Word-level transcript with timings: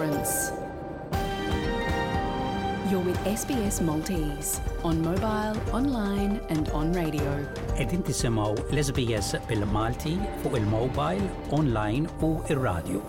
difference. 0.00 0.52
You're 2.90 3.04
with 3.06 3.18
SBS 3.24 3.80
Maltese 3.80 4.60
on 4.82 5.00
mobile, 5.02 5.56
online 5.72 6.40
and 6.48 6.68
on 6.70 6.92
radio. 6.92 7.32
Edin 7.82 8.02
tisimaw 8.06 8.54
l-SBS 8.74 9.28
bil-Malti 9.48 10.14
fuq 10.42 10.56
il-mobile, 10.58 11.24
online 11.58 12.08
u 12.28 12.42
il-radio. 12.50 13.00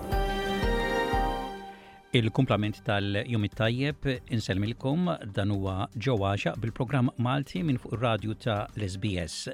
Il-kumplament 2.20 2.82
tal-Jum 2.86 3.46
tajjeb 3.56 4.06
inselmilkom 4.36 5.08
dan 5.34 5.52
huwa 5.56 5.88
ġewwaxa 5.96 6.54
bil-programm 6.62 7.10
Malti 7.18 7.64
minn 7.64 7.80
fuq 7.80 7.96
ir-radju 7.98 8.36
ta' 8.38 8.66
l-SBS. 8.76 9.48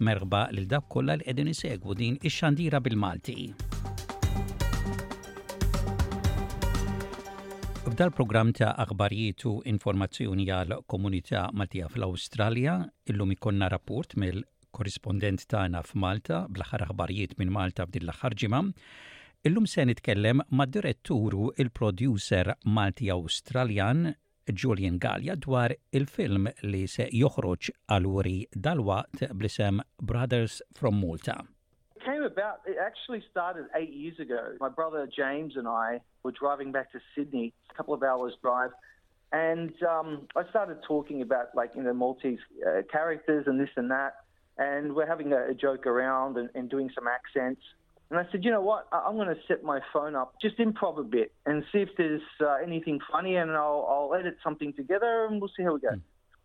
Merba 0.00 0.48
lil 0.50 0.66
dak 0.66 0.88
kollha 0.90 1.16
li 1.20 1.24
qegħdin 1.28 1.52
isegwu 1.54 1.94
din 2.02 2.16
ix-xandira 2.26 2.80
bil-Malti. 2.80 3.38
F'dal 7.90 8.12
program 8.16 8.50
ta' 8.56 8.68
aħbarijiet 8.84 9.42
u 9.48 9.52
informazzjoni 9.70 10.44
għal 10.56 10.74
komunità 10.92 11.40
Maltija 11.58 11.88
fl-Awstralja, 11.90 12.74
illum 13.10 13.32
ikonna 13.34 13.66
rapport 13.72 14.14
mill-korrispondent 14.22 15.42
tagħna 15.50 15.80
f'Malta 15.82 16.44
bl-aħħar 16.54 16.84
aħbarijiet 16.86 17.34
minn 17.42 17.50
Malta 17.56 17.88
f'din 17.88 18.06
l-aħħar 18.06 18.36
ġimgħa. 18.44 18.62
Illum 19.50 19.66
se 19.74 19.88
nitkellem 19.90 20.44
mad-diretturu 20.60 21.50
il-producer 21.64 22.54
Malti 22.78 23.10
Awstraljan 23.10 24.04
Julian 24.54 24.98
Gallia 25.02 25.34
dwar 25.48 25.74
il-film 25.90 26.46
li 26.70 26.86
se 26.86 27.10
joħroġ 27.10 27.72
għal-wuri 27.98 28.36
dal-waqt 28.54 29.32
blisem 29.42 29.82
Brothers 29.98 30.62
from 30.78 31.02
Malta. 31.02 31.42
came 32.04 32.22
about, 32.22 32.60
it 32.66 32.76
actually 32.80 33.22
started 33.30 33.66
eight 33.74 33.92
years 33.92 34.18
ago. 34.18 34.54
My 34.60 34.68
brother 34.68 35.08
James 35.14 35.54
and 35.56 35.68
I 35.68 36.00
were 36.22 36.32
driving 36.32 36.72
back 36.72 36.92
to 36.92 37.00
Sydney, 37.14 37.52
a 37.70 37.74
couple 37.74 37.94
of 37.94 38.02
hours 38.02 38.34
drive, 38.42 38.70
and 39.32 39.72
um, 39.82 40.26
I 40.36 40.48
started 40.50 40.78
talking 40.86 41.22
about 41.22 41.54
like 41.54 41.72
you 41.76 41.82
know 41.82 41.92
Maltese 41.94 42.38
uh, 42.66 42.82
characters 42.90 43.44
and 43.46 43.60
this 43.60 43.68
and 43.76 43.90
that, 43.90 44.16
and 44.58 44.94
we're 44.94 45.06
having 45.06 45.32
a, 45.32 45.48
a 45.48 45.54
joke 45.54 45.86
around 45.86 46.36
and, 46.36 46.48
and, 46.54 46.68
doing 46.68 46.90
some 46.94 47.06
accents. 47.06 47.62
And 48.10 48.18
I 48.18 48.26
said, 48.32 48.44
you 48.44 48.50
know 48.50 48.60
what? 48.62 48.88
I- 48.92 49.08
am 49.08 49.14
going 49.14 49.28
to 49.28 49.36
set 49.46 49.62
my 49.62 49.80
phone 49.92 50.16
up, 50.16 50.34
just 50.42 50.58
improv 50.58 50.98
a 50.98 51.04
bit, 51.04 51.32
and 51.46 51.64
see 51.70 51.78
if 51.78 51.90
there's 51.96 52.22
uh, 52.40 52.54
anything 52.56 52.98
funny, 53.12 53.36
and 53.36 53.52
I'll, 53.52 53.86
I'll 54.12 54.18
edit 54.18 54.38
something 54.42 54.72
together, 54.72 55.26
and 55.26 55.40
we'll 55.40 55.50
see 55.56 55.62
how 55.62 55.74
we 55.74 55.80
go. 55.80 55.90
Mm 55.90 56.00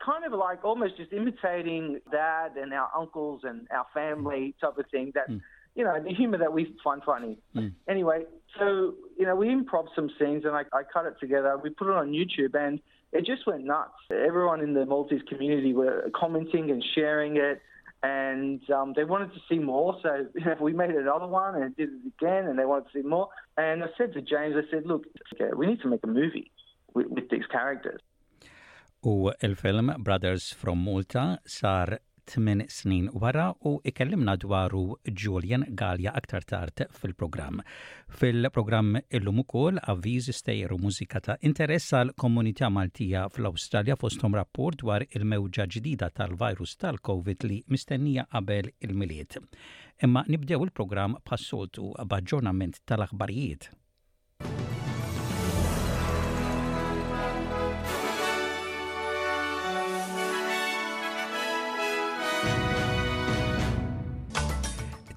kind 0.06 0.24
of 0.24 0.34
like 0.34 0.64
almost 0.64 0.96
just 0.98 1.12
imitating 1.12 2.00
dad 2.12 2.52
and 2.58 2.74
our 2.74 2.90
uncles 2.98 3.42
and 3.44 3.68
our 3.72 3.86
family 3.94 4.54
mm. 4.56 4.62
type 4.62 4.78
of 4.78 4.86
thing. 4.92 5.12
That 5.16 5.30
mm. 5.30 5.42
you 5.76 5.84
know 5.84 6.02
the 6.02 6.14
humor 6.14 6.38
that 6.38 6.54
we 6.54 6.76
find 6.84 7.02
funny. 7.04 7.40
Mm. 7.56 7.74
Anyway, 7.90 8.24
so 8.60 8.94
you 9.18 9.26
know 9.26 9.36
we 9.36 9.48
improv 9.48 9.88
some 9.96 10.10
scenes 10.20 10.46
and 10.46 10.56
I, 10.56 10.62
I 10.72 10.84
cut 10.92 11.06
it 11.06 11.16
together. 11.20 11.60
We 11.62 11.72
put 11.72 11.88
it 11.88 11.96
on 11.96 12.12
YouTube 12.12 12.54
and 12.54 12.80
it 13.12 13.26
just 13.26 13.48
went 13.48 13.66
nuts. 13.66 13.94
Everyone 14.12 14.62
in 14.62 14.74
the 14.74 14.86
Maltese 14.86 15.22
community 15.28 15.74
were 15.74 16.10
commenting 16.14 16.70
and 16.70 16.84
sharing 16.94 17.38
it 17.38 17.62
and 18.04 18.60
um, 18.70 18.94
they 18.96 19.04
wanted 19.06 19.34
to 19.34 19.40
see 19.50 19.58
more. 19.58 19.98
So 20.04 20.28
we 20.62 20.74
made 20.74 20.92
another 20.92 21.28
one 21.28 21.56
and 21.62 21.76
did 21.76 21.90
it 21.90 22.14
again, 22.22 22.46
and 22.46 22.60
they 22.60 22.66
wanted 22.66 22.92
to 22.92 23.02
see 23.02 23.08
more. 23.08 23.30
And 23.58 23.84
I 23.84 23.88
said 23.98 24.14
to 24.14 24.22
James, 24.22 24.56
I 24.56 24.70
said, 24.70 24.86
look, 24.86 25.06
okay, 25.34 25.52
we 25.56 25.66
need 25.66 25.82
to 25.82 25.88
make 25.88 26.02
a 26.04 26.08
movie 26.08 26.52
with, 26.94 27.08
with 27.08 27.30
these 27.32 27.46
characters. 27.52 28.00
U 29.08 29.30
il-film 29.42 29.94
Brothers 30.00 30.54
from 30.56 30.82
Malta 30.84 31.40
sar 31.46 31.96
8 32.26 32.66
snin 32.68 33.08
wara 33.14 33.54
u 33.66 33.80
ikellimna 33.84 34.36
dwaru 34.36 34.96
Julian 35.06 35.64
Galja 35.70 36.12
aktar 36.16 36.42
tard 36.44 36.82
fil-programm. 36.90 37.60
Fil-programm 38.18 38.98
illum 39.10 39.40
ukoll 39.44 39.78
avviż 39.84 40.32
stejjer 40.40 40.74
u 40.74 40.80
mużika 40.82 41.22
ta' 41.22 41.38
interess 41.42 41.92
għal 41.94 42.16
komunità 42.18 42.70
Maltija 42.74 43.28
fl-Awstralja 43.30 43.96
fostom 44.02 44.34
rapport 44.36 44.82
dwar 44.82 45.06
il-mewġa 45.12 45.68
ġdida 45.78 46.10
tal-virus 46.18 46.74
tal-COVID 46.82 47.46
li 47.46 47.62
mistennija 47.68 48.26
qabel 48.34 48.72
il-miliet. 48.80 49.38
Imma 50.02 50.26
nibdew 50.28 50.66
il-programm 50.66 51.20
passoltu 51.30 51.94
b'aġġornament 52.02 52.82
tal-aħbarijiet. 52.90 53.70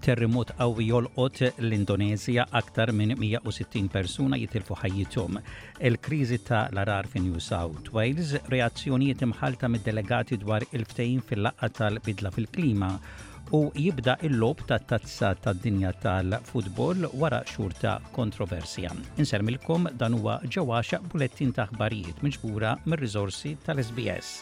terremot 0.09 0.55
qawwi 0.57 0.87
jolqot 0.89 1.41
l-Indonezja 1.67 2.47
aktar 2.61 2.89
minn 2.97 3.13
160 3.19 3.91
persuna 3.93 4.39
jitilfu 4.41 4.79
ħajjithom. 4.81 5.37
Il-kriżi 5.89 6.39
ta' 6.49 6.63
l-arar 6.73 7.07
fi 7.13 7.21
New 7.21 7.37
South 7.45 7.91
Wales, 7.93 8.31
reazzjonijiet 8.55 9.27
imħalta 9.27 9.69
mid-delegati 9.69 10.39
dwar 10.41 10.65
il-ftejn 10.73 11.21
fil-laqqa 11.29 11.69
tal-bidla 11.83 12.33
fil-klima 12.33 12.91
u 13.53 13.61
jibda 13.77 14.17
il-lob 14.31 14.65
ta' 14.71 14.79
tazza 14.81 15.35
ta' 15.35 15.53
dinja 15.53 15.93
tal-futbol 15.93 17.11
wara 17.13 17.43
xhur 17.45 17.77
ta' 17.77 17.99
kontroversja. 18.17 18.97
Insermilkom 19.21 19.91
dan 20.01 20.17
huwa 20.23 20.41
ġewwaxa 20.49 21.03
bulettin 21.11 21.53
ta' 21.53 21.69
ħbarijiet 21.75 22.25
miġbura 22.25 22.79
mir-riżorsi 22.89 23.59
tal-SBS. 23.69 24.37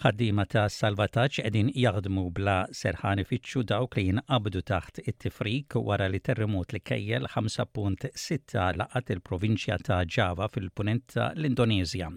ħaddima 0.00 0.44
ta' 0.48 0.68
salvataġġ 0.72 1.34
qegħdin 1.42 1.68
jaħdmu 1.76 2.22
bla 2.36 2.52
serħani 2.72 3.24
fitxu 3.28 3.60
dawk 3.68 3.98
li 3.98 4.04
jinqabdu 4.06 4.62
taħt 4.70 5.02
it-tifrik 5.10 5.74
wara 5.84 6.06
li 6.08 6.20
terremot 6.24 6.72
li 6.72 6.80
kejjel 6.88 7.28
5.6 7.28 8.54
laqat 8.80 9.12
il-provinċja 9.14 9.76
ta' 9.84 9.98
Java 10.16 10.46
fil-punent 10.54 11.18
l-Indonezja. 11.24 12.08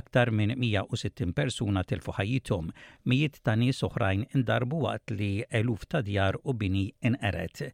Aktar 0.00 0.32
minn 0.32 0.56
160 0.56 1.34
persuna 1.36 1.84
tilfu 1.84 2.16
ħajjithom, 2.16 2.72
mijiet 3.12 3.42
ta' 3.44 3.58
nies 3.60 3.82
oħrajn 3.90 4.24
indarbu 4.32 4.80
għat 4.94 5.14
li 5.18 5.32
eluf 5.60 5.84
ta' 5.86 6.00
djar 6.08 6.40
u 6.48 6.54
bini 6.62 6.86
inqeret 7.10 7.66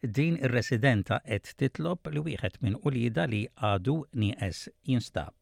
din 0.00 0.40
ir-residenta 0.40 1.20
qed 1.28 1.52
titlob 1.60 2.08
li 2.10 2.24
wieħed 2.30 2.62
minn 2.64 2.80
ulida 2.80 3.28
li 3.28 3.44
għadu 3.60 3.98
nies 4.24 4.68
jinstab. 4.88 5.34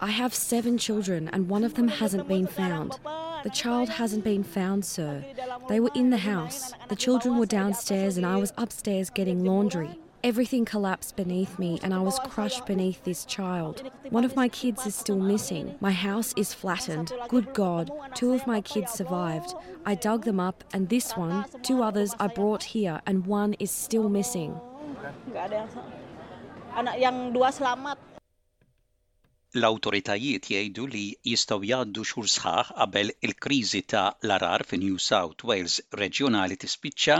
I 0.00 0.06
have 0.08 0.32
seven 0.34 0.78
children, 0.78 1.28
and 1.32 1.48
one 1.48 1.64
of 1.64 1.74
them 1.74 1.88
hasn't 1.88 2.28
been 2.28 2.46
found. 2.46 2.98
The 3.42 3.50
child 3.50 3.88
hasn't 3.88 4.24
been 4.24 4.42
found, 4.44 4.84
sir. 4.84 5.24
They 5.68 5.80
were 5.80 5.90
in 5.94 6.10
the 6.10 6.16
house. 6.18 6.72
The 6.88 6.96
children 6.96 7.36
were 7.38 7.46
downstairs, 7.46 8.16
and 8.16 8.24
I 8.26 8.36
was 8.36 8.52
upstairs 8.56 9.10
getting 9.10 9.44
laundry. 9.44 9.90
Everything 10.24 10.64
collapsed 10.64 11.16
beneath 11.16 11.58
me, 11.58 11.78
and 11.82 11.92
I 11.94 12.00
was 12.00 12.18
crushed 12.20 12.64
beneath 12.66 13.04
this 13.04 13.24
child. 13.24 13.90
One 14.10 14.24
of 14.24 14.34
my 14.36 14.48
kids 14.48 14.86
is 14.86 14.94
still 14.94 15.18
missing. 15.20 15.74
My 15.80 15.92
house 15.92 16.32
is 16.36 16.54
flattened. 16.54 17.12
Good 17.28 17.52
God, 17.54 17.90
two 18.14 18.32
of 18.34 18.46
my 18.46 18.60
kids 18.62 18.92
survived. 18.92 19.54
I 19.84 19.94
dug 19.94 20.24
them 20.24 20.40
up, 20.40 20.64
and 20.72 20.88
this 20.88 21.12
one, 21.16 21.44
two 21.62 21.82
others 21.82 22.14
I 22.20 22.28
brought 22.28 22.62
here, 22.62 23.00
and 23.06 23.26
one 23.26 23.54
is 23.60 23.70
still 23.70 24.08
missing. 24.08 24.58
l-awtoritajiet 29.56 30.46
jgħidu 30.52 30.82
li 30.94 31.02
jistgħu 31.30 31.56
jgħaddu 31.68 32.02
xhur 32.08 32.26
sħaħ 32.32 32.72
qabel 32.78 33.12
il-kriżi 33.28 33.78
ta' 33.92 34.02
l-arar 34.26 34.64
fi 34.72 34.78
New 34.82 34.98
South 35.04 35.44
Wales 35.50 35.76
reġjonali 36.00 36.58
tispiċċa 36.64 37.16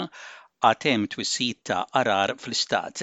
għatem 0.71 1.07
twissijiet 1.15 1.63
ta' 1.71 1.79
arar 2.01 2.35
fl-istat. 2.43 3.03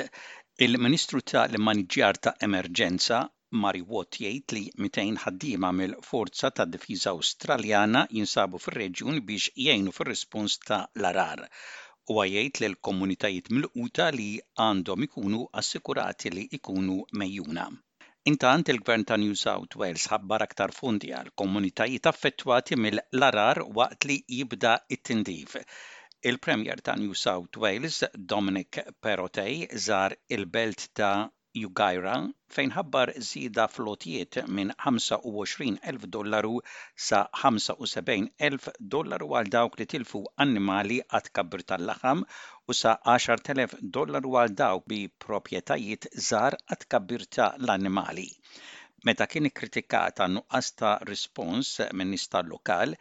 Il-Ministru 0.68 1.24
ta' 1.32 1.48
l-Maniġjar 1.48 2.20
ta' 2.28 2.36
Emerġenza 2.50 3.24
Mari 3.64 3.82
Watt 3.96 4.20
jgħid 4.22 4.58
li 4.60 4.64
200 4.84 5.08
ħaddiema 5.26 5.74
mill-Forza 5.80 6.54
ta' 6.60 6.70
Difiża 6.76 7.16
Awstraljana 7.16 8.06
jinsabu 8.20 8.62
fir-reġjun 8.68 9.24
biex 9.32 9.50
jgħinu 9.56 9.96
fir-rispons 10.00 10.60
ta' 10.68 10.84
l-arar 11.02 11.42
u 12.14 12.22
għajajt 12.22 12.62
l-komunitajiet 12.70 13.50
mil-quta 13.58 14.12
li 14.20 14.30
għandhom 14.70 15.10
ikunu 15.10 15.48
assikurati 15.64 16.34
li 16.38 16.46
ikunu 16.60 17.02
mejjuna. 17.24 17.72
Intant 18.28 18.68
il-Gvern 18.70 19.04
ta' 19.06 19.18
New 19.22 19.36
South 19.38 19.76
Wales 19.78 20.08
ħabbar 20.10 20.42
aktar 20.48 20.72
fundi 20.74 21.12
għal 21.14 21.28
komunitajiet 21.42 22.08
affettwati 22.12 22.74
mill-larar 22.86 23.60
waqt 23.78 24.08
li 24.10 24.16
jibda 24.38 24.72
it-tindif. 24.96 25.60
Il-Premier 26.32 26.82
ta' 26.82 26.96
New 26.98 27.14
South 27.14 27.60
Wales, 27.64 28.00
Dominic 28.34 28.82
Perotej, 29.00 29.70
zar 29.88 30.18
il-belt 30.38 30.88
ta' 30.98 31.14
Ugaira 31.56 32.16
fejn 32.52 32.74
ħabbar 32.76 33.14
zida 33.28 33.68
flotijiet 33.72 34.42
minn 34.52 34.74
25.000 34.88 36.02
dollaru 36.18 36.58
sa 37.08 37.22
75.000 37.44 38.74
dollaru 38.96 39.30
għal 39.40 39.54
dawk 39.54 39.78
li 39.80 39.88
tilfu 39.94 40.26
annimali 40.44 40.98
għat 41.08 41.32
kabr 41.38 41.64
tal-laħam 41.70 42.26
u 42.70 42.74
sa 42.74 42.96
10.000 43.08 43.90
dollaru 43.98 44.32
għal 44.42 44.54
daw 44.60 44.80
bi 44.92 45.02
propietajiet 45.26 46.08
zar 46.30 46.56
għat 46.66 46.86
kabirta 46.94 47.50
l 47.62 47.70
animali 47.78 48.24
Meta 49.06 49.28
kien 49.30 49.46
kritikata 49.60 50.26
nuqqas 50.36 50.72
ta' 50.80 50.94
rispons 51.10 51.68
minn 51.94 52.14
istar 52.18 52.48
lokal, 52.50 52.96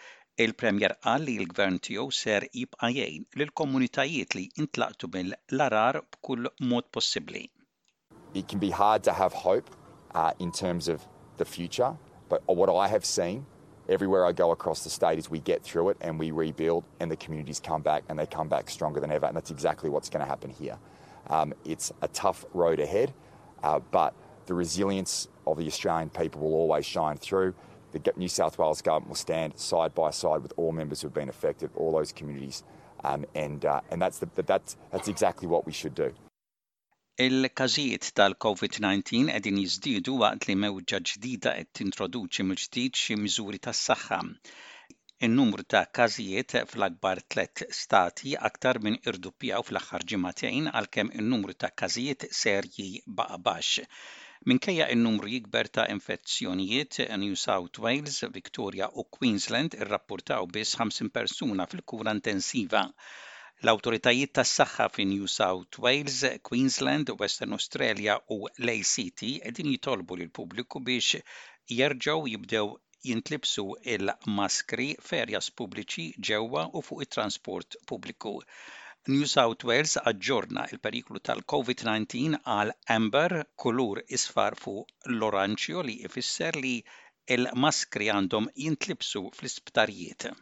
il-Premier 0.45 0.93
għalli 1.09 1.37
il 1.41 1.47
gvern 1.55 1.79
tiegħu 1.87 2.13
ser 2.17 2.45
jibqa' 2.53 2.91
jgħin 2.99 3.25
lill-komunitajiet 3.41 4.37
li 4.37 4.45
intlaqtu 4.61 5.09
mill-larar 5.15 6.03
b'kull 6.11 6.51
mod 6.73 6.91
possibbli. 6.97 7.47
It 8.35 8.47
can 8.53 8.61
be 8.61 8.69
hard 8.71 9.09
to 9.09 9.15
have 9.17 9.41
hope 9.47 9.73
uh, 10.13 10.37
in 10.39 10.53
terms 10.53 10.89
of 10.93 11.01
the 11.41 11.49
future, 11.57 11.97
but 12.29 12.45
what 12.47 12.69
I 12.77 12.91
have 12.93 13.09
seen 13.17 13.47
everywhere 13.89 14.25
I 14.27 14.33
go 14.33 14.51
across 14.51 14.85
the 14.85 14.91
state 14.91 15.19
is 15.19 15.31
we 15.31 15.41
get 15.41 15.63
through 15.63 15.91
it 15.91 15.97
and 16.01 16.19
we 16.19 16.31
rebuild 16.31 16.85
and 17.01 17.11
the 17.11 17.17
communities 17.17 17.61
come 17.61 17.83
back 17.83 18.03
and 18.09 18.19
they 18.19 18.27
come 18.27 18.49
back 18.49 18.71
stronger 18.71 19.01
than 19.01 19.11
ever. 19.11 19.27
And 19.27 19.37
that's 19.37 19.51
exactly 19.51 19.91
what's 19.91 20.09
going 20.09 20.21
to 20.25 20.29
happen 20.29 20.51
here. 20.51 20.79
Um, 21.29 21.55
it's 21.65 21.93
a 22.03 22.09
tough 22.09 22.45
road 22.55 22.81
ahead, 22.81 23.13
uh, 23.63 23.81
but 23.91 24.15
the 24.47 24.55
resilience 24.55 25.29
of 25.47 25.57
the 25.59 25.67
Australian 25.67 26.11
people 26.11 26.43
will 26.43 26.55
always 26.55 26.85
shine 26.87 27.17
through. 27.17 27.55
The 27.93 28.13
New 28.17 28.29
South 28.29 28.59
Wales 28.59 28.83
government 28.83 29.09
will 29.09 29.15
stand 29.17 29.59
side 29.59 29.95
by 29.95 30.11
side 30.11 30.43
with 30.43 30.53
all 30.57 30.73
members 30.73 31.01
who 31.01 31.07
have 31.09 31.15
been 31.15 31.29
affected, 31.29 31.71
all 31.77 31.93
those 31.93 32.13
communities, 32.13 32.65
um, 33.05 33.25
and 33.35 33.65
uh, 33.65 33.81
and 33.91 34.03
that's 34.03 34.19
the, 34.19 34.29
that's 34.43 34.77
that's 34.91 35.09
exactly 35.09 35.47
what 35.47 35.65
we 35.65 35.73
should 35.73 35.95
do. 35.95 36.13
Il-każijiet 37.23 38.07
tal-COVID-19 38.19 39.27
qegħdin 39.27 39.59
jiżdiedu 39.63 40.15
waqt 40.23 40.47
li 40.49 40.55
mewġa 40.63 40.99
ġdida 41.11 41.51
qed 41.59 41.69
tintroduċi 41.81 42.45
mill-ġdid 42.47 42.97
xi 43.03 43.17
miżuri 43.25 43.61
tas-saħħa. 43.67 44.19
In-numru 45.29 45.65
ta' 45.75 45.83
każijiet 45.99 46.55
fl-akbar 46.63 47.21
tlet 47.35 47.63
stati 47.83 48.33
aktar 48.51 48.81
minn 48.89 48.99
irdupjaw 49.13 49.63
fl-aħħar 49.69 50.07
ġimagħtejn 50.15 50.67
għalkemm 50.73 51.15
in-numru 51.23 51.55
ta' 51.65 51.71
każijiet 51.85 52.27
serji 52.41 52.87
baqa' 53.23 53.59
Minkejja 54.53 54.91
in-numru 54.97 55.31
jikber 55.37 55.71
ta' 55.77 55.87
infezzjonijiet, 55.97 56.99
New 57.27 57.37
South 57.45 57.79
Wales, 57.87 58.19
Victoria 58.41 58.91
u 58.93 59.07
Queensland 59.21 59.79
irrappurtaw 59.85 60.51
biss 60.59 60.75
50 60.83 61.15
persuna 61.21 61.69
fil-kura 61.77 62.17
intensiva 62.19 62.89
L-awtoritajiet 63.65 64.31
tas-saħħa 64.37 64.85
fi 64.93 65.05
New 65.09 65.27
South 65.33 65.77
Wales, 65.85 66.15
Queensland, 66.49 67.11
Western 67.21 67.53
Australia 67.57 68.17
u 68.37 68.39
Lay 68.69 68.81
City 68.93 69.29
qegħdin 69.45 69.69
jitolbu 69.75 70.17
lil 70.21 70.33
pubbliku 70.39 70.81
biex 70.89 71.21
jerġgħu 71.75 72.33
jibdew 72.33 72.73
jintlibsu 73.11 73.67
il-maskri 73.95 74.89
ferjas 75.11 75.53
pubbliċi 75.61 76.09
ġewwa 76.31 76.65
u 76.73 76.83
fuq 76.89 77.07
it-transport 77.07 77.79
pubbliku. 77.93 78.35
New 79.15 79.31
South 79.37 79.69
Wales 79.71 79.95
aġġorna 80.13 80.67
il-periklu 80.75 81.23
tal-COVID-19 81.31 82.43
għal 82.57 82.75
amber 82.99 83.37
kulur 83.67 84.03
isfar 84.19 84.59
fuq 84.65 84.95
l-oranċju 85.15 85.87
li 85.93 85.99
ifisser 86.11 86.59
li 86.67 86.75
il-maskri 87.39 88.11
għandhom 88.19 88.51
jintlibsu 88.67 89.29
fl-isptarijiet. 89.39 90.33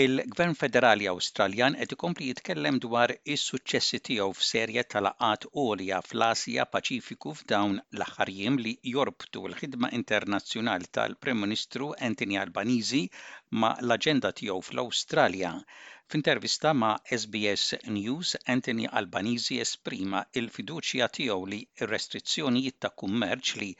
Il-Gvern 0.00 0.54
Federali 0.58 1.06
Awstraljan 1.10 1.74
qed 1.78 1.90
ikompli 1.94 2.26
jitkellem 2.28 2.76
dwar 2.84 3.12
is-suċċessi 3.32 3.98
tiegħu 4.08 4.36
f'serje 4.36 4.84
tal-laqat 4.94 5.42
għolja 5.62 5.98
fl-Asja 6.06 6.64
Paċifiku 6.76 7.32
f'dawn 7.40 7.74
l-aħħar 7.98 8.32
jiem 8.36 8.56
li 8.66 8.72
jorbtu 8.92 9.42
l-ħidma 9.50 9.90
internazzjonali 9.98 10.88
tal-Prim 10.98 11.42
Ministru 11.46 11.90
Anthony 12.08 12.40
Albanizi 12.44 13.02
ma' 13.64 13.74
l-aġenda 13.84 14.30
tiegħu 14.40 14.64
fl-Awstralja. 14.70 15.52
F'intervista 16.08 16.72
ma' 16.84 16.94
SBS 17.18 17.82
News, 17.98 18.32
Anthony 18.56 18.88
Albanizi 19.02 19.60
esprima 19.66 20.24
il-fiduċja 20.40 21.10
tiegħu 21.18 21.44
li 21.52 21.60
r-restrizzjonijiet 21.84 22.78
ta' 22.86 22.94
kummerċ 23.02 23.60
li 23.60 23.70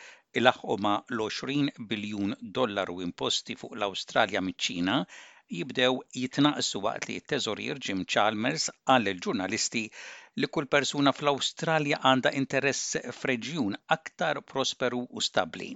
il-aħqu 0.43 0.79
ma' 0.85 0.99
l-20 1.17 1.88
biljun 1.94 2.37
dollaru 2.61 3.00
imposti 3.08 3.56
fuq 3.65 3.79
l-Awstralja 3.81 4.44
miċ-Ċina 4.50 5.00
jibdew 5.50 5.97
jitnaqsu 6.23 6.77
waqt 6.87 7.06
li 7.09 7.15
t 7.21 7.27
teżorir 7.33 7.79
Jim 7.87 8.00
Chalmers 8.12 8.65
għal 8.89 9.11
il-ġurnalisti 9.12 9.83
li 10.43 10.49
kull 10.56 10.69
persuna 10.75 11.12
fl-Awstralja 11.17 11.99
għandha 12.11 12.33
interess 12.43 12.94
f'reġjun 13.19 13.75
aktar 13.97 14.41
prosperu 14.53 15.00
u 15.11 15.25
stabli. 15.31 15.71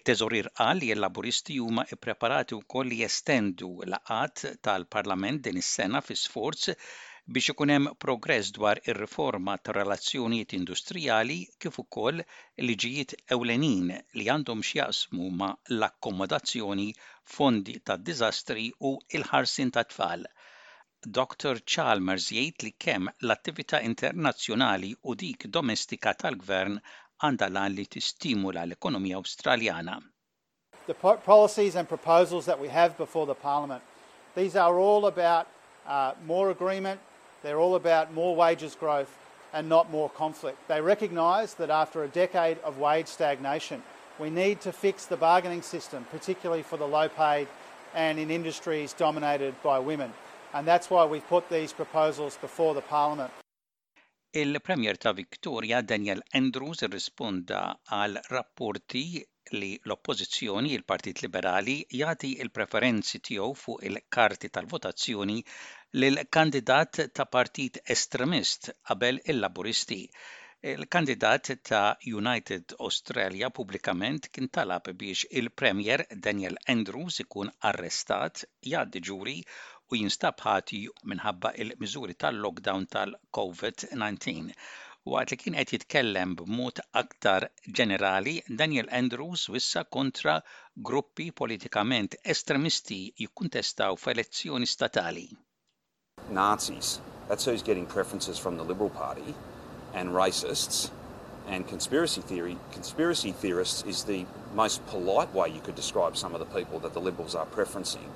It-teżorir 0.00 0.48
qal 0.62 0.80
li 0.84 0.90
l-laburisti 0.96 1.60
huma 1.66 1.86
ippreparati 1.98 2.60
wkoll 2.62 2.94
li 2.94 3.02
jestendu 3.04 3.70
laqat 3.94 4.44
tal-Parlament 4.62 5.44
din 5.48 5.60
is-sena 5.64 6.00
fi 6.00 6.18
sforz 6.26 6.70
biex 7.26 7.46
ikun 7.54 7.70
hemm 7.72 7.86
progress 8.04 8.50
dwar 8.52 8.76
ir-riforma 8.92 9.52
tar-relazzjonijiet 9.66 10.50
industrijali 10.58 11.36
kif 11.64 11.78
ukoll 11.82 12.18
liġijiet 12.70 13.14
ewlenin 13.36 13.86
li 14.20 14.26
għandhom 14.34 14.60
x'jaqsmu 14.70 15.28
ma 15.42 15.48
l-akkomodazzjoni, 15.72 16.88
fondi 17.36 17.76
tad-diżastri 17.90 18.66
u 18.88 18.90
il-ħarsin 19.16 19.70
tat-tfal. 19.76 20.26
Dr. 21.20 21.62
Chalmers 21.70 22.26
jgħid 22.34 22.66
li 22.66 22.74
kemm 22.86 23.08
l-attività 23.24 23.80
internazzjonali 23.88 24.92
u 25.08 25.14
dik 25.24 25.46
domestika 25.56 26.12
tal-gvern 26.14 26.76
għandha 27.24 27.48
lan 27.56 27.72
li 27.78 27.86
tistimula 27.96 28.66
l-ekonomija 28.68 29.16
Awstraljana. 29.22 29.96
The 30.86 30.96
policies 31.32 31.74
and 31.80 31.88
proposals 31.88 32.44
that 32.44 32.60
we 32.60 32.68
have 32.68 32.98
before 32.98 33.24
the 33.26 33.34
Parliament 33.48 33.82
These 34.34 34.56
are 34.56 34.76
all 34.78 35.06
about 35.06 35.46
uh, 35.86 36.12
more 36.26 36.50
agreement, 36.50 36.98
They're 37.44 37.60
all 37.60 37.74
about 37.74 38.14
more 38.14 38.34
wages 38.34 38.74
growth 38.74 39.14
and 39.52 39.68
not 39.68 39.90
more 39.90 40.08
conflict. 40.08 40.58
They 40.66 40.80
recognise 40.80 41.52
that 41.60 41.68
after 41.68 42.02
a 42.02 42.08
decade 42.08 42.58
of 42.60 42.78
wage 42.78 43.06
stagnation, 43.06 43.82
we 44.18 44.30
need 44.30 44.62
to 44.62 44.72
fix 44.72 45.04
the 45.04 45.18
bargaining 45.18 45.60
system, 45.60 46.06
particularly 46.10 46.62
for 46.62 46.78
the 46.78 46.88
low 46.88 47.06
paid 47.10 47.46
and 47.92 48.18
in 48.18 48.30
industries 48.30 48.94
dominated 48.94 49.54
by 49.62 49.78
women. 49.78 50.10
And 50.54 50.66
that's 50.66 50.88
why 50.88 51.04
we've 51.04 51.28
put 51.28 51.50
these 51.50 51.72
proposals 51.74 52.38
before 52.38 52.72
the 52.74 52.80
parliament. 52.80 53.30
Il-Premier 54.32 54.94
ta' 54.94 55.12
Victoria 55.12 55.78
Daniel 55.92 56.20
Andrews 56.40 56.80
irrisponda 56.88 57.58
għal 57.94 58.16
rapporti 58.34 59.04
li 59.58 59.68
l-Oppożizzjoni 59.88 60.70
il-Partit 60.76 61.20
Liberali 61.24 61.74
jagħti 62.00 62.28
il-preferenzi 62.44 63.18
tiegħu 63.28 63.50
fuq 63.62 63.84
il-karti 63.90 64.50
tal-votazzjoni 64.56 65.36
lil 66.02 66.18
kandidat 66.36 67.00
ta' 67.18 67.26
partit 67.36 67.78
estremist 67.96 68.72
qabel 68.90 69.20
il-Laburisti. 69.34 70.00
Il-kandidat 70.74 71.52
ta' 71.70 71.84
United 72.20 72.76
Australia 72.88 73.50
pubblikament 73.60 74.28
kien 74.34 74.50
talab 74.58 74.90
biex 75.02 75.26
il-Premier 75.40 76.06
Daniel 76.26 76.58
Andrews 76.76 77.20
ikun 77.26 77.52
arrestat 77.70 78.44
jgħaddi 78.70 79.04
ġuri 79.10 79.36
u 79.92 80.00
jinstab 80.00 80.40
ħati 80.48 80.82
minħabba 81.12 81.54
il-miżuri 81.66 82.18
tal-lockdown 82.24 82.90
tal-COVID-19 82.96 84.52
Waqt 85.12 85.30
li 85.32 85.36
kien 85.40 85.54
qed 85.60 85.70
jitkellem 85.74 86.30
b'mod 86.36 86.78
aktar 87.00 87.44
ġenerali, 87.78 88.32
Daniel 88.60 88.86
Andrews 88.98 89.42
wissa 89.54 89.82
kontra 89.96 90.36
gruppi 90.90 91.26
politikament 91.40 92.16
estremisti 92.34 92.98
jikkuntestaw 93.22 93.98
f'elezzjoni 94.04 94.68
statali. 94.74 95.26
Nazis, 96.40 96.94
that's 97.28 97.44
who's 97.44 97.66
getting 97.70 97.84
preferences 97.96 98.38
from 98.44 98.56
the 98.56 98.64
Liberal 98.70 98.92
Party 99.04 99.34
and 99.92 100.16
racists 100.20 100.80
and 101.52 101.68
conspiracy 101.74 102.22
theory. 102.30 102.56
Conspiracy 102.78 103.32
theorists 103.42 103.82
is 103.86 104.04
the 104.12 104.24
most 104.62 104.80
polite 104.94 105.30
way 105.34 105.50
you 105.50 105.60
could 105.60 105.74
describe 105.82 106.16
some 106.16 106.32
of 106.34 106.40
the 106.40 106.52
people 106.56 106.78
that 106.80 106.94
the 106.96 107.04
Liberals 107.10 107.34
are 107.34 107.48
preferencing. 107.60 108.08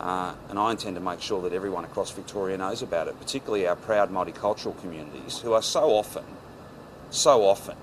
Uh, 0.00 0.34
and 0.50 0.58
I 0.58 0.72
intend 0.72 0.96
to 0.96 1.00
make 1.00 1.22
sure 1.22 1.40
that 1.42 1.52
everyone 1.54 1.84
across 1.84 2.10
Victoria 2.10 2.58
knows 2.58 2.82
about 2.82 3.08
it, 3.08 3.18
particularly 3.18 3.66
our 3.66 3.76
proud 3.76 4.10
multicultural 4.10 4.78
communities 4.80 5.38
who 5.38 5.54
are 5.54 5.62
so 5.62 5.90
often, 5.94 6.24
so 7.10 7.44
often, 7.44 7.76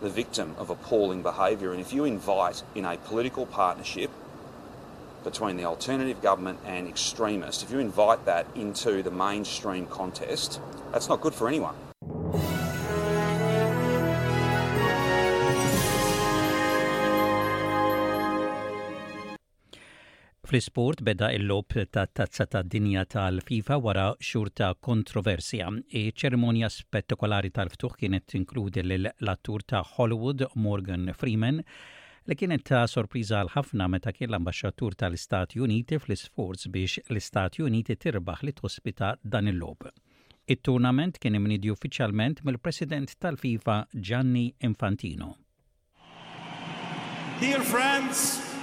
the 0.00 0.08
victim 0.08 0.54
of 0.58 0.70
appalling 0.70 1.22
behaviour. 1.22 1.72
And 1.72 1.80
if 1.80 1.92
you 1.92 2.04
invite 2.04 2.62
in 2.74 2.84
a 2.84 2.96
political 2.96 3.46
partnership 3.46 4.10
between 5.24 5.56
the 5.56 5.64
alternative 5.64 6.22
government 6.22 6.60
and 6.64 6.86
extremists, 6.86 7.64
if 7.64 7.72
you 7.72 7.78
invite 7.80 8.26
that 8.26 8.46
into 8.54 9.02
the 9.02 9.10
mainstream 9.10 9.86
contest, 9.86 10.60
that's 10.92 11.08
not 11.08 11.20
good 11.20 11.34
for 11.34 11.48
anyone. 11.48 11.74
Fi 20.56 20.62
sport 20.62 21.02
beda 21.02 21.30
il-lob 21.32 21.90
ta' 21.90 22.06
tazza 22.06 22.46
ta' 22.46 22.62
dinja 22.62 23.04
tal-FIFA 23.04 23.76
wara 23.76 24.06
xurta 24.18 24.70
kontroversja. 24.80 25.66
kontroversja. 25.66 26.14
Ċerimonja 26.16 26.70
spettakolari 26.72 27.50
tal-ftuħ 27.52 27.96
kienet 28.00 28.32
inkludi 28.38 28.80
l-attur 28.82 29.64
ta' 29.68 29.82
Hollywood 29.84 30.46
Morgan 30.56 31.12
Freeman 31.12 31.60
li 32.24 32.34
kienet 32.40 32.64
ta' 32.64 32.86
sorpriza 32.88 33.42
għal 33.42 33.52
ħafna 33.52 33.90
meta 33.98 34.14
kien 34.16 34.30
l 34.32 34.38
ambasġatur 34.40 34.96
tal 34.96 35.12
istat 35.18 35.52
Uniti 35.60 35.98
fl-isforz 36.00 36.70
biex 36.72 37.04
l 37.06 37.20
istat 37.20 37.60
Uniti 37.60 37.98
tirbaħ 38.00 38.46
li 38.48 38.56
tospita 38.56 39.12
dan 39.20 39.52
il-lob. 39.52 39.90
il 40.48 40.56
turnament 40.62 41.18
kien 41.20 41.34
imnidi 41.36 41.68
uffiċjalment 41.68 42.40
mill-President 42.48 43.12
tal-FIFA 43.20 43.76
Gianni 43.92 44.46
Infantino. 44.64 45.34
Dear 47.42 47.60
friends, 47.60 48.55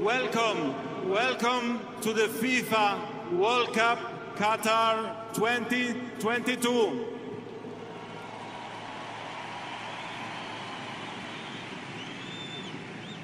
Welcome, 0.00 0.74
welcome 1.12 1.78
to 2.00 2.12
the 2.14 2.22
FIFA 2.26 3.36
World 3.38 3.74
Cup 3.74 3.98
Qatar 4.36 5.10
2022. 5.34 7.04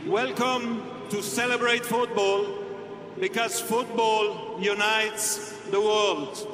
Welcome 0.06 0.82
to 1.08 1.22
celebrate 1.22 1.86
football 1.86 2.46
because 3.18 3.58
football 3.60 4.60
unites 4.60 5.52
the 5.70 5.80
world. 5.80 6.48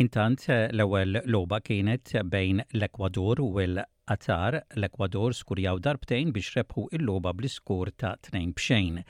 انتانت 0.00 0.40
الأول 0.50 1.12
لعبة 1.24 1.58
كانت 1.58 2.16
بين 2.16 2.60
الإكوادور 2.74 3.40
وال 3.40 3.84
qatar 4.06 4.54
l-Ekwador 4.78 5.34
skurjaw 5.34 5.80
darbtejn 5.82 6.30
biex 6.34 6.52
rebħu 6.56 6.84
il-loba 6.94 7.32
bl-iskur 7.34 7.90
ta' 8.02 8.14
2 8.28 8.52
bxejn. 8.56 9.00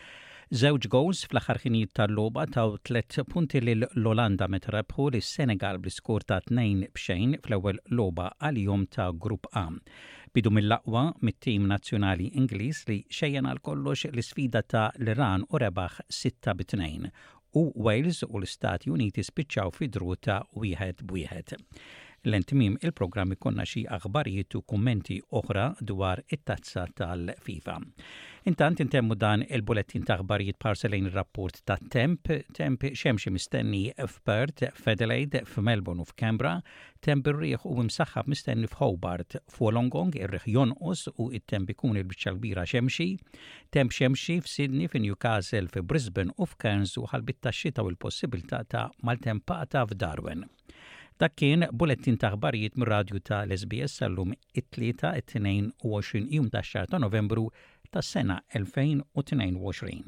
Żewġ 0.57 0.87
gowls 0.95 1.25
fl-aħħar 1.29 1.59
ħinijiet 1.65 1.93
tal-loba 1.99 2.45
taw 2.55 2.76
tlet 2.87 3.17
punti 3.29 3.61
lil 3.61 3.85
l-Olanda 3.88 4.47
meta 4.49 4.71
rebħu 4.73 5.09
lis 5.17 5.29
senegal 5.37 5.81
bl-iskur 5.83 6.25
ta' 6.31 6.38
2 6.49 6.88
bxejn 6.97 7.37
fl-ewwel 7.43 7.81
loba 7.99 8.31
għal-jum 8.49 8.87
ta' 8.97 9.11
Grupp 9.26 9.50
A. 9.59 9.67
Bidu 10.37 10.53
mill-laqwa 10.55 11.05
mit-tim 11.25 11.67
nazzjonali 11.71 12.31
Ingliż 12.41 12.83
li 12.88 13.00
xejjen 13.19 13.49
għal 13.50 13.61
kollox 13.69 14.07
l-isfida 14.15 14.62
ta' 14.65 14.87
l-Iran 15.03 15.45
u 15.50 15.61
rebaħ 15.62 16.00
6 16.25 16.57
bit 16.62 16.76
u 17.57 17.61
Wales 17.85 18.19
u 18.26 18.37
l-Stati 18.41 18.91
Uniti 18.93 19.23
spiċċaw 19.25 19.71
fi 19.73 19.87
druta 19.88 20.43
wieħed 20.61 21.05
b'wieħed 21.09 21.57
l-entmim 22.26 22.75
il-programm 22.83 23.35
ikonna 23.37 23.64
xi 23.71 23.85
aħbarijiet 23.95 24.56
u 24.59 24.64
kummenti 24.66 25.16
oħra 25.38 25.68
dwar 25.90 26.23
it-tazza 26.35 26.83
tal-FIFA. 26.99 27.75
Intant 28.50 28.80
intemmu 28.83 29.14
dan 29.18 29.45
il-bulettin 29.47 30.02
ta' 30.06 30.16
aħbarijiet 30.18 30.59
parselejn 30.62 31.09
rapport 31.14 31.61
ta' 31.66 31.76
temp, 31.90 32.30
temp 32.54 32.83
xemxie 32.90 33.30
mistenni 33.35 33.85
f'Perth, 34.09 34.68
f'Adelaide, 34.75 35.45
f'Melbourne 35.47 36.02
u 36.02 36.06
f'Canberra, 36.11 36.56
temp 37.02 37.30
ir-riħ 37.30 37.66
u 37.71 37.87
msaħħa 37.87 38.26
mistenni 38.30 38.66
f'Hobart, 38.71 39.38
f'Wolongong, 39.52 40.18
ir-riħ 40.18 40.49
jonqos 40.56 41.06
u 41.23 41.28
it-temp 41.38 41.71
ikun 41.76 42.00
il-bicċa 42.02 42.35
l-bira 42.35 42.66
xemxi, 42.66 43.09
temp 43.75 43.95
xemxi 43.95 44.40
f'Sydney, 44.47 44.90
f'Newcastle, 44.90 45.71
f'Brisbane 45.75 46.35
u 46.42 46.47
f'Cairns 46.50 46.99
u 47.02 47.06
ħalbit 47.11 47.42
ta' 47.47 47.54
xita 47.54 47.87
u 47.87 47.95
l 47.95 47.99
possibilta 47.99 48.64
ta' 48.66 48.88
maltempata 49.06 49.87
f'Darwin. 49.87 50.47
Dak 51.21 51.33
kien 51.41 51.63
bulettin 51.81 52.17
ta' 52.21 52.29
ħbarijiet 52.35 52.75
mir-radju 52.83 53.19
ta' 53.25 53.39
l-SBS 53.47 53.93
sal-lum 54.03 54.31
it-tlieta 54.63 55.09
22 55.33 56.25
jum 56.37 56.47
ta' 56.57 56.65
xar 56.73 56.87
ta' 56.93 56.99
novembru 57.01 57.45
ta' 57.91 58.03
sena 58.11 58.37
2022. 58.53 60.01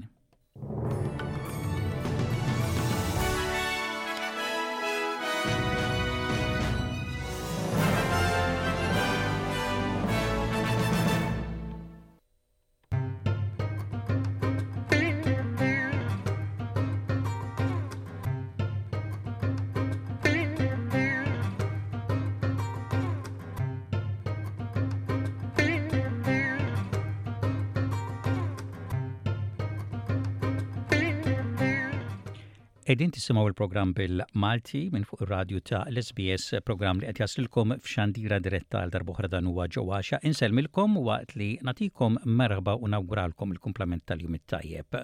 Edin 32.89 33.11
tisimaw 33.15 33.51
il-program 33.51 33.91
bil-Malti 33.93 34.79
minn 34.95 35.03
fuq 35.05 35.21
il-radju 35.27 35.59
ta' 35.69 35.83
l-SBS 35.93 36.57
program 36.65 37.03
li 37.03 37.05
għed 37.11 37.19
jaslilkom 37.21 37.75
f'xandira 37.85 38.39
diretta 38.41 38.81
għal 38.81 38.95
darbuħra 38.95 39.29
dan 39.35 39.51
huwa 39.51 39.67
ġewwaxa. 39.75 40.23
Inselmilkom 40.31 40.95
waqt 41.05 41.35
li 41.37 41.49
natikom 41.69 42.15
merħba 42.41 42.79
u 42.81 42.89
nawguralkom 42.89 43.51
il-komplement 43.59 44.07
tal-jum 44.09 44.39
it-tajjeb. 44.39 44.97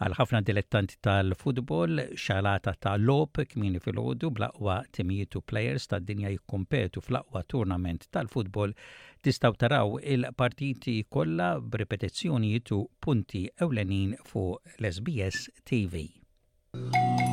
Għal 0.00 0.16
ħafna 0.16 0.40
dilettanti 0.48 0.96
tal-futbol, 1.04 2.00
xalata 2.16 2.72
ta' 2.86 2.94
lob 2.96 3.42
kmini 3.50 3.82
fil-ħodu 3.84 4.30
blaqwa 4.38 4.78
timijietu 4.96 5.42
players 5.52 5.84
ta' 5.90 6.00
dinja 6.00 6.30
jikkompetu 6.32 7.02
fl-aqwa 7.04 7.42
turnament 7.52 8.08
tal-futbol 8.16 8.72
tistaw 9.20 9.52
taraw 9.60 9.98
il-partiti 10.00 10.96
kollha 11.12 11.58
b'ripetizzjonijiet 11.60 12.72
u 12.80 12.86
punti 13.04 13.44
ewlenin 13.60 14.16
fuq 14.32 14.78
l-SBS 14.80 15.44
TV. 15.68 16.06
Thank 16.92 17.20
you. 17.20 17.27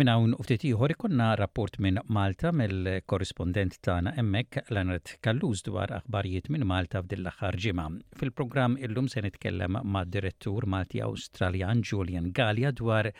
Minn 0.00 0.08
hawn 0.10 0.32
ftit 0.42 0.64
ieħor 0.66 0.90
ikonna 0.92 1.26
rapport 1.38 1.76
minn 1.84 2.00
Malta 2.14 2.50
mill 2.60 2.88
korrespondent 3.12 3.76
tagħna 3.86 4.12
hemmhekk 4.16 4.62
Leonard 4.74 5.12
Kalluż 5.22 5.60
dwar 5.68 5.92
aħbarijiet 6.00 6.48
minn 6.50 6.66
Malta 6.66 6.98
fdill 7.04 7.22
l-aħħar 7.22 7.58
ġimgħa. 7.64 7.84
Fil-programm 8.18 8.74
illum 8.88 9.06
se 9.12 9.22
nitkellem 9.22 9.78
mad-direttur 9.96 10.66
Malti 10.74 10.98
Awstraljan 11.06 11.84
Julian 11.90 12.32
Gallia 12.34 12.72
dwar 12.72 13.12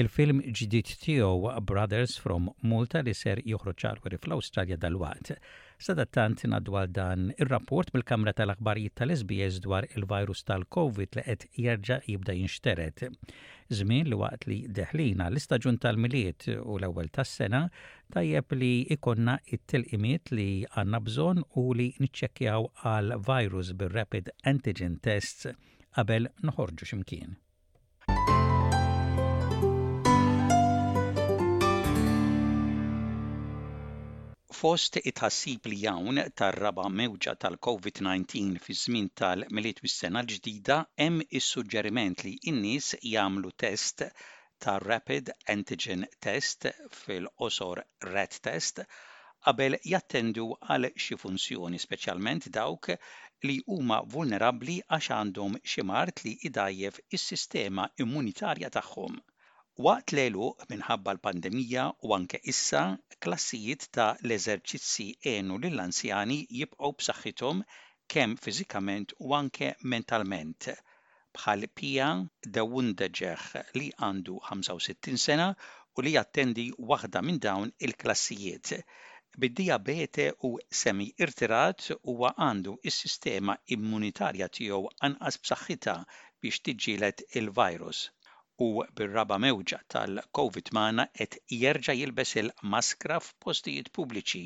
il-film 0.00 0.40
ġdid 0.48 0.94
tiegħu 1.04 1.52
Brothers 1.68 2.16
from 2.22 2.48
Malta 2.64 3.04
li 3.04 3.12
ser 3.18 3.44
joħroġ 3.44 3.86
fl-Awstralja 4.22 4.80
dal-waqt. 4.86 5.36
Sadattant 5.82 6.38
nadwar 6.52 6.86
dan 6.96 7.22
ir-rapport 7.42 7.88
mill-Kamra 7.94 8.30
tal-Aħbarijiet 8.40 8.92
tal-SBS 9.00 9.56
dwar 9.64 9.80
il-virus 9.96 10.44
tal-COVID 10.50 11.16
li 11.18 11.24
qed 11.28 11.46
jerġa' 11.58 11.96
jibda 12.12 12.36
jinxteret. 12.38 13.02
Żmien 13.80 14.06
li 14.12 14.18
waqt 14.20 14.46
li 14.52 14.60
deħlina 14.78 15.26
l-istaġun 15.32 15.80
tal-miliet 15.82 16.46
u 16.54 16.76
l-ewwel 16.78 17.10
tas-sena 17.18 17.64
tajjeb 18.14 18.54
li 18.60 18.70
ikonna 18.96 19.34
it-tilqimiet 19.58 20.30
li 20.38 20.48
għandna 20.70 21.00
bżonn 21.08 21.42
u 21.58 21.64
li 21.80 21.88
niċċekkjaw 21.98 22.68
għal 22.84 23.16
virus 23.32 23.74
bir-rapid 23.82 24.30
antigen 24.54 25.00
tests 25.08 25.50
qabel 25.98 26.30
noħorġu 26.46 26.92
ximkien. 26.92 27.34
Fost 34.62 34.96
it-ħassib 35.00 35.64
li 35.70 35.76
hawn 35.92 36.18
tar-raba' 36.40 36.82
mewġa 36.98 37.32
tal-COVID-19 37.44 38.60
fi 38.66 38.74
żmien 38.80 39.08
tal-miliet 39.20 39.80
sena 39.94 40.20
l-ġdida 40.24 40.76
hemm 41.04 41.24
is-suġġeriment 41.38 42.22
li 42.26 42.34
innis 42.52 42.90
nies 42.92 43.08
jagħmlu 43.14 43.50
test 43.62 44.04
ta' 44.66 44.76
rapid 44.84 45.32
antigen 45.56 46.06
test 46.28 46.68
fil-qosor 47.00 47.82
red 48.12 48.38
test 48.48 48.78
qabel 49.48 49.78
jattendu 49.94 50.46
għal 50.66 50.90
xi 51.06 51.18
funzjoni 51.24 51.82
speċjalment 51.86 52.46
dawk 52.60 52.92
li 53.50 53.56
huma 53.78 53.98
vulnerabbli 54.16 54.78
għax 54.90 55.10
għandhom 55.18 55.58
xi 55.74 55.88
mart 55.90 56.22
li 56.28 56.36
idajjef 56.50 57.02
is-sistema 57.20 57.88
immunitarja 58.06 58.70
tagħhom. 58.78 59.18
Waqt 59.84 60.12
l 60.14 60.48
minħabba 60.72 61.12
l-pandemija 61.14 61.84
u 62.08 62.12
anke 62.16 62.38
issa, 62.50 62.80
klassijiet 63.26 63.86
ta' 63.96 64.04
l-eżerċizzi 64.24 65.06
enu 65.30 65.56
lill-anzjani 65.62 66.36
jibqgħu 66.58 66.90
b'saħħithom 67.00 67.62
kemm 68.14 68.36
fiżikament 68.44 69.14
u 69.26 69.34
anke 69.38 69.70
mentalment. 69.94 70.68
Bħal 71.38 71.66
Pia 71.80 72.06
Wundeġeħ 72.74 73.48
li 73.80 73.88
għandu 73.98 74.38
65 74.52 75.18
sena 75.24 75.48
u 75.96 76.06
li 76.06 76.14
jattendi 76.18 76.68
waħda 76.92 77.24
minn 77.30 77.42
dawn 77.50 77.74
il-klassijiet. 77.88 78.74
Bid-diabete 79.44 80.28
u 80.50 80.52
semi 80.84 81.08
irtirat 81.26 81.88
huwa 81.98 82.30
għandu 82.46 82.76
is-sistema 82.92 83.58
immunitarja 83.78 84.46
tiegħu 84.60 84.94
anqas 85.10 85.42
b'saħħitha 85.42 85.98
biex 86.06 86.66
tiġġielet 86.70 87.26
il-virus 87.42 88.06
u 88.60 88.84
bil 88.96 89.10
raba 89.14 89.38
mewġa 89.40 89.78
tal-COVID 89.94 90.68
maħna 90.76 91.06
et 91.24 91.36
jerġa' 91.60 91.94
jilbes 91.98 92.32
il-maskra 92.40 93.16
f'postijiet 93.26 93.88
pubbliċi 93.98 94.42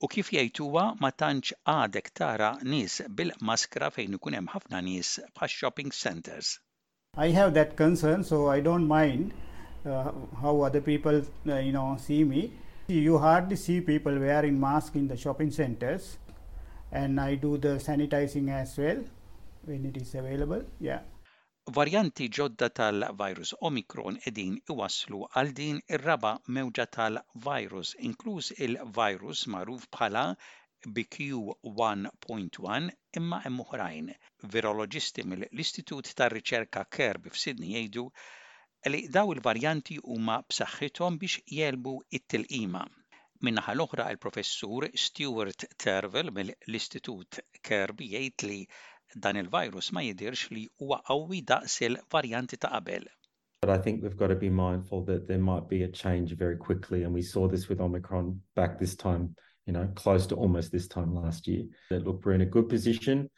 u 0.00 0.08
kif 0.14 0.30
jajtuwa 0.32 0.84
ma 1.02 1.10
tantx 1.22 1.52
għadek 1.72 2.08
tara 2.20 2.48
Nis 2.72 2.96
bil-maskra 3.20 3.90
fejn 3.98 4.16
ikun 4.18 4.36
hemm 4.38 4.48
ħafna 4.54 4.80
nis 4.86 5.10
bħal 5.36 5.48
shopping 5.56 5.92
centers. 5.98 6.54
I 7.16 7.30
have 7.38 7.52
that 7.58 7.76
concern 7.82 8.24
so 8.24 8.46
I 8.54 8.60
don't 8.62 8.88
mind 8.94 9.32
uh, 9.84 10.10
how 10.44 10.54
other 10.70 10.80
people 10.80 11.20
uh, 11.46 11.58
you 11.60 11.72
know 11.72 11.96
see 12.00 12.24
me. 12.24 12.44
You 12.88 13.18
hardly 13.18 13.56
see 13.56 13.80
people 13.80 14.18
wearing 14.18 14.58
masks 14.60 14.96
in 14.96 15.06
the 15.08 15.16
shopping 15.16 15.50
centers 15.50 16.16
and 16.90 17.20
I 17.20 17.34
do 17.34 17.56
the 17.58 17.76
sanitizing 17.88 18.50
as 18.50 18.76
well 18.78 19.04
when 19.64 19.84
it 19.86 19.96
is 19.96 20.14
available. 20.14 20.64
Yeah. 20.80 21.00
Varjanti 21.76 22.24
ġodda 22.36 22.66
tal-virus 22.78 23.50
Omicron 23.66 24.16
edin 24.30 24.56
iwaslu 24.72 25.20
għal 25.40 25.52
din 25.60 25.78
ir-raba 25.96 26.32
mewġa 26.56 26.84
tal-virus, 26.96 27.92
inkluż 28.08 28.50
il-virus 28.66 29.44
magħruf 29.54 29.86
bħala 29.96 30.24
BQ1.1 30.98 32.90
imma 33.20 33.38
hemm 33.46 33.64
oħrajn. 33.64 34.12
Viroloġisti 34.56 35.24
mill-Istitut 35.30 36.12
tar-Riċerka 36.20 36.84
Kerb 36.98 37.32
f'Sidni 37.32 37.72
jgħidu 37.72 38.06
li 38.92 39.02
daw 39.18 39.32
il-varjanti 39.36 39.96
huma 40.04 40.36
b'saħħithom 40.50 41.16
biex 41.24 41.44
jelbu 41.62 41.96
it-tilqima. 42.20 42.84
Minnaħa 43.44 43.78
l-oħra 43.78 44.10
il-professur 44.12 44.90
Stuart 45.06 45.64
Tervel 45.86 46.36
mill-Istitut 46.40 47.44
Kerb 47.64 48.04
jgħid 48.12 48.50
li 48.52 48.62
dan 49.14 49.36
il-virus 49.38 49.92
ma 49.94 50.02
jidirx 50.02 50.48
li 50.54 50.62
huwa 50.78 50.98
qawwi 51.06 51.38
daqs 51.50 51.76
il-varjanti 51.86 52.58
ta' 52.60 52.70
qabel. 52.74 53.06
But 53.62 53.70
I 53.70 53.78
think 53.78 54.02
we've 54.02 54.16
got 54.16 54.28
to 54.28 54.34
be 54.36 54.50
mindful 54.50 55.04
that 55.04 55.26
there 55.26 55.38
might 55.38 55.68
be 55.68 55.82
a 55.84 55.88
change 55.88 56.32
very 56.34 56.56
quickly. 56.56 57.04
And 57.04 57.14
we 57.14 57.22
saw 57.22 57.48
this 57.48 57.68
with 57.68 57.80
Omicron 57.80 58.40
back 58.54 58.78
this 58.78 58.94
time, 58.96 59.34
you 59.66 59.72
know, 59.72 59.86
close 59.94 60.26
to 60.26 60.34
almost 60.34 60.70
this 60.72 60.86
time 60.86 61.14
last 61.14 61.46
year. 61.48 61.62
That 61.88 62.04
look, 62.06 62.24
we're 62.24 62.34
in 62.34 62.42
a 62.42 62.52
good 62.56 62.68
position, 62.68 63.30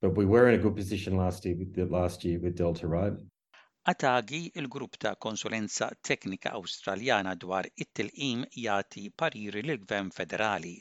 but 0.00 0.16
we 0.16 0.24
were 0.24 0.48
in 0.48 0.58
a 0.58 0.62
good 0.62 0.76
position 0.76 1.16
last 1.16 1.44
year 1.44 1.56
with, 1.58 1.74
the 1.74 1.84
last 1.84 2.24
year 2.24 2.38
with 2.40 2.56
Delta, 2.56 2.86
right? 2.86 3.12
Atagi, 3.86 4.50
il-grupp 4.54 4.96
ta' 4.96 5.16
konsulenza 5.16 5.90
teknika 6.00 6.52
australjana 6.54 7.34
dwar 7.36 7.64
it-tilqim 7.76 8.46
jati 8.56 9.10
pariri 9.14 9.60
l-Gvern 9.72 10.08
Federali. 10.10 10.78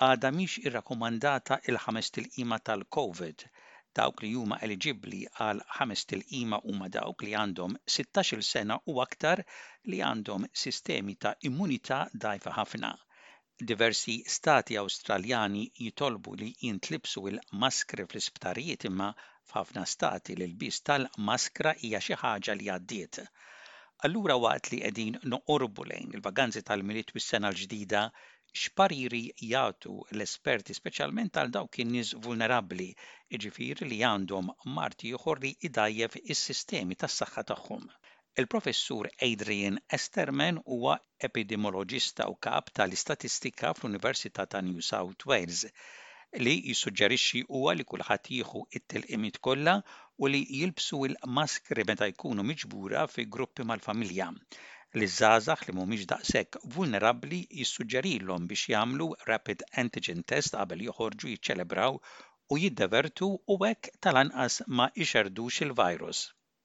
Għada 0.00 0.30
miex 0.32 0.60
irrakomandata 0.64 1.58
il-ħames 1.68 2.06
tilqima 2.14 2.56
tal-COVID. 2.62 2.62
il-ħames 2.62 2.62
tilqima 2.62 2.62
tal-COVID 2.64 3.38
Dawk 3.98 4.20
li 4.22 4.28
huma 4.38 4.56
eligibbli 4.64 5.18
għal 5.44 5.60
ħames 5.76 6.02
tilqima 6.10 6.58
huma 6.72 6.88
dawk 6.96 7.24
li 7.26 7.32
għandhom 7.38 7.72
16-il 7.94 8.42
sena 8.48 8.76
u 8.92 9.00
aktar 9.04 9.40
li 9.92 9.98
għandhom 10.08 10.44
sistemi 10.62 11.16
ta' 11.24 11.32
immunità 11.50 11.98
dajfa 12.26 12.52
ħafna 12.58 12.92
diversi 13.72 14.14
stati 14.36 14.78
awstraljani 14.82 15.64
jitolbu 15.88 16.36
li 16.42 16.52
jintlibsu 16.62 17.24
il-maskri 17.32 18.06
fl-isptarijiet 18.12 18.86
imma 18.92 19.10
f'ħafna 19.24 19.84
stati 19.96 20.38
li 20.38 20.46
l-bis 20.48 20.78
tal-maskra 20.90 21.74
hija 21.82 22.04
xi 22.06 22.20
ħaġa 22.22 22.56
li 22.60 22.70
għaddiet. 22.76 23.22
Allura 24.06 24.38
waqt 24.46 24.70
li 24.72 24.82
qegħdin 24.86 25.20
noqorbu 25.34 25.90
lejn 25.92 26.14
il-vaganzi 26.20 26.62
tal-miliet 26.70 27.10
u 27.14 27.20
s-sena 27.20 27.50
l-ġdida, 27.52 28.06
x'pariri 28.58 29.20
jagħtu 29.48 29.90
l-esperti 30.14 30.74
speċjalment 30.76 31.36
għal 31.42 31.50
dawk 31.56 31.76
in-nies 31.82 32.08
vulnerabbli, 32.24 32.86
jiġifieri 33.34 33.86
li 33.90 33.98
għandhom 34.08 34.48
marti 34.78 35.12
joħor 35.12 35.40
li 35.44 35.50
idajjef 35.68 36.16
is-sistemi 36.34 36.96
tas-saħħa 37.02 37.44
tagħhom. 37.50 37.84
Il-professur 38.42 39.06
Adrian 39.28 39.78
Esterman 39.98 40.58
huwa 40.64 40.96
epidemioloġista 41.28 42.26
u 42.32 42.36
kap 42.48 42.72
tal-istatistika 42.80 43.70
fl-Università 43.78 44.48
ta' 44.56 44.62
New 44.70 44.82
South 44.90 45.28
Wales 45.30 45.64
li 46.46 46.56
jissuġġerixxi 46.72 47.44
huwa 47.52 47.76
li 47.78 47.86
kulħadd 47.92 48.32
jieħu 48.38 48.64
it 48.80 48.88
tilqimit 48.94 49.38
kollha 49.46 49.76
u 50.18 50.30
li 50.34 50.42
jilbsu 50.62 51.04
il-maskri 51.10 51.86
meta 51.92 52.10
jkunu 52.14 52.44
miġbura 52.52 53.06
fi 53.14 53.28
gruppi 53.38 53.66
mal-familja 53.72 54.30
li 54.98 55.06
żgħażagħ 55.06 55.60
li 55.68 55.72
mhumiex 55.78 56.06
daqshekk 56.10 56.60
vulnerabbli 56.76 57.36
jissuġġerilhom 57.58 58.46
biex 58.52 58.66
jagħmlu 58.72 59.04
rapid 59.28 59.60
antigen 59.82 60.24
test 60.32 60.56
qabel 60.58 60.80
joħorġu 60.88 61.28
jiċċelebraw 61.30 61.98
u 62.50 62.56
jiddevertu 62.58 63.28
u 63.38 63.56
hekk 63.68 63.92
tal-anqas 64.02 64.56
ma 64.80 64.88
ixerdux 65.04 65.60
il-virus. 65.66 66.24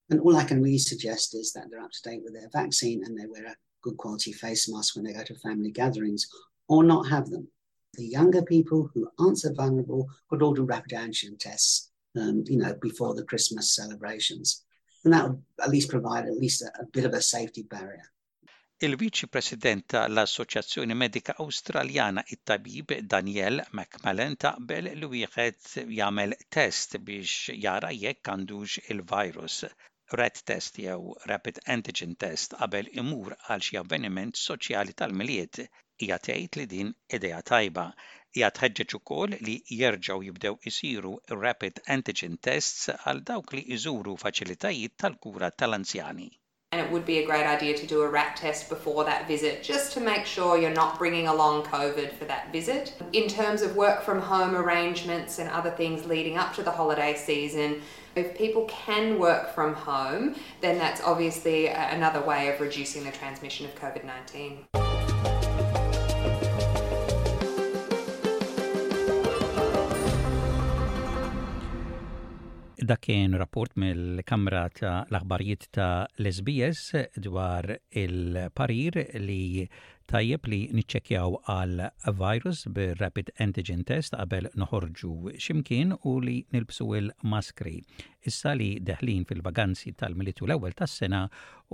And 0.10 0.22
all 0.26 0.38
I 0.38 0.44
can 0.44 0.64
really 0.64 0.80
suggest 0.82 1.36
is 1.38 1.54
that 1.54 1.70
they're 1.70 1.84
up 1.88 1.92
to 1.98 2.02
date 2.10 2.24
with 2.26 2.34
their 2.34 2.50
vaccine 2.56 3.04
and 3.06 3.14
they 3.18 3.28
wear 3.30 3.46
a 3.52 3.56
good 3.84 3.98
quality 3.98 4.32
face 4.34 4.68
mask 4.74 4.96
when 4.96 5.06
they 5.06 5.14
go 5.14 5.24
to 5.24 5.38
family 5.46 5.70
gatherings 5.70 6.26
or 6.68 6.84
not 6.84 7.08
have 7.08 7.30
them. 7.30 7.48
The 7.94 8.06
younger 8.08 8.42
people 8.42 8.90
who 8.96 9.08
aren't 9.20 9.40
so 9.42 9.54
vulnerable 9.54 10.08
could 10.30 10.42
all 10.42 10.54
do 10.56 10.64
rapid 10.64 10.98
antigen 10.98 11.38
tests, 11.38 11.92
um, 12.18 12.44
you 12.48 12.58
know, 12.58 12.74
before 12.82 13.14
the 13.14 13.24
Christmas 13.24 13.76
celebrations. 13.76 14.66
And 15.04 15.14
that 15.14 15.30
would 15.30 15.40
at 15.62 15.70
least 15.70 15.92
provide 15.92 16.26
at 16.26 16.38
least 16.38 16.64
a, 16.64 16.72
a 16.82 16.86
bit 16.92 17.06
of 17.06 17.14
a 17.14 17.22
safety 17.22 17.62
barrier. 17.62 18.02
Il-Viċi 18.86 19.28
President 19.34 19.84
tal-Assoċjazzjoni 19.92 20.96
Medika 21.02 21.34
Awstraljana 21.44 22.24
it-Tabib 22.36 22.90
Daniel 23.14 23.62
McMillan 23.80 24.34
taqbel 24.44 24.90
li 25.04 25.08
wieħed 25.14 25.70
jagħmel 26.00 26.36
test 26.56 26.98
biex 27.10 27.54
jara 27.68 27.92
jekk 28.00 28.32
għandux 28.34 28.76
il-virus 28.96 29.56
red 30.22 30.42
test 30.52 30.82
jew 30.84 31.16
rapid 31.32 31.62
antigen 31.78 32.18
test 32.26 32.58
qabel 32.60 32.92
imur 33.04 33.38
għal 33.38 33.64
xi 33.70 33.80
avveniment 33.86 34.42
soċjali 34.42 34.98
tal-miliet 35.04 35.62
hija 35.64 36.20
tgħid 36.28 36.62
li 36.62 36.68
din 36.76 36.92
idea 37.20 37.40
tajba 37.54 37.88
hija 37.94 38.54
tħeġġeġ 38.60 39.00
ukoll 39.00 39.40
li 39.48 39.56
jerġgħu 39.80 40.20
jibdew 40.30 40.54
isiru 40.74 41.16
rapid 41.48 41.80
antigen 42.00 42.36
tests 42.52 42.90
għal 43.02 43.24
dawk 43.32 43.56
li 43.56 43.64
jżuru 43.78 44.20
faċilitajiet 44.28 45.00
tal-kura 45.06 45.54
tal-anzjani. 45.64 46.34
and 46.78 46.86
it 46.86 46.92
would 46.92 47.06
be 47.06 47.20
a 47.20 47.26
great 47.26 47.46
idea 47.46 47.78
to 47.78 47.88
do 47.88 48.02
a 48.02 48.10
rat 48.10 48.36
test 48.36 48.68
before 48.68 49.06
that 49.06 49.26
visit 49.30 49.64
just 49.64 49.94
to 49.94 50.02
make 50.02 50.26
sure 50.26 50.58
you're 50.58 50.74
not 50.74 50.98
bringing 51.00 51.26
along 51.28 51.64
COVID 51.64 52.12
for 52.16 52.26
that 52.26 52.52
visit. 52.52 52.94
In 53.14 53.30
terms 53.30 53.62
of 53.62 53.78
work 53.78 54.04
from 54.04 54.20
home 54.20 54.54
arrangements 54.58 55.40
and 55.40 55.50
other 55.52 55.72
things 55.72 56.06
leading 56.06 56.38
up 56.38 56.54
to 56.56 56.64
the 56.64 56.72
holiday 56.72 57.16
season, 57.16 57.82
if 58.18 58.38
people 58.38 58.66
can 58.66 59.18
work 59.18 59.56
from 59.56 59.74
home, 59.74 60.36
then 60.60 60.78
that's 60.78 61.00
obviously 61.00 61.68
another 61.68 62.20
way 62.22 62.54
of 62.54 62.60
reducing 62.60 63.06
the 63.06 63.12
transmission 63.12 63.66
of 63.66 63.74
COVID 63.76 64.04
19. 64.04 64.66
Da 72.86 72.98
kien 73.02 73.34
rapport 73.42 73.72
mill-Kamra 73.82 74.60
ta' 74.80 75.00
l-Aħbarijiet 75.14 75.64
ta' 75.74 76.04
l-SBS 76.22 76.82
dwar 77.26 77.66
il-parir 78.02 79.00
li 79.26 79.64
tajjeb 80.12 80.50
li 80.52 80.60
niċċekjaw 80.78 81.38
għal 81.54 81.82
virus 82.20 82.62
bir-rapid 82.76 83.32
antigen 83.46 83.82
test 83.90 84.14
qabel 84.20 84.52
noħorġu 84.64 85.32
ximkien 85.42 85.96
u 85.98 86.14
li 86.28 86.36
nilbsu 86.54 86.88
il-maskri. 87.00 87.74
Issa 88.32 88.54
li 88.62 88.70
deħlin 88.92 89.26
fil-vaganzi 89.32 89.96
tal-militu 90.04 90.46
l-ewwel 90.46 90.78
tas-sena 90.84 91.24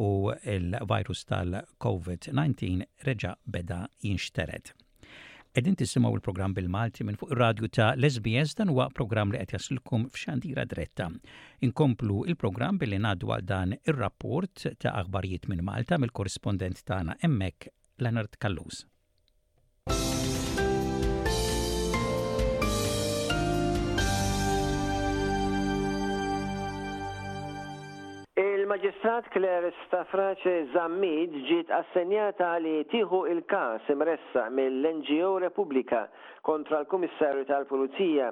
u 0.05 0.13
il-virus 0.55 1.27
tal-COVID-19 1.33 3.03
reġa' 3.09 3.35
beda 3.57 3.81
jinxteret. 4.07 4.71
Edin 5.51 5.75
tisimaw 5.79 6.13
il-program 6.15 6.53
bil-Malti 6.55 7.03
minn 7.03 7.17
fuq 7.19 7.33
il-radju 7.33 7.69
ta' 7.77 7.87
Lesbies 8.03 8.53
dan 8.59 8.69
huwa 8.71 8.85
program 8.99 9.33
li 9.33 9.39
qed 9.41 9.51
jasilkom 9.57 10.05
f'xandira 10.15 10.63
dretta. 10.73 11.07
Inkomplu 11.67 12.21
il-program 12.31 12.79
billi 12.83 13.01
ngħaddu 13.03 13.33
għal 13.37 13.45
dan 13.51 13.73
ir-rapport 13.77 14.63
ta' 14.85 14.95
aħbarijiet 15.03 15.49
minn 15.53 15.65
Malta 15.71 15.99
mill-korrispondent 16.05 16.85
tagħna 16.93 17.19
hemmhekk 17.25 17.67
Leonard 18.07 18.39
Kallus. 18.45 18.85
Il-Maġistrat 28.71 29.25
Kleris 29.35 29.79
ta' 29.91 30.07
Zammid 30.73 31.31
ġiet 31.49 31.71
assenjata 31.77 32.51
li 32.63 32.85
tieħu 32.91 33.19
il-kas 33.33 33.89
imressa 33.91 34.43
mill-NGO 34.59 35.31
Repubblika 35.43 36.05
kontra 36.47 36.79
l-Kummissarju 36.79 37.43
tal-Pulizija. 37.49 38.29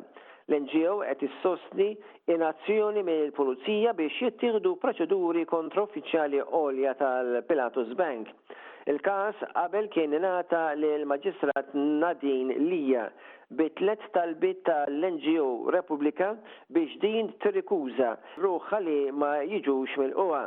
L-NGO 0.47 0.93
qed 1.10 1.28
issostni 1.28 1.89
inazzjoni 2.32 3.04
mill-Pulizija 3.04 3.91
biex 3.99 4.21
jittieħdu 4.23 4.78
proċeduri 4.86 5.43
kontra 5.52 5.84
uffiċjali 5.89 6.39
għolja 6.45 6.95
tal-Pilatus 7.04 7.91
Bank. 7.99 8.32
Il-kas 8.87 9.35
qabel 9.53 9.89
kien 9.93 10.13
ingħata 10.15 10.59
l 10.77 10.89
maġistrat 11.11 11.73
Nadin 11.73 12.53
Lija 12.69 13.09
bitlet 13.59 14.05
talbit 14.15 14.61
tal-NGO 14.69 15.47
Repubblika 15.75 16.29
biex 16.77 16.95
din 17.03 17.33
tirrikuża 17.43 18.13
ruħħa 18.45 18.79
li 18.85 18.95
ma 19.11 19.31
jiġux 19.51 19.97
mill-qoha. 19.99 20.45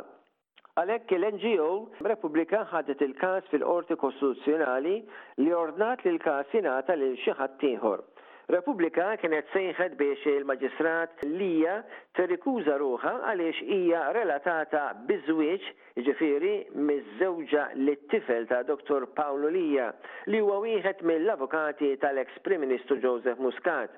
Għalek 0.81 1.13
l-NGO 1.19 1.69
Repubblika 2.09 2.63
ħadet 2.73 3.03
il-kas 3.05 3.51
fil-Qorti 3.53 3.99
Kostituzzjonali 4.01 4.95
li 5.43 5.53
ordnat 5.61 6.01
li 6.05 6.15
l-kas 6.15 6.49
jingħata 6.57 6.97
lil 6.97 7.15
xi 7.21 7.37
tiħor. 7.65 8.07
Repubblika 8.51 9.13
kienet 9.21 9.47
sejħed 9.53 9.93
biex 9.95 10.25
il-maġistrat 10.35 11.21
lija 11.39 11.77
terikuża 12.17 12.75
ruħa 12.81 13.13
għaliex 13.29 13.61
hija 13.77 14.01
relatata 14.17 14.81
biżwieġ 15.07 15.69
ġifiri 16.09 16.51
miż-żewġa 16.75 17.69
li 17.79 17.95
tifel 18.11 18.45
ta' 18.49 18.63
Dr. 18.67 19.07
Paolo 19.15 19.47
Lija 19.47 19.93
li 20.27 20.43
huwa 20.43 20.59
wieħed 20.65 21.05
mill-avukati 21.07 21.93
tal-ex 22.03 22.43
Prim 22.43 22.65
Ministru 22.67 22.99
Joseph 23.03 23.39
Muscat. 23.39 23.95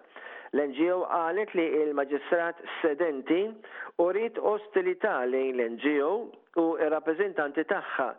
L-NGO 0.54 1.02
għalet 1.12 1.56
li 1.58 1.66
il-maġistrat 1.82 2.62
sedenti 2.84 3.42
u 4.00 4.08
rrit 4.14 4.38
ostilità 4.38 5.18
lejn 5.28 5.58
l-NGO 5.58 6.12
u 6.62 6.70
il-rappresentanti 6.78 7.66
tagħha 7.68 8.12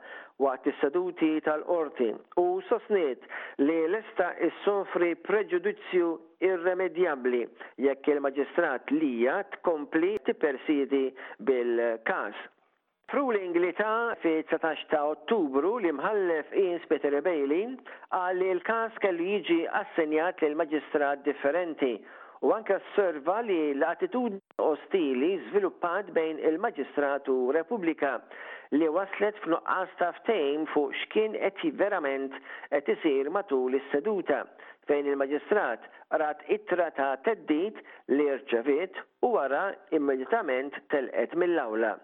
waqt 0.44 0.66
is-seduti 0.70 1.29
tal-qorti 1.44 2.09
u 2.42 2.44
sostniet 2.68 3.22
li 3.62 3.77
l-esta 3.87 4.27
issofri 4.49 5.14
preġudizzju 5.29 6.09
irremedjabbli 6.49 7.46
jekk 7.87 8.11
il-maġistrat 8.14 8.92
lija 8.99 9.38
tkompli 9.57 10.12
tippersidi 10.29 11.05
bil-każ. 11.51 12.35
Fruling 13.11 13.57
li 13.62 13.72
ta' 13.79 14.16
fi 14.22 14.33
19 14.51 14.87
ta' 14.92 15.05
ottubru 15.14 15.77
li 15.79 15.92
mħallef 15.94 16.53
Ins 16.64 16.87
Peter 16.90 17.14
Bailey 17.22 17.70
għalli 18.18 18.49
li 18.51 18.55
l-kas 18.59 18.96
kellu 19.05 19.29
jiġi 19.33 19.61
assenjat 19.83 20.42
l 20.49 20.59
maġistrat 20.59 21.22
differenti 21.29 21.94
u 22.42 22.53
anka 22.59 22.79
s-serva 22.79 23.40
li 23.40 23.59
l-attitudni 23.79 24.40
ostili 24.59 25.31
żviluppat 25.46 26.11
bejn 26.18 26.40
il-Maġistratu 26.51 27.37
Repubblika 27.59 28.11
li 28.79 28.88
waslet 28.96 29.38
f'nuqqas 29.44 29.94
taftejn 30.01 30.66
fuq 30.75 30.92
x'kien 31.01 31.38
qed 31.61 31.77
verament 31.83 32.35
qed 32.70 32.90
isir 32.94 33.31
matul 33.37 33.79
is-seduta 33.81 34.42
fejn 34.90 35.09
il-Maġistrat 35.12 35.88
rat 36.20 36.44
ittra 36.59 36.90
ta' 36.99 37.14
teddit 37.25 37.81
li 38.16 38.29
rċevit 38.37 39.01
u 39.27 39.33
wara 39.37 39.64
immedjatament 39.99 40.77
telqet 40.92 41.33
mill-awla. 41.40 41.94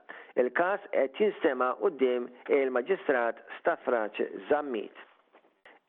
Il-każ 0.43 0.89
qed 0.97 1.21
jinstema' 1.23 1.73
qudiem 1.85 2.29
il-Maġistrat 2.61 3.45
Stafraċ 3.59 4.31
Zammit. 4.51 5.09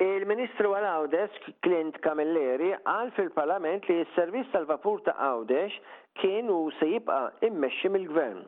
Il-Ministru 0.04 0.74
għal 0.76 0.86
Għawdex, 0.86 1.46
Clint 1.64 1.96
Camilleri, 2.04 2.72
għal 2.76 3.12
fil-Parlament 3.16 3.86
li 3.88 3.96
s-servizz 4.10 4.50
tal-vapur 4.52 5.00
ta' 5.06 5.14
Għawdex 5.24 5.78
kien 6.20 6.50
u 6.52 6.58
se 6.80 6.88
jibqa 6.92 7.20
immexxi 7.48 7.92
mill-Gvern. 7.94 8.42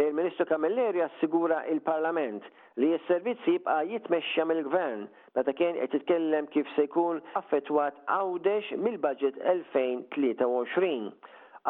Il-Ministru 0.00 0.46
Camilleri 0.48 1.02
assigura 1.04 1.60
il-Parlament 1.72 2.40
li 2.80 2.88
s 2.96 3.04
servizzi 3.10 3.52
jibqa 3.58 3.76
jitmexxa 3.90 4.46
mill-Gvern 4.48 5.04
meta 5.36 5.54
kien 5.58 5.76
qed 5.80 5.92
titkellem 5.92 6.48
kif 6.54 6.70
se 6.74 6.86
jkun 6.88 7.20
affettwat 7.42 7.98
Għawdex 8.16 8.78
mill-budget 8.86 9.36
2023 9.44 10.96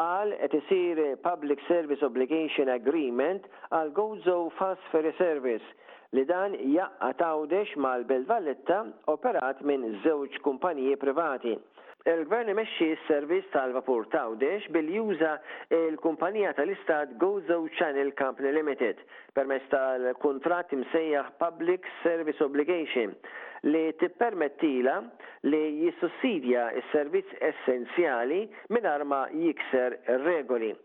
għal 0.05 0.33
qed 0.43 0.57
isir 0.61 1.03
Public 1.27 1.61
Service 1.67 2.01
Obligation 2.07 2.71
Agreement 2.79 3.45
għal 3.75 3.93
Gozo 3.99 4.39
Fast 4.61 4.89
Ferry 4.93 5.11
Service 5.19 5.73
li 6.13 6.25
dan 6.27 6.53
jaqqa 6.77 7.07
tawdex 7.19 7.71
mal-Belvalletta 7.85 8.77
operat 9.15 9.61
minn 9.67 9.85
żewġ 10.03 10.37
kumpaniji 10.45 10.99
privati. 11.03 11.55
Il-gvern 12.11 12.51
imexxi 12.53 12.87
s-servizz 13.01 13.47
tal-vapur 13.53 14.03
tawdex 14.13 14.67
bil-juża 14.75 15.31
il-kumpanija 15.73 16.51
tal-istat 16.59 17.15
Gozo 17.23 17.57
Channel 17.79 18.11
Company 18.19 18.51
Limited 18.53 18.99
permezz 19.37 19.65
tal-kuntratt 19.71 20.75
imsejjaħ 20.77 21.31
Public 21.41 21.89
Service 22.03 22.45
Obligation 22.45 23.15
li 23.73 23.81
tippermettila 24.03 24.99
li 25.49 25.63
jissussidja 25.81 26.67
s-servizz 26.83 27.33
essenzjali 27.49 28.43
minn 28.69 28.91
ma 29.09 29.23
jikser 29.33 29.97
regoli 30.27 30.75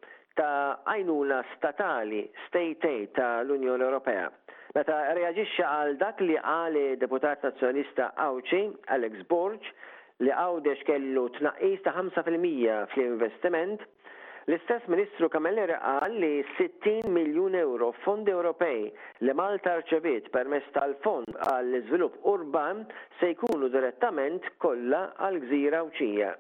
ta' 0.41 0.81
għajnuna 0.89 1.43
statali, 1.55 2.25
state 2.49 2.89
aid 2.89 3.13
ta' 3.19 3.43
l-Unjoni 3.45 3.85
Ewropea 3.91 4.25
Meta 4.71 4.97
reagixxa 5.19 5.65
għal 5.67 5.97
dak 5.99 6.21
li 6.23 6.37
għali 6.39 6.83
deputat 7.01 7.41
nazzjonista 7.43 8.05
Awċi, 8.23 8.61
Alex 8.95 9.25
Borġ, 9.31 9.65
li 10.23 10.31
għawdex 10.31 10.85
kellu 10.87 11.25
tnaqqis 11.41 11.83
ta' 11.83 11.95
5% 11.97 12.77
fl-investiment, 12.95 13.83
L-istess 14.47 14.87
ministru 14.91 15.29
Kamelleri 15.31 15.75
qal 15.83 16.15
li 16.23 16.31
60 16.57 17.11
miljun 17.15 17.59
euro 17.59 17.91
fondi 18.05 18.33
Ewropej 18.35 18.87
li 19.27 19.35
Malta 19.41 19.75
rċevit 19.83 20.31
permezz 20.35 20.71
tal-fond 20.77 21.35
għall-iżvilupp 21.51 22.23
urban 22.35 22.85
se 23.19 23.35
jkunu 23.35 23.71
direttament 23.75 24.47
kollha 24.63 25.03
għal 25.19 25.43
gżira 25.49 25.83
uċija. 25.91 26.31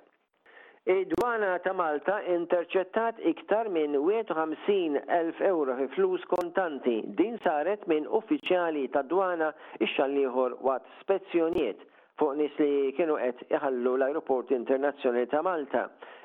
Id-dwana 0.89 1.59
ta' 1.61 1.75
Malta 1.77 2.23
interċettat 2.35 3.19
iktar 3.29 3.69
minn 3.69 3.95
51.000 4.01 5.41
euro 5.45 5.75
fi 5.77 5.87
flus 5.93 6.23
kontanti. 6.31 7.03
Din 7.21 7.35
saret 7.45 7.85
minn 7.91 8.07
uffiċjali 8.09 8.87
ta' 8.95 9.03
dwana 9.11 9.49
ix-xalliħor 9.77 10.53
waqt 10.65 10.87
spezzjonijiet 11.03 11.81
fuq 12.21 12.33
nis 12.39 12.55
li 12.63 12.73
kienu 12.97 13.15
qed 13.21 13.39
iħallu 13.59 13.93
l-Aeroport 14.01 14.49
Internazzjonali 14.57 15.27
ta' 15.29 15.45
Malta. 15.45 15.83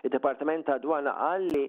Il-Departament 0.07 0.63
ta' 0.71 0.79
Dwana 0.83 1.11
qal 1.19 1.43
li 1.51 1.65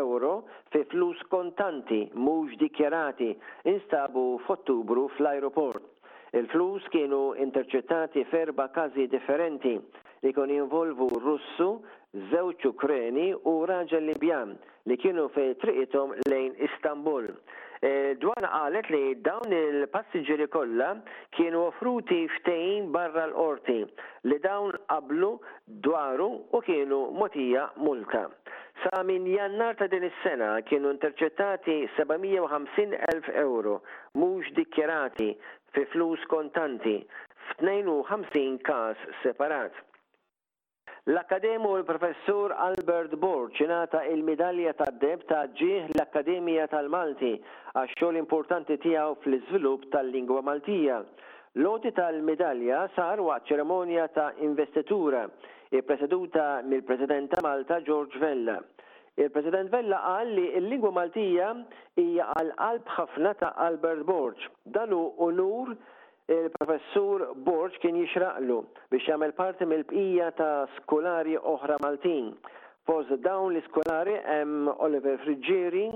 euro 0.00 0.32
fi 0.72 0.80
flus 0.90 1.20
kontanti 1.30 2.00
mhux 2.24 2.48
dikjarati 2.58 3.30
instabu 3.74 4.24
f'Ottubru 4.48 5.04
fl-aeroport. 5.14 5.84
Il-flus 6.36 6.82
kienu 6.92 7.32
interċettati 7.40 8.24
ferba 8.28 8.68
kazi 8.74 9.06
differenti 9.08 9.78
li 10.26 10.32
kon 10.36 10.50
jinvolvu 10.52 11.08
Russu, 11.22 11.70
żewġ 12.32 12.66
Ukreni 12.70 13.30
u 13.48 13.54
raġel 13.68 14.08
Libjan 14.10 14.54
li 14.88 14.96
kienu 15.00 15.28
fe 15.34 15.52
triqitom 15.60 16.12
lejn 16.28 16.54
Istanbul. 16.68 17.30
Dwana 18.20 18.50
qalet 18.50 18.88
li 18.90 19.02
dawn 19.24 19.52
il-passiġġieri 19.54 20.48
kollha 20.52 20.92
kienu 21.36 21.60
offruti 21.68 22.24
ftejn 22.38 22.88
barra 22.92 23.28
l-qorti 23.28 23.84
li 24.28 24.38
dawn 24.44 24.74
qablu 24.90 25.32
dwaru 25.86 26.28
u 26.58 26.64
kienu 26.66 27.04
motija 27.20 27.68
multa. 27.78 28.26
Sa 28.82 29.00
minn 29.02 29.26
jannar 29.26 29.76
ta' 29.78 29.88
din 29.90 30.04
is-sena 30.06 30.50
kienu 30.62 30.90
interċettati 30.96 31.80
750.000 31.98 33.32
euro 33.46 33.80
mhux 34.14 34.50
dikjerati 34.58 35.32
fi 35.72 35.84
flus 35.90 36.22
kontanti 36.26 36.96
f-52 37.50 38.60
każ 38.62 38.96
separat. 39.22 39.72
L-Akademu 41.08 41.72
l-Professur 41.76 42.52
Albert 42.52 43.14
Borg 43.22 43.54
ċinata 43.56 44.02
il-medalja 44.12 44.74
ta' 44.76 44.90
deb 44.92 45.22
ta' 45.30 45.46
ġieħ 45.60 45.94
l-Akademija 45.94 46.66
tal-Malti 46.72 47.30
għax 47.80 47.94
xogħol 47.96 48.18
importanti 48.20 48.76
tiegħu 48.82 49.14
fl-iżvilupp 49.22 49.88
tal-lingwa 49.94 50.42
Maltija. 50.50 50.98
Loti 51.64 51.94
tal-medalja 51.96 52.82
sar 52.96 53.22
waqt 53.24 53.48
ċeremonja 53.48 54.08
ta' 54.12 54.30
investitura 54.50 55.24
i 55.72 55.80
preseduta 55.82 56.58
mill-President 56.68 57.32
ta' 57.34 57.44
Malta 57.46 57.80
George 57.80 58.20
Vella. 58.20 58.58
Il-President 59.18 59.66
Vella 59.74 59.98
qal 60.04 60.28
li 60.36 60.44
l-lingwa 60.62 60.92
Maltija 60.94 61.48
hija 61.98 62.26
għal 62.38 62.52
qalb 62.60 62.90
ħafna 62.94 63.32
ta' 63.40 63.48
Albert 63.64 64.04
Borg. 64.06 64.44
Dan 64.64 64.92
hu 64.94 65.00
unur 65.26 65.72
il-professur 66.30 67.24
Borg 67.48 67.74
kien 67.82 67.98
jixraqlu 67.98 68.60
biex 68.92 69.08
jagħmel 69.10 69.34
parti 69.40 69.66
mill-bqija 69.66 70.30
ta' 70.38 70.52
skolari 70.76 71.34
oħra 71.40 71.80
Maltin. 71.82 72.30
Fost 72.86 73.10
dawn 73.26 73.50
l-iskolari 73.56 74.14
hemm 74.22 74.68
Oliver 74.86 75.18
Friggeri, 75.24 75.88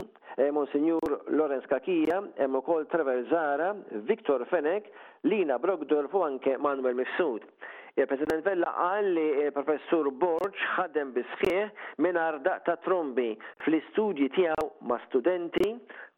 Monsignor 0.52 1.20
Lorenz 1.32 1.68
Kakija, 1.70 2.18
hemm 2.40 2.58
ukoll 2.58 2.88
Trevor 2.92 3.22
Zara, 3.30 3.70
Viktor 4.10 4.42
Fenek, 4.50 4.90
Lina 5.30 5.60
Brogdorf 5.62 6.18
u 6.18 6.24
anke 6.26 6.58
Manuel 6.58 6.98
Mifsud. 6.98 7.46
Il-President 7.94 8.40
Vella 8.42 8.72
qal 8.74 9.10
li 9.12 9.24
il-Professur 9.44 10.06
eh, 10.08 10.14
Borġ 10.22 10.60
ħadem 10.78 11.10
bisħieħ 11.12 11.82
mingħajr 12.00 12.38
daq 12.46 12.62
ta' 12.68 12.76
trombi 12.86 13.26
fl-istudji 13.66 14.30
tiegħu 14.32 14.64
ma' 14.88 14.96
studenti, 15.02 15.68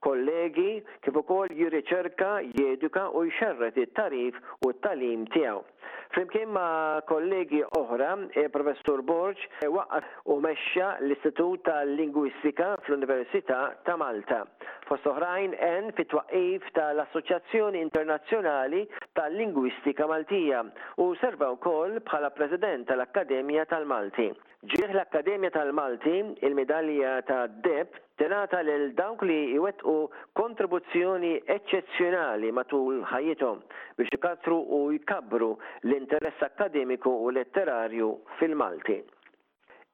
kollegi, 0.07 0.77
kif 1.03 1.19
ukoll 1.19 1.51
jirriċerka, 1.59 2.31
jeduka 2.61 3.09
u 3.19 3.25
jxerret 3.27 3.81
it-tarif 3.89 4.39
u 4.63 4.71
t-talim 4.77 5.27
tiegħu. 5.35 5.67
Flimkien 6.15 6.49
ma' 6.55 7.03
kollegi 7.11 7.59
oħra, 7.75 8.13
e, 8.39 8.45
professur 8.55 9.01
Borġ, 9.03 9.41
e, 9.67 9.71
waqqaf 9.75 10.29
u 10.31 10.37
mexxa 10.45 10.87
l-Istitut 11.03 11.65
tal-Lingwistika 11.67 12.69
fl-Università 12.87 13.59
ta' 13.87 13.97
Malta. 13.99 14.45
Fost 14.87 15.09
oħrajn 15.11 15.57
en 15.59 15.91
fit 15.99 16.11
twaqif 16.13 16.71
tal-Assoċjazzjoni 16.79 17.83
Internazzjonali 17.83 18.85
tal-Lingwistika 19.19 20.07
Maltija 20.07 20.63
u 21.03 21.11
serva 21.25 21.51
wkoll 21.59 21.99
bħala 22.07 22.31
President 22.39 22.87
tal-Akkademja 22.93 23.67
tal-Malti. 23.75 24.31
Ġieħ 24.73 24.91
l-Akkademja 24.95 25.51
tal-Malti 25.53 26.13
il-medalja 26.49 27.11
ta' 27.29 27.43
Deb 27.65 27.97
tenata 28.17 28.63
lil 28.65 28.87
dawk 28.97 29.21
li 29.29 29.35
jwettqu 29.59 29.93
kontribuzzjoni 30.41 31.33
eccezzjonali 31.55 32.49
matul 32.59 33.03
ħajjithom 33.11 33.61
biex 33.99 34.17
ikatru 34.17 34.57
u 34.79 34.79
jkabru 34.97 35.51
l-interess 35.85 36.47
akkademiku 36.49 37.13
u 37.27 37.29
letterarju 37.39 38.09
fil-Malti. 38.41 38.97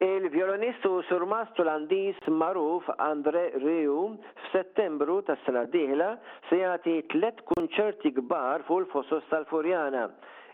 Il-violonistu 0.07 0.93
l 1.03 1.41
tulandis 1.59 2.21
maruf 2.31 2.87
Andre 3.11 3.51
Riu 3.59 4.01
f'Settembru 4.47 5.19
tas 5.27 5.43
sena 5.47 5.67
diħla 5.75 6.13
se 6.49 6.63
jagħti 6.63 6.95
tliet 7.11 7.43
kunċerti 7.53 8.15
kbar 8.23 8.63
fuq 8.71 8.85
l 8.87 8.91
fosos 8.95 9.27
tal-Furjana. 9.35 10.07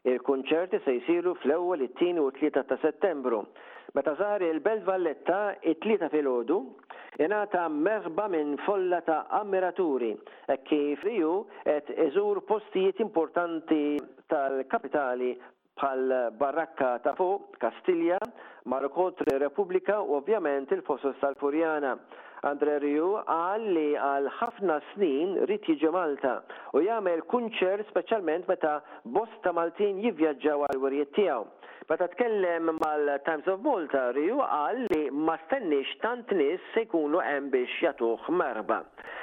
Il-kunċerti 0.08 0.80
se 0.84 0.96
jsiru 1.04 1.36
fl-ewwel 1.42 1.82
it 1.84 1.94
tini 1.98 2.20
u 2.24 2.30
tlieta 2.30 2.62
ta' 2.64 2.80
Settembru. 2.80 3.44
Meta 3.94 4.14
żar 4.18 4.42
il-Belt 4.42 4.82
Valletta 4.86 5.38
it-tlieta 5.70 6.08
filgħodu 6.12 6.54
ingħata 7.24 7.62
merba 7.72 8.24
minn 8.32 8.56
folla 8.66 8.98
ta' 9.06 9.20
ammiraturi 9.40 10.10
e 10.52 10.56
kif 10.68 11.04
riju 11.06 11.34
qed 11.62 11.92
iżur 12.08 12.40
postijiet 12.50 12.98
importanti 13.04 13.82
tal-kapitali 14.32 15.32
bħal 15.78 16.14
Barrakka 16.40 16.90
ta' 17.04 17.14
fuq, 17.18 17.56
Kastilja, 17.60 18.18
Marokotri 18.72 19.36
Repubblika 19.38 20.00
u 20.00 20.16
ovvjament 20.20 20.72
il-Fosos 20.72 21.18
tal-Furjana. 21.22 21.94
Andre 22.48 22.76
Riu 22.78 23.12
għal 23.24 23.64
li 23.74 23.90
għal 23.96 24.28
ħafna 24.40 24.76
snin 24.92 25.34
rrit 25.44 25.66
jiġi 25.72 25.90
Malta 25.94 26.38
u 26.76 26.82
jagħmel 26.84 27.24
kunċer 27.32 27.84
speċjalment 27.90 28.48
meta 28.48 28.78
bosta 29.04 29.52
Maltin 29.56 30.02
jivvjaġġaw 30.04 30.66
għal 30.68 30.82
wirjiet 30.84 31.14
tiegħu. 31.16 31.46
Meta 31.88 32.06
tkellem 32.08 32.70
mal-Times 32.82 33.46
of 33.50 33.60
Malta, 33.66 34.00
Riju 34.14 34.40
qal 34.52 34.78
li 34.92 35.02
ma 35.26 35.36
stennix 35.44 35.92
tant 36.02 36.30
nies 36.38 36.62
se 36.74 36.82
jkunu 36.88 37.22
hemm 37.28 37.46
biex 37.52 37.74
jagħtuh 37.84 38.26
marba. 38.40 38.78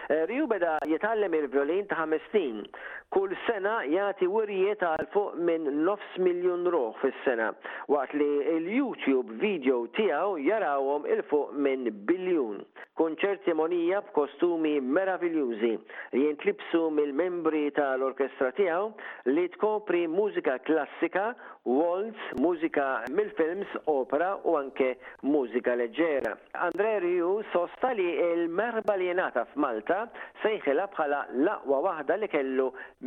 Eh, 0.10 0.26
Riu 0.26 0.48
beda 0.48 0.78
jitallem 0.86 1.34
il-violin 1.34 1.86
ta' 1.86 2.06
5 2.32 2.70
Kull 3.14 3.30
sena 3.46 3.84
jati 3.86 4.26
wirjiet 4.26 4.82
għal 4.82 5.06
fuq 5.14 5.36
minn 5.38 5.68
9 5.86 6.16
miljon 6.26 6.64
roħ 6.74 6.96
fis-sena, 6.98 7.52
waqt 7.86 8.16
li 8.18 8.26
il-YouTube 8.56 9.36
video 9.38 9.84
tijaw 9.94 10.34
jarawhom 10.42 11.06
il 11.06 11.22
fuq 11.30 11.52
minn 11.54 11.92
biljun. 12.10 12.64
Konċerti 12.98 13.54
monija 13.58 14.00
b'kostumi 14.08 14.80
meraviljużi 14.82 15.72
li 16.16 16.24
jintlipsu 16.24 16.88
mill-membri 16.94 17.68
tal-orkestra 17.78 18.50
tiegħu 18.58 19.30
li 19.30 19.46
tkopri 19.60 20.08
mużika 20.10 20.58
klassika, 20.66 21.36
waltz, 21.70 22.26
mużika 22.42 23.04
mill-films, 23.14 23.70
opera 23.94 24.40
u 24.42 24.58
anke 24.58 24.96
mużika 25.22 25.78
leġġera. 25.78 26.34
Andre 26.66 26.98
Riu 27.06 27.36
sosta 27.54 27.94
li 27.94 28.10
il-merba 28.26 28.98
li 28.98 29.14
jenata 29.14 29.46
f'Malta 29.54 29.93
Franza 29.94 30.12
sejħilha 30.42 30.86
bħala 30.94 31.18
laqwa 31.38 31.78
waħda 31.86 32.16
li 32.18 32.28
kellu 32.34 32.64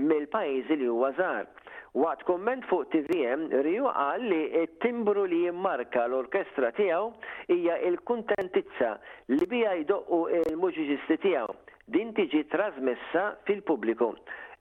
mill-pajjiżi 0.08 0.76
li 0.76 0.86
huwa 0.88 1.08
żgħar. 1.16 1.46
Waqt 2.02 2.24
komment 2.28 2.64
fuq 2.68 2.86
TVM, 2.92 3.46
Riju 3.64 3.88
qal 3.88 4.22
li 4.22 4.42
t-timbru 4.54 5.24
li 5.26 5.40
jimmarka 5.46 6.04
l-orkestra 6.06 6.70
tiegħu 6.76 7.12
hija 7.56 7.78
l-kuntentizza 7.90 8.92
li 9.34 9.46
bija 9.54 9.72
jdoqqu 9.80 10.20
il-muġiġisti 10.38 11.18
tiegħu. 11.24 11.54
Din 11.96 12.12
tiġi 12.18 12.44
trasmessa 12.50 13.26
fil-pubbliku. 13.46 14.10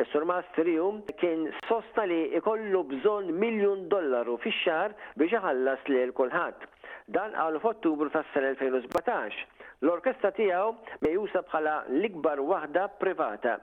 Is-Sur 0.03 0.25
Mastrium 0.29 1.01
kien 1.21 1.45
sosta 1.69 2.05
li 2.09 2.23
ikollu 2.41 2.81
bżonn 2.93 3.31
miljun 3.41 3.88
dollaru 3.89 4.38
fix-xar 4.43 4.93
biex 5.17 5.33
iħallas 5.39 5.88
lil 5.93 6.11
kulħadd. 6.13 6.69
Dan 7.15 7.33
għal 7.38 7.59
f'Ottubru 7.63 8.11
tas-sena 8.13 8.51
2017 8.57 9.54
L-orkestra 9.83 10.29
tiegħu 10.31 11.11
jusa 11.15 11.41
bħala 11.49 11.71
l-ikbar 11.91 12.39
waħda 12.47 12.83
privata. 12.99 13.57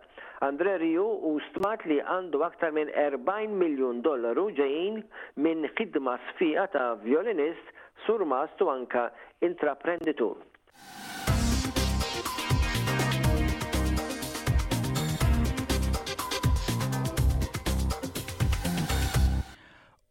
Andre 0.44 0.74
Riu 0.82 1.04
u 1.06 1.30
stmat 1.48 1.86
li 1.88 2.00
għandu 2.02 2.42
aktar 2.44 2.74
minn 2.76 2.90
40 2.92 3.56
miljun 3.62 4.02
dollaru 4.04 4.48
ġejjin 4.58 5.00
minn 5.44 5.64
ħidma 5.78 6.18
sfija 6.28 6.66
ta' 6.74 6.90
violinist, 7.04 7.64
surmast 8.04 8.60
u 8.60 8.68
anka 8.72 9.06
intraprenditur. 9.46 10.36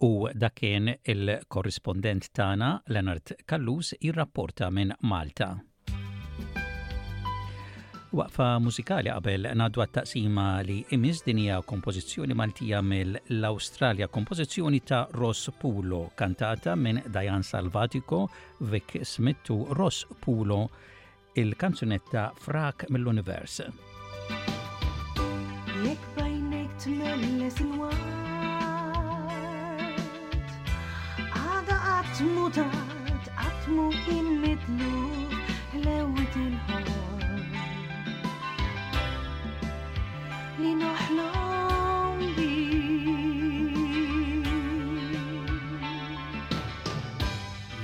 U 0.03 0.27
dak 0.33 0.55
kien 0.57 0.87
il 1.13 1.29
korrespondent 1.45 2.31
tagħna 2.33 2.71
Leonard 2.89 3.35
Kallus 3.45 3.93
jirrapporta 4.01 4.71
minn 4.73 4.95
Malta. 5.05 5.53
Waqfa 8.11 8.45
mużikali 8.59 9.07
qabel 9.13 9.45
ngħaddu 9.55 9.81
għat-taqsima 9.83 10.45
li 10.67 10.73
imiz 10.97 11.21
dinija 11.23 11.61
kompożizzjoni 11.63 12.35
Maltija 12.35 12.81
mill-Awstralja, 12.83 14.09
kompożizzjoni 14.11 14.81
ta' 14.83 15.05
Ross 15.15 15.47
Pulo, 15.61 16.01
kantata 16.19 16.73
minn 16.75 16.99
Diane 17.07 17.45
Salvatico, 17.47 18.25
Vic 18.59 18.97
u 19.49 19.65
Ross 19.79 20.01
Pulo, 20.21 20.59
il-kanzunetta 21.39 22.25
Frak 22.35 22.89
mill-Univers. 22.89 23.61
Jekk 25.79 26.03
bajnek 26.17 26.67
tmelles 26.83 27.47
lewit 35.85 36.35
il-ħor. 36.35 37.00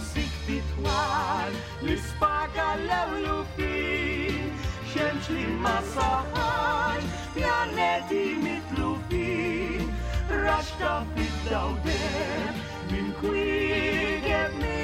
ביטואן, 0.46 1.48
לספג 1.82 2.48
הלב 2.54 3.12
לופין, 3.28 4.50
שם 4.92 5.16
שלים 5.26 5.62
מסחן, 5.62 6.98
יענתי 7.36 8.34
מתלופין, 8.38 9.88
רשת 10.30 10.74
פידאודם, 11.14 12.54
מן 12.90 13.10
קוויגב 13.20 14.50
מי 14.58 14.81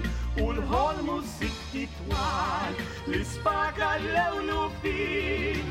u 0.46 0.48
l-ħolmu 0.58 1.18
sikta 1.36 1.65
ċerti 1.76 1.88
twal 2.08 2.74
li 3.12 3.20
spaga 3.28 3.88
l-ewlu 4.00 4.60
fin 4.84 5.68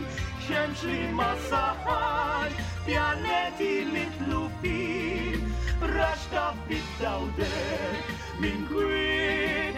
xemx 0.46 0.84
li 0.88 1.00
ma 1.16 1.30
saħal 1.48 2.50
pjaneti 2.84 3.72
mitlu 3.92 4.42
fin 4.60 5.40
raċta 5.80 6.44
bid-dawder 6.68 8.12
minn 8.42 8.68
gwin 8.68 9.73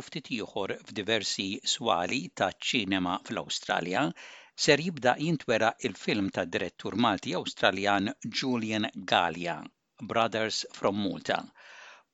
u 0.00 0.02
ftit 0.04 0.28
ieħor 0.34 0.72
f'diversi 0.86 1.44
swali 1.72 2.16
taċ 2.40 2.64
ċinema 2.68 3.12
fl-Awstralja 3.26 4.00
ser 4.64 4.80
jibda 4.84 5.12
jintwera 5.26 5.68
il-film 5.88 6.30
tad 6.38 6.50
direttur 6.56 6.96
Malti 7.04 7.34
Awstraljan 7.40 8.08
Julian 8.40 8.88
Gallia, 9.12 9.54
Brothers 10.14 10.58
from 10.78 10.98
Malta. 11.02 11.36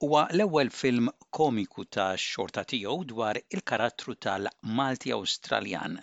Huwa 0.05 0.27
l-ewwel 0.35 0.73
film 0.81 1.09
komiku 1.39 1.87
ta' 1.99 2.09
xorta 2.27 2.67
tiegħu 2.75 2.99
dwar 3.15 3.41
il-karattru 3.43 4.17
tal-Malti 4.29 5.17
Awstraljan. 5.17 5.97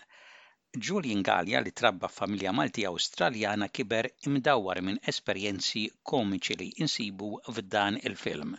Julian 0.90 1.22
Gallia 1.30 1.62
li 1.66 1.76
trabba 1.84 2.10
familja 2.16 2.56
Malti 2.62 2.88
Awstraljana 2.92 3.70
kiber 3.80 4.10
imdawwar 4.32 4.82
minn 4.90 5.02
esperjenzi 5.14 5.86
komiċi 6.14 6.60
li 6.64 6.72
insibu 6.88 7.32
f'dan 7.60 8.02
il-film. 8.04 8.58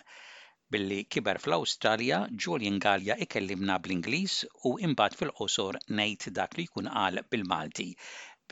Billi 0.70 1.04
kiber 1.08 1.38
fl 1.40 1.52
australja 1.54 2.16
Julian 2.44 2.76
Gallia 2.84 3.14
ikellimna 3.24 3.76
bl 3.84 3.92
inglis 3.94 4.32
u 4.68 4.72
imbat 4.88 5.14
fil-qosor 5.18 5.78
nejt 6.00 6.26
dak 6.38 6.56
li 6.58 6.66
jkun 6.66 6.90
għal 6.92 7.20
bil-Malti. 7.34 7.86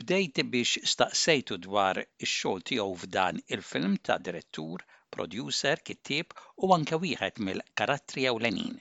Bdejt 0.01 0.41
biex 0.55 0.73
staqsejtu 0.93 1.57
dwar 1.67 1.99
il 2.03 2.31
xogħol 2.31 2.65
tijow 2.69 2.95
f'dan 3.03 3.37
il-film 3.57 3.93
ta' 4.09 4.17
direttur, 4.29 4.81
producer, 5.15 5.83
kittib 5.89 6.33
u 6.65 6.71
anke 6.77 6.97
wieħed 7.05 7.37
mill-karattri 7.49 8.25
ewlenin. 8.31 8.73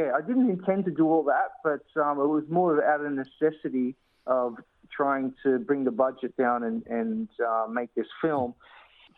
Yeah, 0.00 0.16
I 0.20 0.22
didn't 0.30 0.48
intend 0.56 0.86
to 0.88 0.94
do 1.02 1.12
all 1.12 1.24
that, 1.28 1.60
but 1.68 1.84
um, 2.04 2.20
it 2.24 2.30
was 2.38 2.48
more 2.48 2.72
out 2.92 3.04
of 3.04 3.12
necessity 3.12 3.96
of 4.26 4.56
trying 4.96 5.34
to 5.42 5.58
bring 5.58 5.84
the 5.84 5.90
budget 6.04 6.36
down 6.44 6.62
and, 6.62 6.80
and 6.86 7.28
uh, 7.50 7.66
make 7.68 7.92
this 7.94 8.10
film. 8.22 8.54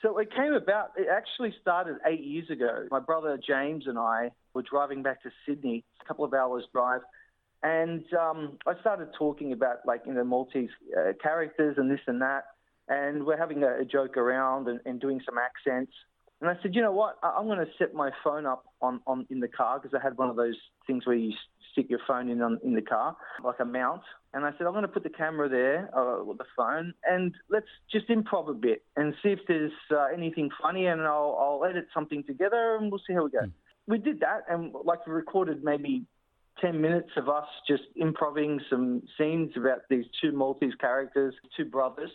So 0.03 0.17
it 0.19 0.35
came 0.35 0.55
about, 0.55 0.93
it 0.97 1.09
actually 1.13 1.55
started 1.61 1.97
eight 2.07 2.21
years 2.23 2.49
ago. 2.49 2.87
My 2.91 3.01
brother 3.01 3.39
James 3.39 3.87
and 3.87 3.99
I 3.99 4.31
were 4.55 4.63
driving 4.63 5.03
back 5.03 5.23
to 5.25 5.31
Sydney, 5.47 5.85
a 6.01 6.05
couple 6.07 6.25
of 6.25 6.33
hours 6.33 6.65
drive. 6.73 7.03
And 7.63 8.05
um, 8.15 8.59
I 8.67 8.81
started 8.81 9.09
talking 9.19 9.53
about 9.53 9.81
like, 9.87 10.01
you 10.07 10.15
know, 10.15 10.25
Maltese 10.25 10.71
uh, 10.99 11.13
characters 11.23 11.77
and 11.77 11.91
this 11.91 12.01
and 12.07 12.23
that. 12.23 12.45
And 12.89 13.25
we're 13.27 13.37
having 13.37 13.63
a, 13.63 13.81
a 13.81 13.85
joke 13.85 14.17
around 14.17 14.69
and, 14.69 14.81
and, 14.87 14.99
doing 15.01 15.21
some 15.25 15.37
accents. 15.37 15.93
And 16.41 16.49
I 16.49 16.55
said, 16.63 16.75
you 16.75 16.81
know 16.81 16.91
what? 16.93 17.17
I, 17.23 17.39
am 17.39 17.45
going 17.45 17.59
to 17.59 17.67
set 17.79 17.93
my 17.93 18.11
phone 18.25 18.47
up 18.47 18.65
on, 18.81 19.01
on 19.07 19.27
in 19.29 19.41
the 19.41 19.49
car 19.49 19.79
because 19.79 19.95
I 19.99 20.03
had 20.03 20.17
one 20.17 20.31
of 20.31 20.37
those 20.37 20.57
things 20.87 21.05
where 21.07 21.15
you 21.15 21.35
stick 21.73 21.89
your 21.91 22.01
phone 22.09 22.31
in 22.31 22.41
on, 22.41 22.59
in 22.65 22.75
the 22.75 22.81
car, 22.83 23.17
like 23.45 23.61
a 23.61 23.67
mount 23.67 24.01
and 24.33 24.45
I 24.45 24.51
said, 24.57 24.67
I'm 24.67 24.73
going 24.73 24.83
to 24.83 24.89
put 24.89 25.03
the 25.03 25.11
camera 25.11 25.49
there, 25.49 25.91
uh, 25.97 26.23
or 26.23 26.35
the 26.35 26.45
phone, 26.57 26.95
and 27.05 27.35
let's 27.51 27.67
just 27.91 28.09
improv 28.09 28.49
a 28.49 28.55
bit 28.55 28.85
and 28.97 29.13
see 29.23 29.31
if 29.31 29.41
there's 29.49 29.73
uh, 29.91 30.05
anything 30.15 30.51
funny, 30.63 30.87
and 30.87 31.01
I'll, 31.03 31.37
I'll, 31.61 31.65
edit 31.69 31.89
something 31.93 32.23
together 32.25 32.77
and 32.77 32.93
we'll 32.93 33.01
see 33.05 33.13
how 33.13 33.25
we 33.25 33.31
go. 33.31 33.41
Mm. 33.41 33.53
We 33.89 33.99
did 33.99 34.21
that, 34.21 34.45
and 34.49 34.73
like 34.85 35.05
we 35.05 35.13
recorded 35.13 35.65
maybe 35.65 36.05
10 36.61 36.81
minutes 36.81 37.09
of 37.17 37.29
us 37.29 37.47
just 37.67 37.83
improving 37.97 38.61
some 38.71 39.03
scenes 39.19 39.51
about 39.57 39.81
these 39.91 40.05
two 40.23 40.31
Maltese 40.31 40.75
characters, 40.81 41.35
two 41.57 41.65
brothers, 41.65 42.11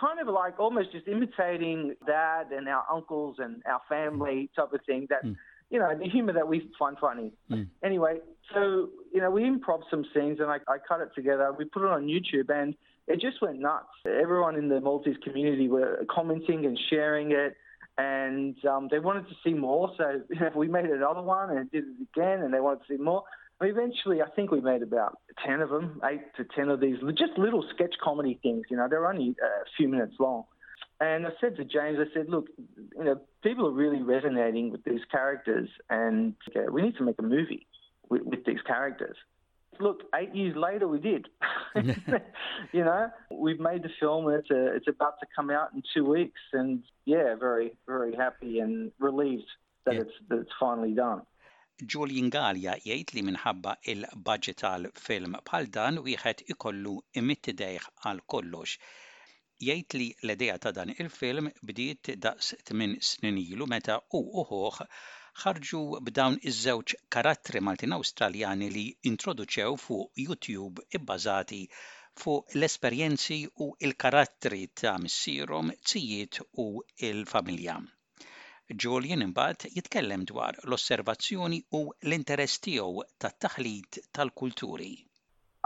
kind 0.00 0.20
of 0.20 0.32
like 0.32 0.60
almost 0.60 0.92
just 0.92 1.08
imitating 1.08 1.96
dad 2.06 2.52
and 2.52 2.68
our 2.68 2.84
uncles 2.92 3.36
and 3.40 3.62
our 3.66 3.80
family 3.88 4.48
hmm. 4.54 4.60
type 4.62 4.72
of 4.72 4.80
thing 4.86 5.06
that 5.10 5.24
mm 5.24 5.34
you 5.70 5.78
know, 5.78 5.90
the 5.98 6.08
humour 6.08 6.32
that 6.32 6.48
we 6.48 6.70
find 6.78 6.96
funny. 6.98 7.32
Mm. 7.50 7.68
Anyway, 7.84 8.18
so, 8.54 8.88
you 9.12 9.20
know, 9.20 9.30
we 9.30 9.42
improv 9.42 9.82
some 9.90 10.04
scenes 10.14 10.40
and 10.40 10.48
I, 10.50 10.56
I 10.68 10.78
cut 10.86 11.00
it 11.00 11.10
together. 11.14 11.54
We 11.56 11.66
put 11.66 11.82
it 11.82 11.90
on 11.92 12.06
YouTube 12.06 12.48
and 12.48 12.74
it 13.06 13.20
just 13.20 13.42
went 13.42 13.58
nuts. 13.60 13.86
Everyone 14.06 14.56
in 14.56 14.68
the 14.68 14.80
Maltese 14.80 15.16
community 15.22 15.68
were 15.68 16.04
commenting 16.10 16.64
and 16.64 16.78
sharing 16.90 17.32
it 17.32 17.54
and 17.98 18.56
um, 18.64 18.88
they 18.90 18.98
wanted 18.98 19.26
to 19.28 19.34
see 19.44 19.52
more. 19.54 19.90
So 19.98 20.20
we 20.56 20.68
made 20.68 20.86
another 20.86 21.22
one 21.22 21.50
and 21.50 21.70
did 21.70 21.84
it 21.84 22.08
again, 22.18 22.42
and 22.44 22.54
they 22.54 22.60
wanted 22.60 22.84
to 22.86 22.94
see 22.96 23.02
more. 23.02 23.24
eventually, 23.60 24.22
I 24.22 24.28
think 24.36 24.52
we 24.52 24.60
made 24.60 24.82
about 24.82 25.18
10 25.44 25.60
of 25.60 25.68
them, 25.68 26.00
eight 26.08 26.20
to 26.36 26.44
10 26.44 26.68
of 26.68 26.78
these 26.80 26.98
just 27.18 27.36
little 27.36 27.64
sketch 27.74 27.94
comedy 28.02 28.38
things. 28.42 28.62
You 28.70 28.76
know, 28.76 28.86
they're 28.88 29.04
only 29.06 29.30
a 29.30 29.64
few 29.76 29.88
minutes 29.88 30.14
long. 30.20 30.44
And 31.00 31.26
I 31.26 31.30
said 31.40 31.56
to 31.56 31.64
James, 31.64 31.98
I 32.00 32.12
said, 32.12 32.28
look, 32.28 32.46
you 32.96 33.04
know, 33.04 33.20
people 33.42 33.68
are 33.68 33.72
really 33.72 34.02
resonating 34.02 34.72
with 34.72 34.82
these 34.84 35.04
characters, 35.10 35.68
and 35.88 36.34
okay, 36.48 36.68
we 36.68 36.82
need 36.82 36.96
to 36.96 37.04
make 37.04 37.16
a 37.20 37.22
movie 37.22 37.66
with, 38.10 38.22
with 38.22 38.44
these 38.44 38.60
characters. 38.66 39.16
Look, 39.80 40.00
eight 40.12 40.34
years 40.34 40.56
later, 40.56 40.88
we 40.88 40.98
did. 40.98 41.26
you 42.72 42.84
know, 42.84 43.10
we've 43.30 43.60
made 43.60 43.84
the 43.84 43.90
film, 44.00 44.26
and 44.26 44.40
it's, 44.40 44.50
a, 44.50 44.74
it's 44.74 44.88
about 44.88 45.20
to 45.20 45.26
come 45.36 45.50
out 45.50 45.68
in 45.72 45.84
two 45.94 46.04
weeks. 46.04 46.40
And 46.52 46.82
yeah, 47.04 47.36
very, 47.36 47.74
very 47.86 48.16
happy 48.16 48.58
and 48.58 48.90
relieved 48.98 49.46
that, 49.84 49.94
yeah. 49.94 50.00
it's, 50.00 50.10
that 50.30 50.38
it's 50.40 50.50
finally 50.58 50.94
done. 50.94 51.22
Julian 51.86 52.26
Gallia 52.34 52.72
jgħid 52.82 53.12
li 53.14 53.22
minħabba 53.28 53.76
il-budget 53.92 54.64
għal 54.66 54.88
film 54.98 55.36
bħal 55.46 55.68
dan 55.76 56.00
wieħed 56.02 56.42
ikollu 56.50 56.96
imittidejh 57.20 57.84
għal 58.02 58.24
kollox. 58.34 58.72
jgħid 59.66 59.94
li 59.98 60.06
l-idea 60.22 60.56
ta' 60.64 60.70
dan 60.74 60.90
il-film 60.94 61.48
bdiet 61.68 62.10
daqs 62.24 62.48
8 62.56 62.90
snin 63.08 63.38
ilu 63.44 63.66
meta 63.72 63.96
u 64.18 64.20
uħuħ 64.42 64.76
ħarġu 65.44 65.80
b'dawn 66.08 66.36
iż-żewġ 66.50 66.94
karattri 67.16 67.62
Maltin 67.68 67.94
Awstraljani 67.96 68.68
li 68.76 68.84
introduċew 69.10 69.78
fuq 69.86 70.22
YouTube 70.26 70.86
ibbażati 70.98 71.58
fuq 72.24 72.54
l-esperjenzi 72.60 73.40
u 73.66 73.68
l-karattri 73.90 74.62
ta' 74.82 74.94
missierhom, 75.06 75.74
tzijiet 75.84 76.40
u 76.64 76.68
l-familja. 77.12 77.76
Julian 78.84 79.26
imbagħad 79.26 79.72
jitkellem 79.78 80.26
dwar 80.32 80.54
l-osservazzjoni 80.64 81.62
u 81.80 81.84
l-interess 82.08 82.62
tiegħu 82.68 83.06
tat-taħlit 83.24 84.02
tal-kulturi. 84.18 84.92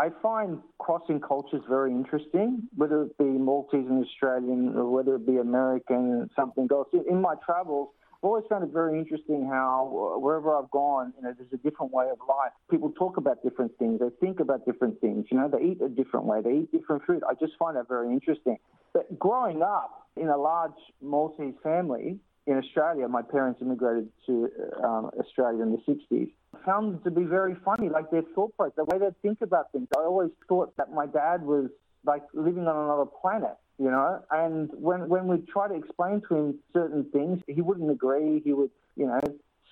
I 0.03 0.11
find 0.21 0.59
crossing 0.79 1.21
cultures 1.21 1.63
very 1.69 1.93
interesting, 1.93 2.67
whether 2.75 3.03
it 3.05 3.17
be 3.19 3.25
Maltese 3.25 3.87
and 3.89 4.05
Australian 4.05 4.75
or 4.77 4.91
whether 4.91 5.15
it 5.15 5.25
be 5.25 5.37
American, 5.37 6.29
something 6.35 6.67
else. 6.73 6.89
In 7.09 7.21
my 7.21 7.35
travels, 7.47 7.91
I've 8.17 8.25
always 8.27 8.45
found 8.51 8.65
it 8.65 8.73
very 8.73 8.99
interesting 8.99 9.47
how 9.49 9.87
uh, 9.95 10.19
wherever 10.19 10.57
I've 10.57 10.69
gone, 10.73 11.15
you 11.17 11.23
know, 11.23 11.33
there's 11.39 11.53
a 11.53 11.57
different 11.57 11.93
way 11.93 12.09
of 12.11 12.19
life. 12.29 12.51
People 12.69 12.91
talk 12.99 13.17
about 13.17 13.45
different 13.45 13.79
things, 13.79 14.01
they 14.01 14.11
think 14.21 14.41
about 14.41 14.65
different 14.67 15.01
things, 15.01 15.27
you 15.31 15.37
know, 15.39 15.49
they 15.49 15.63
eat 15.65 15.81
a 15.81 15.89
different 15.89 16.27
way, 16.27 16.41
they 16.43 16.55
eat 16.63 16.73
different 16.73 17.03
food. 17.07 17.23
I 17.31 17.35
just 17.35 17.53
find 17.57 17.77
that 17.77 17.87
very 17.89 18.11
interesting. 18.13 18.57
But 18.93 19.17
growing 19.21 19.63
up 19.63 20.09
in 20.17 20.27
a 20.31 20.37
large 20.37 20.81
Maltese 21.01 21.55
family, 21.63 22.19
in 22.47 22.59
Australia. 22.59 23.07
My 23.09 23.23
parents 23.23 23.61
immigrated 23.61 24.09
to 24.27 24.49
um, 24.83 25.11
Australia 25.19 25.63
in 25.63 25.73
the 25.73 25.93
60s. 25.93 26.33
found 26.65 26.95
them 26.95 27.01
to 27.05 27.11
be 27.11 27.25
very 27.27 27.55
funny, 27.65 27.89
like 27.89 28.11
their 28.11 28.23
thought 28.35 28.57
process, 28.57 28.75
the 28.77 28.85
way 28.85 28.99
they 28.99 29.11
think 29.27 29.41
about 29.43 29.71
things. 29.73 29.89
I 29.97 30.03
always 30.03 30.31
thought 30.49 30.77
that 30.77 30.93
my 30.93 31.07
dad 31.07 31.43
was 31.43 31.69
like 32.05 32.23
living 32.35 32.67
on 32.67 32.77
another 32.77 33.09
planet, 33.21 33.57
you 33.79 33.91
know. 33.91 34.21
And 34.31 34.71
when 34.75 35.09
when 35.09 35.29
we 35.29 35.39
try 35.53 35.69
to 35.69 35.75
explain 35.75 36.21
to 36.29 36.35
him 36.37 36.59
certain 36.73 37.05
things, 37.13 37.41
he 37.47 37.63
wouldn't 37.63 37.91
agree. 37.91 38.41
He 38.45 38.53
would, 38.53 38.71
you 38.97 39.07
know, 39.07 39.21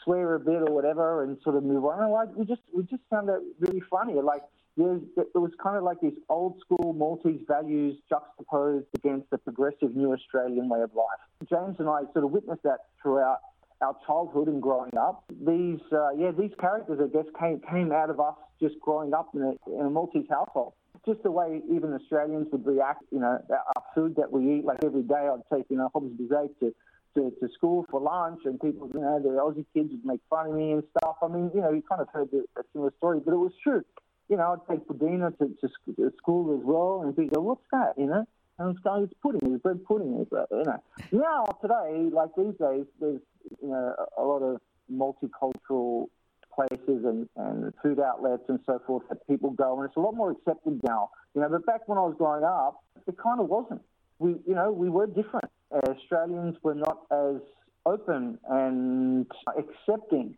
swear 0.04 0.34
a 0.36 0.40
bit 0.40 0.62
or 0.62 0.72
whatever, 0.72 1.24
and 1.24 1.38
sort 1.42 1.56
of 1.56 1.64
move 1.64 1.84
on. 1.84 2.02
And 2.04 2.12
like 2.12 2.34
we 2.36 2.44
just 2.46 2.62
we 2.74 2.84
just 2.84 3.02
found 3.10 3.28
that 3.28 3.42
really 3.60 3.82
funny. 3.90 4.14
Like 4.14 4.42
it 4.76 5.34
was 5.38 5.50
kind 5.62 5.76
of 5.76 5.82
like 5.82 6.00
these 6.00 6.16
old 6.28 6.60
school 6.60 6.92
Maltese 6.92 7.44
values 7.46 7.96
juxtaposed 8.08 8.86
against 8.94 9.28
the 9.30 9.38
progressive 9.38 9.94
new 9.94 10.12
Australian 10.12 10.68
way 10.68 10.80
of 10.80 10.90
life. 10.94 11.48
James 11.48 11.76
and 11.78 11.88
I 11.88 12.02
sort 12.12 12.24
of 12.24 12.30
witnessed 12.30 12.62
that 12.64 12.78
throughout 13.02 13.38
our 13.82 13.96
childhood 14.06 14.46
and 14.48 14.60
growing 14.60 14.94
up. 14.98 15.24
These, 15.30 15.78
uh, 15.92 16.10
yeah, 16.10 16.32
these 16.38 16.50
characters, 16.60 17.00
I 17.02 17.06
guess, 17.08 17.24
came, 17.38 17.60
came 17.70 17.92
out 17.92 18.10
of 18.10 18.20
us 18.20 18.34
just 18.60 18.78
growing 18.78 19.14
up 19.14 19.30
in 19.34 19.40
a, 19.40 19.54
in 19.74 19.86
a 19.86 19.90
Maltese 19.90 20.26
household. 20.28 20.74
Just 21.06 21.22
the 21.22 21.30
way 21.30 21.62
even 21.74 21.94
Australians 21.94 22.48
would 22.52 22.66
react, 22.66 23.02
you 23.10 23.20
know, 23.20 23.42
our 23.50 23.82
food 23.94 24.16
that 24.16 24.30
we 24.30 24.58
eat, 24.58 24.64
like 24.66 24.80
every 24.84 25.02
day 25.02 25.14
I'd 25.32 25.48
take, 25.56 25.64
you 25.70 25.78
know, 25.78 25.88
Hobbs 25.94 26.12
Bizet 26.20 26.50
to 26.60 26.74
to, 27.16 27.22
to, 27.28 27.48
school 27.56 27.84
for 27.90 28.00
lunch, 28.00 28.42
and 28.44 28.60
people, 28.60 28.88
you 28.94 29.00
know, 29.00 29.18
the 29.20 29.30
Aussie 29.30 29.64
kids 29.74 29.90
would 29.90 30.04
make 30.04 30.20
fun 30.30 30.46
of 30.46 30.54
me 30.54 30.70
and 30.70 30.82
stuff. 30.96 31.16
I 31.20 31.26
mean, 31.26 31.50
you 31.52 31.60
know, 31.60 31.72
you 31.72 31.82
kind 31.82 32.00
of 32.00 32.06
heard 32.12 32.28
the, 32.30 32.44
a 32.56 32.62
similar 32.72 32.92
story, 32.98 33.18
but 33.18 33.32
it 33.32 33.36
was 33.36 33.50
true 33.64 33.82
you 34.30 34.36
know, 34.36 34.54
I'd 34.62 34.72
take 34.72 34.86
Pudina 34.86 35.36
to, 35.38 35.46
to 35.60 36.10
school 36.16 36.56
as 36.56 36.64
well, 36.64 37.02
and 37.04 37.14
he'd 37.18 37.34
go, 37.34 37.40
"What's 37.42 37.60
that?" 37.72 37.94
You 37.98 38.06
know, 38.06 38.24
and 38.58 38.70
it's 38.70 38.78
going. 38.84 39.02
It's 39.02 39.14
pudding, 39.20 39.40
It's 39.52 39.60
bread 39.62 39.84
pudding, 39.84 40.16
his, 40.18 40.28
you 40.30 40.64
know. 40.64 40.80
Now 41.22 41.44
today, 41.60 42.08
like 42.12 42.30
these 42.38 42.54
days, 42.60 42.86
there's 43.00 43.20
you 43.60 43.68
know 43.68 43.94
a 44.16 44.22
lot 44.22 44.42
of 44.42 44.60
multicultural 44.90 46.06
places 46.54 47.04
and, 47.04 47.28
and 47.36 47.72
food 47.82 48.00
outlets 48.00 48.42
and 48.48 48.58
so 48.66 48.80
forth 48.86 49.02
that 49.08 49.26
people 49.26 49.50
go, 49.50 49.76
and 49.78 49.86
it's 49.86 49.96
a 49.96 50.00
lot 50.00 50.14
more 50.14 50.30
accepted 50.30 50.80
now. 50.84 51.10
You 51.34 51.40
know, 51.40 51.48
but 51.50 51.66
back 51.66 51.88
when 51.88 51.98
I 51.98 52.02
was 52.02 52.14
growing 52.16 52.44
up, 52.44 52.82
it 53.08 53.16
kind 53.18 53.40
of 53.40 53.48
wasn't. 53.48 53.82
We, 54.20 54.36
you 54.46 54.54
know, 54.54 54.70
we 54.70 54.88
were 54.88 55.08
different. 55.08 55.46
Uh, 55.74 55.80
Australians 55.90 56.56
were 56.62 56.74
not 56.76 56.98
as 57.10 57.40
open 57.84 58.38
and 58.48 59.26
accepting 59.58 60.36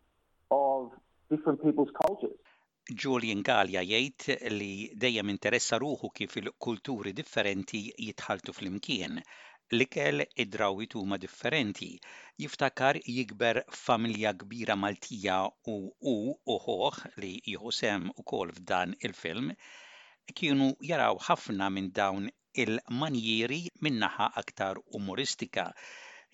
of 0.49 0.89
different 1.29 1.61
people's 1.63 1.89
cultures. 2.07 2.31
Julian 3.01 3.41
Gallia 3.47 3.81
jgħid 3.81 4.35
li 4.53 4.89
dejjem 5.03 5.29
interessa 5.33 5.77
ruħu 5.83 6.07
kif 6.19 6.33
il-kulturi 6.41 7.13
differenti 7.19 7.79
jitħaltu 8.07 8.53
fl-imkien. 8.53 9.21
L-ikel 9.77 10.25
id-drawit 10.25 10.97
huma 10.99 11.17
differenti. 11.25 11.87
Jiftakar 12.43 12.99
jikber 13.15 13.61
familja 13.85 14.33
kbira 14.43 14.75
Maltija 14.75 15.37
u 15.77 15.77
u 16.13 16.17
uħoħ 16.57 16.99
li 17.23 17.31
jħusem 17.55 18.09
u 18.11 18.15
ukoll 18.25 18.53
f'dan 18.59 18.97
il-film 18.99 19.51
kienu 20.35 20.73
jaraw 20.91 21.23
ħafna 21.31 21.71
minn 21.77 21.89
dawn 22.03 22.27
il-manjieri 22.65 23.63
minnaħa 23.81 24.29
aktar 24.43 24.83
umoristika. 25.01 25.71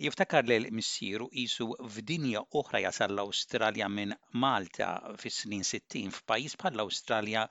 Jiftakar 0.04 0.46
li 0.50 0.56
l-missieru 0.58 1.26
jisu 1.40 1.66
f'dinja 1.94 2.42
oħra 2.60 2.80
jasal 2.84 3.12
l-Awstralja 3.16 3.88
minn 3.96 4.14
Malta 4.44 4.86
fis-snin 5.24 5.66
60 5.70 6.14
f'pajjiż 6.20 6.54
bħal 6.62 6.78
l-Awstralja 6.78 7.42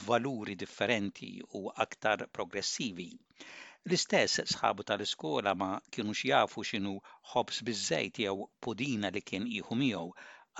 b'valuri 0.00 0.56
differenti 0.62 1.30
u 1.60 1.62
aktar 1.86 2.26
progressivi. 2.38 3.08
L-istess 3.88 4.44
sħabu 4.56 4.84
tal-iskola 4.90 5.54
ma 5.62 5.70
kienu 5.96 6.18
xjafu 6.20 6.66
xinu 6.72 6.92
ħobs 7.32 7.64
bizzejt 7.70 8.20
jew 8.26 8.44
pudina 8.66 9.12
li 9.16 9.24
kien 9.30 9.48
jieħu 9.56 9.80
miegħu 9.84 10.14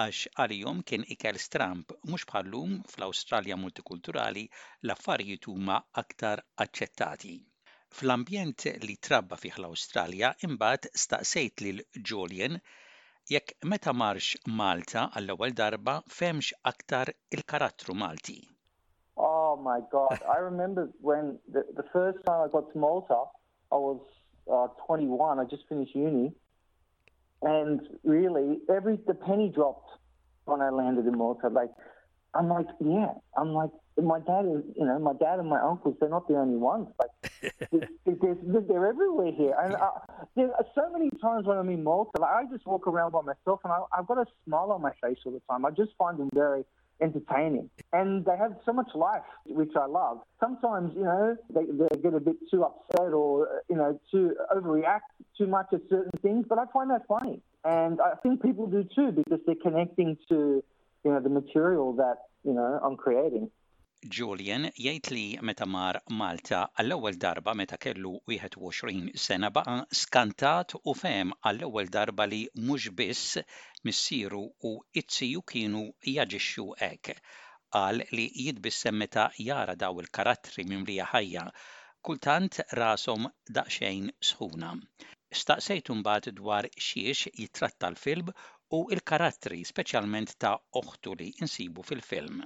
għax 0.06 0.22
jom 0.62 0.84
kien 0.92 1.04
ikel 1.18 1.42
stramp 1.48 1.98
mhux 2.04 2.24
bħallum 2.32 2.78
fl-Awstralja 2.94 3.60
multikulturali 3.66 4.48
l-affarijiet 4.88 5.50
huma 5.52 5.82
aktar 6.04 6.46
aċċettati. 6.66 7.36
Fl-ambjent 7.96 8.64
li 8.84 8.94
trabba 9.08 9.38
fih 9.40 9.54
l 9.56 9.64
australja 9.70 10.28
imbagħad 10.46 10.88
staqsejt 11.02 11.62
lil 11.64 11.78
Julian 12.10 12.58
jekk 13.32 13.54
meta 13.72 13.94
marx 14.00 14.34
Malta 14.58 15.06
għall-ewwel 15.16 15.54
darba 15.60 15.94
femx 16.18 16.50
aktar 16.70 17.12
il-karattru 17.36 17.96
Malti. 18.02 18.36
Oh 19.28 19.56
my 19.68 19.78
god, 19.94 20.20
I 20.34 20.44
remember 20.44 20.84
when 21.00 21.38
the, 21.54 21.62
the 21.78 21.86
first 21.94 22.18
time 22.26 22.44
I 22.44 22.52
got 22.56 22.68
to 22.74 22.78
Malta, 22.78 23.20
I 23.72 23.78
was 23.86 24.02
uh, 24.52 24.68
21, 24.84 25.40
I 25.40 25.44
just 25.56 25.66
finished 25.70 25.96
uni. 25.96 26.34
And 27.42 27.80
really, 28.04 28.60
every 28.68 28.96
the 29.06 29.14
penny 29.14 29.48
dropped 29.48 29.88
when 30.44 30.60
I 30.60 30.68
landed 30.68 31.06
in 31.06 31.16
Malta. 31.16 31.48
Like, 31.48 31.70
I'm 32.34 32.48
like, 32.48 32.66
yeah, 32.80 33.14
I'm 33.38 33.54
like, 33.54 33.72
my 34.02 34.20
dad 34.20 34.44
is, 34.44 34.62
you 34.76 34.84
know, 34.84 34.98
my 34.98 35.14
dad 35.14 35.38
and 35.38 35.48
my 35.48 35.60
uncles, 35.60 35.96
they're 36.00 36.08
not 36.10 36.28
the 36.28 36.36
only 36.36 36.56
ones. 36.58 36.88
Like, 36.98 37.10
they're 37.72 38.86
everywhere 38.86 39.32
here. 39.32 39.54
And 39.60 39.74
I, 39.74 39.78
uh, 39.80 39.90
there 40.34 40.52
are 40.52 40.66
so 40.74 40.90
many 40.92 41.08
times 41.22 41.46
when 41.46 41.56
I'm 41.56 41.68
in 41.70 41.82
Malta, 41.82 42.20
like, 42.20 42.30
I 42.30 42.44
just 42.52 42.66
walk 42.66 42.86
around 42.86 43.12
by 43.12 43.22
myself 43.22 43.60
and 43.64 43.72
I, 43.72 43.78
I've 43.96 44.06
got 44.06 44.18
a 44.18 44.26
smile 44.44 44.70
on 44.72 44.82
my 44.82 44.92
face 45.02 45.16
all 45.24 45.32
the 45.32 45.40
time. 45.50 45.64
I 45.64 45.70
just 45.70 45.92
find 45.98 46.18
them 46.18 46.28
very 46.34 46.64
entertaining. 47.00 47.70
And 47.94 48.24
they 48.26 48.36
have 48.36 48.52
so 48.66 48.72
much 48.74 48.88
life, 48.94 49.22
which 49.46 49.72
I 49.76 49.86
love. 49.86 50.20
Sometimes, 50.40 50.92
you 50.94 51.04
know, 51.04 51.36
they, 51.54 51.62
they 51.64 52.02
get 52.02 52.12
a 52.12 52.20
bit 52.20 52.36
too 52.50 52.64
upset 52.64 53.12
or, 53.14 53.48
uh, 53.48 53.50
you 53.70 53.76
know, 53.76 53.98
too 54.10 54.34
overreact 54.54 55.00
too 55.38 55.46
much 55.46 55.68
at 55.72 55.80
certain 55.90 56.12
things, 56.22 56.44
but 56.48 56.58
I 56.58 56.64
find 56.72 56.90
that 56.90 57.06
funny. 57.08 57.40
And 57.64 57.98
I 58.00 58.14
think 58.22 58.42
people 58.42 58.66
do 58.66 58.86
too 58.94 59.12
because 59.12 59.40
they're 59.46 59.54
connecting 59.54 60.16
to, 60.28 60.62
you 61.04 61.10
know, 61.12 61.20
the 61.20 61.28
material 61.30 61.94
that, 61.94 62.16
you 62.44 62.52
know, 62.52 62.78
I'm 62.82 62.96
creating. 62.96 63.50
Julian 64.14 64.64
jgħid 64.76 65.06
li 65.12 65.20
meta 65.48 65.66
mar 65.74 65.98
Malta 66.20 66.56
għall-ewwel 66.82 67.14
darba 67.20 67.54
meta 67.60 67.78
kellu 67.84 68.10
21 68.34 69.06
sena 69.22 69.48
baqa' 69.58 69.76
skantat 70.00 70.74
u 70.82 70.92
fehem 71.02 71.30
għall-ewwel 71.42 71.88
darba 71.94 72.26
li 72.28 72.40
mhux 72.60 72.90
biss 72.98 73.38
missieru 73.88 74.42
u 74.70 74.72
itziju 75.02 75.40
kienu 75.52 75.84
jaġixxu 76.12 76.66
hekk. 76.82 77.14
Qal 77.78 78.02
li 78.12 78.26
jitbissem 78.46 78.98
meta 79.04 79.26
jara 79.48 79.74
daw 79.84 80.02
il-karattri 80.04 80.66
mimlija 80.74 81.08
ħajja, 81.14 81.46
kultant 82.02 82.58
rasom 82.82 83.30
daqsxejn 83.60 84.10
sħuna. 84.34 84.74
Staqsejt 85.44 85.90
mbagħad 86.02 86.34
dwar 86.42 86.68
xiex 86.76 87.32
jitratta 87.40 87.88
l-film 87.94 88.28
u 88.76 88.84
il-karattri 88.90 89.64
speċjalment 89.72 90.36
ta' 90.44 90.58
oħtu 90.82 91.16
li 91.22 91.32
insibu 91.40 91.90
fil-film. 91.92 92.44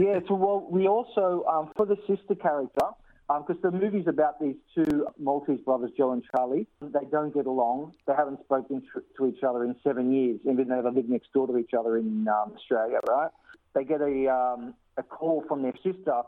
yeah, 0.00 0.20
well, 0.30 0.66
we 0.70 0.86
also, 0.88 1.44
um, 1.50 1.70
for 1.76 1.84
the 1.84 1.96
sister 2.08 2.34
character, 2.34 2.88
because 3.28 3.56
um, 3.62 3.62
the 3.62 3.70
movie's 3.70 4.06
about 4.06 4.40
these 4.40 4.56
two 4.74 5.06
Maltese 5.18 5.60
brothers, 5.60 5.90
Joe 5.96 6.12
and 6.12 6.24
Charlie. 6.34 6.66
They 6.80 7.04
don't 7.10 7.32
get 7.32 7.46
along. 7.46 7.92
They 8.06 8.14
haven't 8.16 8.40
spoken 8.40 8.82
to 9.16 9.26
each 9.26 9.42
other 9.42 9.64
in 9.64 9.76
seven 9.84 10.12
years, 10.12 10.40
even 10.48 10.68
though 10.68 10.82
they 10.82 10.90
live 10.90 11.08
next 11.08 11.30
door 11.32 11.46
to 11.46 11.56
each 11.58 11.72
other 11.78 11.96
in 11.98 12.26
um, 12.28 12.52
Australia, 12.56 13.00
right? 13.08 13.30
They 13.74 13.84
get 13.84 14.00
a, 14.00 14.28
um, 14.28 14.74
a 14.96 15.02
call 15.02 15.44
from 15.48 15.62
their 15.62 15.74
sister 15.82 16.22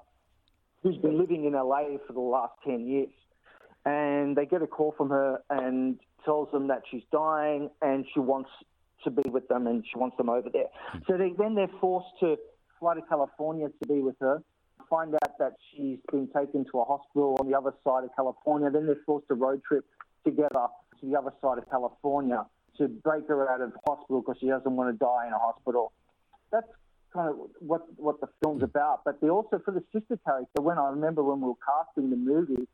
who's 0.82 0.96
been 0.98 1.18
living 1.18 1.44
in 1.46 1.52
LA 1.54 1.84
for 2.06 2.12
the 2.12 2.20
last 2.20 2.52
10 2.64 2.86
years. 2.86 3.08
And 3.86 4.34
they 4.36 4.46
get 4.46 4.62
a 4.62 4.66
call 4.66 4.94
from 4.96 5.08
her 5.10 5.42
and 5.50 5.98
tells 6.24 6.50
them 6.52 6.68
that 6.68 6.82
she's 6.90 7.02
dying 7.12 7.70
and 7.82 8.06
she 8.14 8.20
wants 8.20 8.50
to 9.04 9.10
be 9.10 9.28
with 9.28 9.48
them 9.48 9.66
and 9.66 9.84
she 9.90 9.98
wants 9.98 10.16
them 10.16 10.30
over 10.30 10.48
there. 10.50 10.68
Hmm. 10.92 10.98
So 11.06 11.16
they, 11.18 11.32
then 11.38 11.54
they're 11.54 11.68
forced 11.80 12.08
to 12.20 12.38
fly 12.84 12.94
to 12.94 13.02
California 13.08 13.68
to 13.68 13.88
be 13.88 14.00
with 14.02 14.16
her. 14.20 14.42
Find 14.90 15.14
out 15.14 15.38
that 15.38 15.52
she's 15.72 15.98
been 16.12 16.28
taken 16.36 16.66
to 16.70 16.80
a 16.80 16.84
hospital 16.84 17.36
on 17.40 17.48
the 17.50 17.56
other 17.56 17.72
side 17.82 18.04
of 18.04 18.10
California. 18.14 18.70
Then 18.70 18.86
they're 18.86 19.00
forced 19.06 19.26
to 19.28 19.34
road 19.34 19.62
trip 19.66 19.86
together 20.24 20.66
to 21.00 21.06
the 21.06 21.16
other 21.18 21.32
side 21.40 21.56
of 21.56 21.68
California 21.70 22.44
to 22.76 22.88
break 22.88 23.26
her 23.28 23.48
out 23.50 23.62
of 23.62 23.72
hospital 23.88 24.20
because 24.20 24.36
she 24.40 24.48
doesn't 24.48 24.70
want 24.76 24.92
to 24.94 24.98
die 25.02 25.26
in 25.26 25.32
a 25.32 25.38
hospital. 25.38 25.92
That's 26.52 26.66
kind 27.14 27.30
of 27.30 27.36
what 27.60 27.80
what 27.96 28.20
the 28.20 28.28
film's 28.42 28.60
mm. 28.60 28.66
about. 28.66 29.00
But 29.06 29.22
they 29.22 29.28
also 29.30 29.58
for 29.64 29.70
the 29.72 29.82
sister 29.92 30.18
character. 30.26 30.60
When 30.60 30.78
I 30.78 30.90
remember 30.90 31.22
when 31.24 31.40
we 31.40 31.48
were 31.48 31.60
casting 31.64 32.10
the 32.10 32.16
movie, 32.16 32.68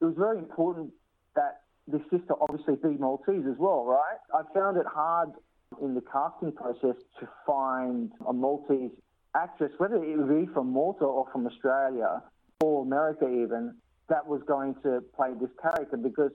it 0.00 0.04
was 0.04 0.14
very 0.16 0.38
important 0.38 0.90
that 1.34 1.62
the 1.88 1.98
sister 2.10 2.34
obviously 2.40 2.76
be 2.76 2.96
Maltese 2.98 3.46
as 3.50 3.58
well, 3.58 3.84
right? 3.84 4.18
I 4.32 4.42
found 4.54 4.76
it 4.76 4.86
hard 4.86 5.30
in 5.82 5.94
the 5.94 6.02
casting 6.02 6.52
process 6.52 6.96
to 7.18 7.28
find 7.46 8.12
a 8.28 8.32
Maltese 8.32 8.92
actress, 9.42 9.72
whether 9.78 9.96
it 10.02 10.28
be 10.28 10.52
from 10.52 10.72
Malta 10.72 11.04
or 11.04 11.26
from 11.32 11.46
Australia 11.46 12.22
or 12.62 12.82
America 12.84 13.28
even, 13.28 13.74
that 14.08 14.26
was 14.26 14.40
going 14.46 14.74
to 14.82 15.02
play 15.14 15.28
this 15.40 15.50
character 15.60 15.96
because 15.96 16.30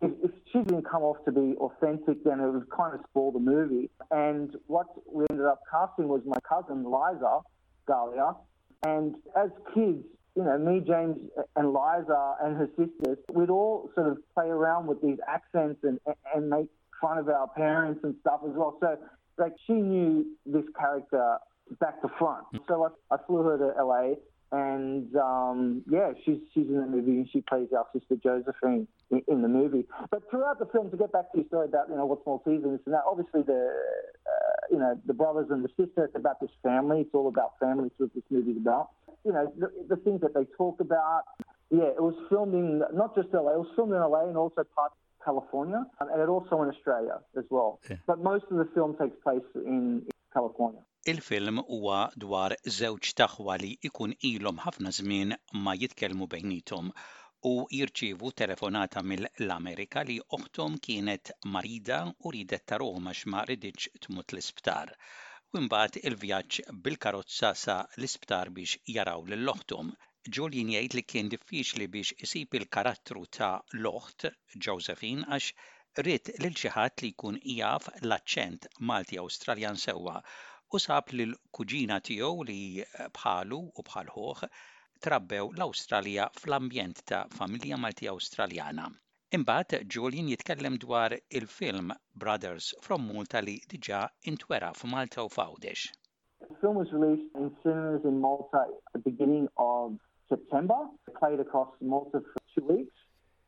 if, 0.00 0.10
if 0.22 0.30
she 0.52 0.58
didn't 0.60 0.88
come 0.88 1.02
off 1.02 1.16
to 1.24 1.32
be 1.32 1.54
authentic, 1.58 2.22
then 2.24 2.40
it 2.40 2.50
would 2.52 2.68
kind 2.70 2.94
of 2.94 3.00
spoil 3.10 3.32
the 3.32 3.40
movie. 3.40 3.90
And 4.10 4.54
what 4.66 4.86
we 5.12 5.24
ended 5.30 5.46
up 5.46 5.60
casting 5.70 6.08
was 6.08 6.22
my 6.24 6.38
cousin 6.48 6.84
Liza 6.84 7.40
Galia. 7.88 8.36
And 8.86 9.14
as 9.36 9.50
kids, 9.74 10.04
you 10.36 10.42
know, 10.42 10.58
me, 10.58 10.80
James, 10.86 11.16
and 11.56 11.68
Liza 11.68 12.34
and 12.42 12.56
her 12.56 12.68
sisters, 12.76 13.18
we'd 13.32 13.50
all 13.50 13.90
sort 13.94 14.08
of 14.08 14.18
play 14.34 14.46
around 14.46 14.86
with 14.86 15.00
these 15.00 15.18
accents 15.28 15.80
and, 15.84 15.98
and 16.34 16.50
make 16.50 16.66
fun 17.00 17.18
of 17.18 17.28
our 17.28 17.48
parents 17.56 18.00
and 18.02 18.14
stuff 18.20 18.40
as 18.44 18.52
well. 18.54 18.76
So, 18.80 18.96
like, 19.38 19.52
she 19.66 19.74
knew 19.74 20.26
this 20.46 20.64
character 20.78 21.38
back 21.80 22.00
to 22.02 22.08
front. 22.18 22.46
Mm. 22.52 22.60
So 22.68 22.84
I, 23.10 23.14
I 23.14 23.18
flew 23.26 23.42
her 23.42 23.58
to 23.58 23.84
LA, 23.84 24.14
and 24.52 25.14
um, 25.16 25.82
yeah, 25.90 26.12
she's 26.24 26.38
she's 26.52 26.66
in 26.68 26.80
the 26.80 26.86
movie 26.86 27.12
and 27.12 27.28
she 27.30 27.40
plays 27.40 27.68
our 27.76 27.86
sister 27.92 28.16
Josephine 28.22 28.86
in, 29.10 29.22
in, 29.28 29.42
the 29.42 29.48
movie. 29.48 29.86
But 30.10 30.28
throughout 30.30 30.58
the 30.58 30.66
film, 30.66 30.90
to 30.90 30.96
get 30.96 31.12
back 31.12 31.32
to 31.32 31.38
your 31.38 31.46
story 31.46 31.66
about 31.66 31.88
you 31.88 31.96
know 31.96 32.06
what's 32.06 32.24
more 32.26 32.40
season 32.44 32.72
this 32.72 32.80
and 32.86 32.94
that, 32.94 33.02
obviously 33.06 33.42
the 33.42 33.72
uh, 33.72 34.32
you 34.70 34.78
know 34.78 34.98
the 35.06 35.14
brothers 35.14 35.48
and 35.50 35.64
the 35.64 35.68
sister. 35.76 36.04
It's 36.04 36.16
about 36.16 36.40
this 36.40 36.50
family. 36.62 37.02
It's 37.02 37.14
all 37.14 37.28
about 37.28 37.58
family. 37.58 37.84
That's 37.98 38.12
what 38.12 38.14
this 38.14 38.24
movie's 38.30 38.58
about. 38.58 38.90
You 39.24 39.32
know 39.32 39.52
the, 39.58 39.70
the 39.88 39.96
things 39.96 40.20
that 40.20 40.34
they 40.34 40.44
talk 40.56 40.80
about. 40.80 41.22
Yeah, 41.70 41.96
it 41.96 42.02
was 42.02 42.14
filmed 42.28 42.54
in 42.54 42.80
not 42.92 43.14
just 43.16 43.28
LA. 43.32 43.52
It 43.54 43.58
was 43.58 43.72
filmed 43.74 43.92
in 43.92 43.98
LA 43.98 44.28
and 44.28 44.36
also 44.36 44.62
parts 44.76 44.94
of 44.94 45.24
California, 45.24 45.86
um, 46.00 46.08
and 46.12 46.20
it 46.20 46.28
also 46.28 46.60
in 46.62 46.68
Australia 46.68 47.18
as 47.38 47.44
well. 47.48 47.80
Yeah. 47.88 47.96
But 48.06 48.18
most 48.22 48.44
of 48.50 48.58
the 48.58 48.68
film 48.74 48.94
takes 49.00 49.16
place 49.24 49.42
in 49.54 50.02
California. 50.32 50.80
Il-film 51.12 51.58
huwa 51.68 51.96
dwar 52.22 52.52
żewġ 52.74 53.08
taħwa 53.20 53.54
li 53.62 53.70
ikun 53.88 54.12
ilhom 54.28 54.60
ħafna 54.66 54.92
żmien 54.98 55.32
ma 55.64 55.72
jitkellmu 55.80 56.28
bejnietom 56.34 56.86
u 57.50 57.50
jirċievu 57.78 58.30
telefonata 58.42 59.02
mill-Amerika 59.10 60.04
li 60.10 60.16
oħtom 60.38 60.78
kienet 60.88 61.32
marida 61.56 61.98
u 62.22 62.32
ridet 62.36 62.64
taruhom 62.72 63.10
għax 63.12 63.20
ma 63.34 63.42
ridiċ 63.50 63.88
tmut 64.06 64.36
l-isptar. 64.36 64.94
U 65.52 65.62
mbagħad 65.66 65.98
il-vjaġġ 66.10 66.62
bil-karozza 66.86 67.50
sa 67.64 67.76
l-isptar 67.98 68.52
biex 68.60 68.80
jaraw 68.96 69.28
lill-oħtom. 69.34 69.92
Julian 70.38 70.72
jgħid 70.78 70.98
li 71.00 71.04
kien 71.14 71.28
diffiċli 71.36 71.90
biex 71.98 72.16
isib 72.28 72.56
il-karattru 72.62 73.26
ta' 73.40 73.50
l-oħt 73.82 74.30
Josephine 74.68 75.28
għax 75.36 75.52
rrit 76.04 76.32
lil 76.40 76.56
xi 76.62 76.72
ħadd 76.78 77.04
li 77.04 77.12
jkun 77.12 77.38
jaf 77.58 77.92
l-aċċent 78.00 78.72
Malti 78.92 79.20
Awstraljan 79.26 79.84
sewwa 79.88 80.16
u 80.74 80.78
sab 80.82 81.06
li 81.14 81.22
l-kuġina 81.30 81.96
tiegħu 82.06 82.44
li 82.48 82.60
eh, 82.82 82.86
bħalu 83.16 83.58
u 83.78 83.82
bħal 83.90 84.08
ħoħ 84.14 84.40
trabbew 85.06 85.44
l-Awstralja 85.52 86.24
fl-ambjent 86.40 87.02
ta' 87.10 87.20
familja 87.38 87.78
Malti 87.78 88.08
Awstraljana. 88.10 88.88
Imbagħad 89.38 89.80
Julian 89.86 90.32
jitkellem 90.32 90.78
dwar 90.84 91.14
il-film 91.38 91.92
Brothers 92.24 92.72
from 92.82 93.06
Malta 93.06 93.42
li 93.46 93.54
diġà 93.70 94.00
intwera 94.32 94.72
f'Malta 94.74 95.22
u 95.28 95.30
f'Għawdex. 95.30 95.84
The 96.48 96.58
film 96.64 96.82
was 96.82 96.90
released 96.96 97.30
in 97.38 97.52
cinemas 97.62 98.08
in 98.12 98.18
Malta 98.26 98.64
at 98.74 98.98
the 98.98 99.04
beginning 99.06 99.46
of 99.68 99.94
September. 100.28 100.80
It 101.06 101.14
played 101.22 101.38
across 101.38 101.70
Malta 101.80 102.18
for 102.32 102.46
two 102.56 102.66
weeks. 102.74 102.96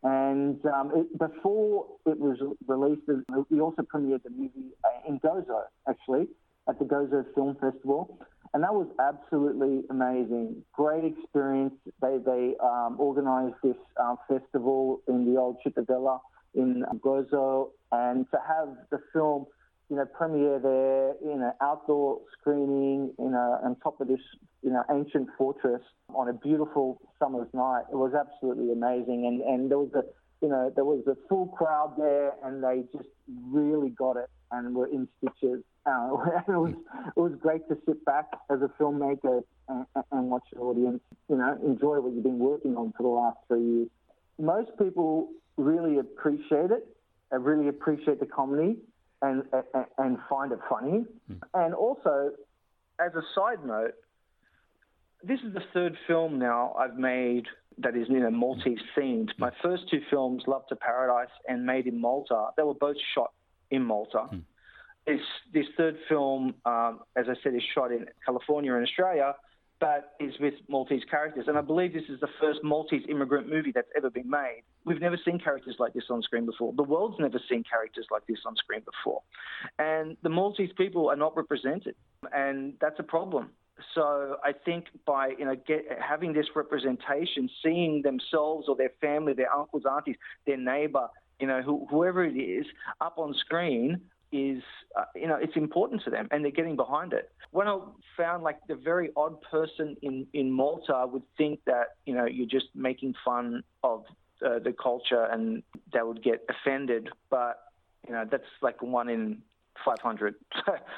And 0.05 0.65
um, 0.67 0.93
it, 0.95 1.11
before 1.19 1.87
it 2.07 2.21
was 2.21 2.39
released, 2.69 3.03
we 3.51 3.61
also 3.61 3.83
premiered 3.83 4.23
the 4.23 4.31
movie 4.31 4.71
uh, 4.85 5.09
in 5.09 5.19
Gozo, 5.19 5.63
actually, 5.89 6.29
at 6.69 6.79
the 6.79 6.85
Gozo 6.85 7.25
Film 7.35 7.57
Festival, 7.61 8.19
and 8.55 8.63
that 8.63 8.73
was 8.75 8.89
absolutely 8.99 9.83
amazing. 9.91 10.63
Great 10.73 11.05
experience. 11.05 11.75
They 12.01 12.19
they 12.19 12.55
um, 12.63 12.97
organised 12.99 13.57
this 13.63 13.77
uh, 14.03 14.17
festival 14.29 15.03
in 15.09 15.31
the 15.33 15.39
old 15.39 15.59
Cittadella 15.65 16.21
in 16.55 16.83
Gozo, 17.01 17.71
and 17.93 18.27
to 18.31 18.39
have 18.47 18.69
the 18.91 18.99
film, 19.13 19.47
you 19.91 19.97
know, 19.97 20.07
premiere 20.07 20.59
there 20.59 21.15
in 21.23 21.43
an 21.43 21.53
outdoor 21.61 22.21
screening, 22.39 23.13
you 23.19 23.31
know, 23.31 23.59
on 23.65 23.77
top 23.83 24.01
of 24.01 24.09
this, 24.09 24.21
you 24.63 24.71
know, 24.71 24.83
ancient 24.91 25.29
fortress 25.37 25.83
on 26.15 26.29
a 26.29 26.33
beautiful 26.33 27.01
summer's 27.19 27.49
night, 27.53 27.85
it 27.93 27.97
was 27.97 28.13
absolutely 28.15 28.73
amazing. 28.73 29.27
And 29.27 29.41
and 29.43 29.71
there 29.71 29.79
was 29.79 29.91
a 29.95 30.03
you 30.43 30.49
know, 30.51 30.71
there 30.75 30.85
was 30.85 31.03
a 31.07 31.17
full 31.31 31.47
crowd 31.49 31.95
there 31.97 32.35
and 32.45 32.63
they 32.63 32.83
just 32.93 33.09
really 33.49 33.89
got 33.89 34.19
it 34.19 34.29
and 34.53 34.75
were 34.75 34.87
in 34.87 35.09
stitches. 35.17 35.63
Uh, 35.87 36.09
it 36.49 36.49
was 36.49 36.75
it 37.17 37.21
was 37.21 37.33
great 37.41 37.67
to 37.69 37.79
sit 37.87 38.05
back 38.05 38.27
as 38.51 38.59
a 38.63 38.71
filmmaker 38.81 39.43
and, 39.69 39.87
and 40.13 40.31
watch 40.31 40.43
the 40.53 40.59
audience, 40.61 41.01
you 41.29 41.37
know, 41.37 41.57
enjoy 41.65 42.01
what 42.01 42.13
you've 42.13 42.25
been 42.25 42.39
working 42.39 42.77
on 42.77 42.93
for 42.97 43.03
the 43.05 43.09
last 43.09 43.39
three 43.49 43.63
years. 43.63 43.89
Most 44.39 44.71
people 44.79 45.29
really 45.57 45.99
appreciate 45.99 46.71
it. 46.71 46.87
I 47.33 47.37
uh, 47.37 47.39
really 47.39 47.69
appreciate 47.69 48.21
the 48.21 48.27
comedy 48.27 48.77
and, 49.23 49.43
and, 49.53 49.85
and 49.99 50.19
find 50.29 50.53
it 50.53 50.59
funny. 50.69 51.05
Mm. 51.31 51.37
And 51.55 51.75
also, 51.75 52.31
as 53.01 53.13
a 53.15 53.23
side 53.35 53.65
note, 53.65 53.95
this 55.25 55.41
is 55.41 55.55
the 55.55 55.63
third 55.73 55.97
film 56.07 56.39
now 56.39 56.75
I've 56.79 56.97
made 56.97 57.47
that 57.79 57.97
is 57.97 58.07
you 58.09 58.21
know 58.21 58.31
multi 58.31 58.77
themed. 58.97 59.31
Mm. 59.31 59.39
My 59.39 59.51
first 59.63 59.85
two 59.91 60.03
films, 60.11 60.43
Love 60.47 60.67
to 60.69 60.77
Paradise 60.77 61.31
and 61.49 61.65
Made 61.65 61.87
in 61.87 62.01
Malta, 62.01 62.49
they 62.57 62.63
were 62.63 62.75
both 62.75 62.97
shot 63.15 63.33
in 63.71 63.83
Malta. 63.83 64.27
Mm 64.33 64.43
this 65.07 65.21
this 65.55 65.67
third 65.77 65.97
film, 66.09 66.55
um, 66.65 67.01
as 67.17 67.27
I 67.29 67.35
said, 67.43 67.55
is 67.55 67.63
shot 67.75 67.93
in 67.93 68.07
California 68.25 68.75
and 68.75 68.83
Australia, 68.87 69.35
but 69.79 70.15
is 70.19 70.33
with 70.41 70.55
Maltese 70.69 71.05
characters. 71.09 71.45
And 71.47 71.57
I 71.57 71.61
believe 71.61 71.93
this 71.93 72.09
is 72.09 72.19
the 72.21 72.29
first 72.41 72.61
Maltese 72.65 73.05
immigrant 73.09 73.49
movie 73.49 73.71
that's 73.73 73.89
ever 73.97 74.11
been 74.11 74.29
made. 74.29 74.63
We've 74.85 75.01
never 75.01 75.19
seen 75.25 75.39
characters 75.39 75.77
like 75.79 75.93
this 75.93 76.05
on 76.11 76.23
screen 76.23 76.45
before. 76.45 76.73
The 76.77 76.83
world's 76.83 77.21
never 77.21 77.41
seen 77.49 77.63
characters 77.63 78.07
like 78.11 78.27
this 78.27 78.39
on 78.45 78.57
screen 78.57 78.83
before, 78.85 79.23
and 79.79 80.17
the 80.23 80.29
Maltese 80.29 80.71
people 80.77 81.09
are 81.09 81.17
not 81.17 81.37
represented, 81.37 81.95
and 82.33 82.75
that's 82.81 82.99
a 82.99 83.03
problem. 83.05 83.51
So 83.95 84.39
I 84.43 84.53
think 84.53 84.87
by 85.07 85.29
you 85.39 85.45
know 85.45 85.55
get, 85.55 85.85
having 86.01 86.33
this 86.33 86.47
representation, 86.57 87.49
seeing 87.63 88.03
themselves 88.03 88.67
or 88.69 88.75
their 88.75 88.93
family, 89.01 89.35
their 89.35 89.53
uncles, 89.53 89.85
aunties, 89.89 90.17
their 90.47 90.57
neighbour, 90.57 91.09
you 91.39 91.47
know, 91.47 91.87
whoever 91.91 92.25
it 92.25 92.35
is, 92.37 92.65
up 93.03 93.19
on 93.19 93.35
screen, 93.35 94.01
is, 94.37 94.63
uh, 94.99 95.05
you 95.15 95.27
know, 95.27 95.37
it's 95.37 95.57
important 95.57 96.03
to 96.05 96.11
them 96.11 96.29
and 96.31 96.45
they're 96.45 96.53
getting 96.53 96.77
behind 96.77 97.13
it. 97.13 97.31
When 97.53 97.69
I 97.69 97.79
found 98.17 98.43
like 98.43 98.59
the 98.69 98.75
very 98.75 99.11
odd 99.17 99.41
person 99.43 99.97
in, 100.03 100.27
in 100.33 100.51
Malta 100.51 101.07
would 101.11 101.23
think 101.39 101.61
that, 101.67 101.95
you 102.05 102.15
know, 102.15 102.27
you're 102.27 102.47
just 102.49 102.67
making 102.75 103.15
fun 103.25 103.63
of 103.83 104.05
uh, 104.45 104.59
the 104.59 104.73
culture 104.81 105.25
and 105.31 105.63
they 105.93 106.03
would 106.03 106.23
get 106.23 106.45
offended, 106.51 107.09
but, 107.31 107.61
you 108.07 108.13
know, 108.13 108.25
that's 108.31 108.45
like 108.63 108.83
one 108.83 109.09
in 109.09 109.43
500. 109.85 110.35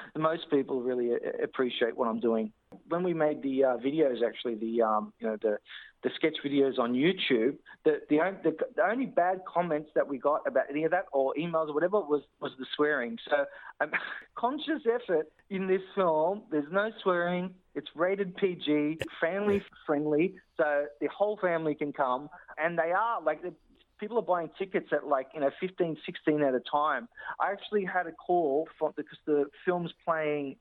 Most 0.18 0.50
people 0.50 0.82
really 0.82 1.10
appreciate 1.42 1.96
what 1.96 2.08
I'm 2.08 2.20
doing. 2.20 2.52
When 2.88 3.02
we 3.02 3.14
made 3.14 3.42
the 3.42 3.64
uh, 3.64 3.76
videos, 3.78 4.22
actually, 4.26 4.56
the 4.56 4.82
um, 4.82 5.12
you 5.20 5.26
know 5.26 5.36
the 5.40 5.58
the 6.04 6.10
sketch 6.14 6.36
videos 6.44 6.78
on 6.78 6.92
YouTube, 6.92 7.56
the 7.84 8.00
the, 8.10 8.20
on, 8.20 8.36
the 8.44 8.54
the 8.76 8.82
only 8.82 9.06
bad 9.06 9.40
comments 9.52 9.90
that 9.94 10.06
we 10.06 10.18
got 10.18 10.42
about 10.46 10.64
any 10.70 10.84
of 10.84 10.90
that 10.90 11.06
or 11.12 11.34
emails 11.38 11.68
or 11.68 11.74
whatever 11.74 12.00
was 12.00 12.22
was 12.40 12.52
the 12.58 12.66
swearing. 12.76 13.18
So, 13.28 13.46
um, 13.80 13.90
conscious 14.34 14.82
effort 14.86 15.28
in 15.48 15.66
this 15.66 15.80
film. 15.94 16.42
There's 16.50 16.70
no 16.70 16.90
swearing. 17.02 17.54
It's 17.74 17.88
rated 17.94 18.36
PG, 18.36 18.98
family 19.20 19.62
friendly, 19.86 20.34
so 20.56 20.86
the 21.00 21.06
whole 21.08 21.38
family 21.40 21.74
can 21.74 21.92
come. 21.92 22.28
And 22.58 22.76
they 22.76 22.90
are 22.90 23.22
like 23.22 23.40
people 23.98 24.18
are 24.18 24.22
buying 24.22 24.50
tickets 24.58 24.88
at 24.92 25.06
like 25.06 25.28
you 25.34 25.40
know 25.40 25.50
15, 25.60 25.96
16 26.04 26.42
at 26.42 26.54
a 26.54 26.60
time. 26.60 27.08
I 27.40 27.50
actually 27.52 27.84
had 27.84 28.06
a 28.06 28.12
call 28.12 28.68
from 28.78 28.92
because 28.96 29.18
the 29.26 29.46
film's 29.64 29.92
playing. 30.04 30.56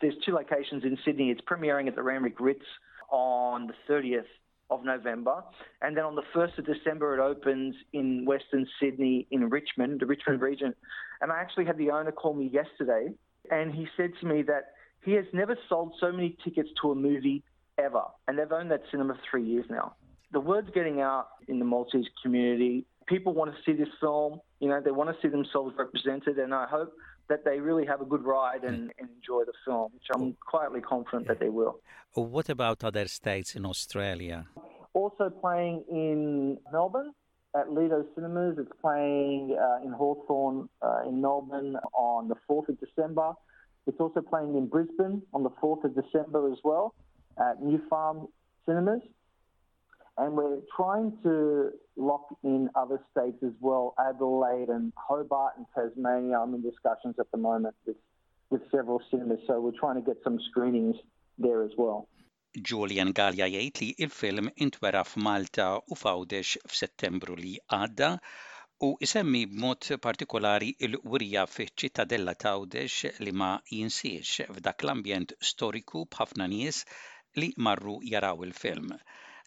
There's 0.00 0.14
two 0.24 0.32
locations 0.32 0.84
in 0.84 0.96
Sydney. 1.04 1.30
It's 1.30 1.40
premiering 1.42 1.86
at 1.88 1.96
the 1.96 2.00
Ramrick 2.02 2.34
Ritz 2.38 2.64
on 3.10 3.66
the 3.66 3.74
30th 3.92 4.24
of 4.70 4.84
November, 4.84 5.44
and 5.80 5.96
then 5.96 6.04
on 6.04 6.16
the 6.16 6.24
1st 6.34 6.58
of 6.58 6.66
December 6.66 7.14
it 7.14 7.20
opens 7.20 7.76
in 7.92 8.24
Western 8.24 8.66
Sydney 8.80 9.26
in 9.30 9.48
Richmond, 9.48 10.00
the 10.00 10.06
Richmond 10.06 10.40
region. 10.40 10.74
And 11.20 11.30
I 11.30 11.40
actually 11.40 11.66
had 11.66 11.78
the 11.78 11.90
owner 11.90 12.10
call 12.10 12.34
me 12.34 12.48
yesterday, 12.52 13.10
and 13.50 13.72
he 13.72 13.86
said 13.96 14.10
to 14.20 14.26
me 14.26 14.42
that 14.42 14.72
he 15.04 15.12
has 15.12 15.24
never 15.32 15.56
sold 15.68 15.94
so 16.00 16.10
many 16.10 16.36
tickets 16.42 16.68
to 16.82 16.90
a 16.90 16.96
movie 16.96 17.44
ever, 17.78 18.02
and 18.26 18.36
they've 18.36 18.50
owned 18.50 18.72
that 18.72 18.82
cinema 18.90 19.14
for 19.14 19.20
three 19.30 19.44
years 19.44 19.66
now 19.70 19.94
the 20.36 20.40
word's 20.40 20.68
getting 20.74 21.00
out 21.00 21.28
in 21.48 21.58
the 21.58 21.64
Maltese 21.64 22.04
community. 22.22 22.84
People 23.06 23.32
want 23.32 23.50
to 23.54 23.56
see 23.64 23.72
this 23.74 23.88
film. 23.98 24.38
You 24.60 24.68
know, 24.68 24.82
they 24.84 24.90
want 24.90 25.08
to 25.08 25.16
see 25.22 25.28
themselves 25.28 25.72
represented, 25.78 26.38
and 26.38 26.52
I 26.52 26.66
hope 26.66 26.92
that 27.30 27.42
they 27.46 27.58
really 27.58 27.86
have 27.86 28.02
a 28.02 28.04
good 28.04 28.22
ride 28.22 28.62
and, 28.64 28.92
and 28.98 29.08
enjoy 29.18 29.44
the 29.46 29.54
film, 29.64 29.92
which 29.94 30.04
I'm 30.14 30.36
quietly 30.46 30.82
confident 30.82 31.26
that 31.28 31.40
they 31.40 31.48
will. 31.48 31.80
What 32.12 32.50
about 32.50 32.84
other 32.84 33.08
states 33.08 33.56
in 33.56 33.64
Australia? 33.64 34.44
Also 34.92 35.30
playing 35.30 35.82
in 35.90 36.58
Melbourne 36.70 37.12
at 37.58 37.72
Lido 37.72 38.04
Cinemas. 38.14 38.56
It's 38.58 38.70
playing 38.82 39.56
uh, 39.58 39.86
in 39.86 39.92
Hawthorn 39.92 40.68
uh, 40.82 41.08
in 41.08 41.22
Melbourne 41.22 41.76
on 41.94 42.28
the 42.28 42.36
4th 42.48 42.68
of 42.68 42.76
December. 42.86 43.32
It's 43.86 43.98
also 44.00 44.20
playing 44.20 44.54
in 44.60 44.66
Brisbane 44.66 45.22
on 45.32 45.44
the 45.44 45.54
4th 45.62 45.84
of 45.84 45.92
December 45.94 46.52
as 46.52 46.58
well 46.62 46.94
at 47.38 47.62
New 47.62 47.80
Farm 47.88 48.26
Cinemas. 48.66 49.00
And 50.18 50.34
we're 50.36 50.60
trying 50.74 51.08
to 51.24 51.70
lock 51.96 52.26
in 52.42 52.70
other 52.74 52.98
states 53.10 53.38
as 53.42 53.52
well, 53.60 53.94
Adelaide 53.98 54.70
and 54.70 54.92
Hobart 55.06 55.52
and 55.58 55.66
Tasmania. 55.74 56.40
I'm 56.40 56.54
in 56.54 56.62
discussions 56.62 57.16
at 57.18 57.30
the 57.32 57.36
moment 57.48 57.74
with, 57.86 57.98
with 58.50 58.62
several 58.70 58.98
cinemas, 59.10 59.40
so 59.46 59.60
we're 59.60 59.78
trying 59.82 59.96
to 60.02 60.06
get 60.10 60.16
some 60.24 60.38
screenings 60.48 60.96
there 61.38 61.62
as 61.62 61.72
well. 61.76 62.08
Julian 62.70 63.12
Gallia 63.18 63.44
jgħid 63.50 63.80
li 63.82 63.88
il-film 64.06 64.48
intwera 64.66 65.02
f'Malta 65.04 65.66
u 65.76 65.98
f 65.98 66.12
f'Settembru 66.70 67.36
li 67.42 67.52
għadda 67.78 68.08
u 68.88 68.90
isemmi 69.06 69.42
b'mod 69.52 69.90
partikolari 70.06 70.70
il-wirja 70.88 71.44
fiċ-ċittadella 71.56 72.34
tawdex 72.46 73.20
li 73.28 73.34
ma 73.42 73.50
jinsiex 73.72 74.48
f'dak 74.56 74.86
l-ambjent 74.86 75.36
storiku 75.52 76.06
b'ħafna 76.08 76.48
nies 76.54 76.80
li 77.42 77.52
marru 77.68 77.98
jaraw 78.14 78.40
il-film. 78.48 78.96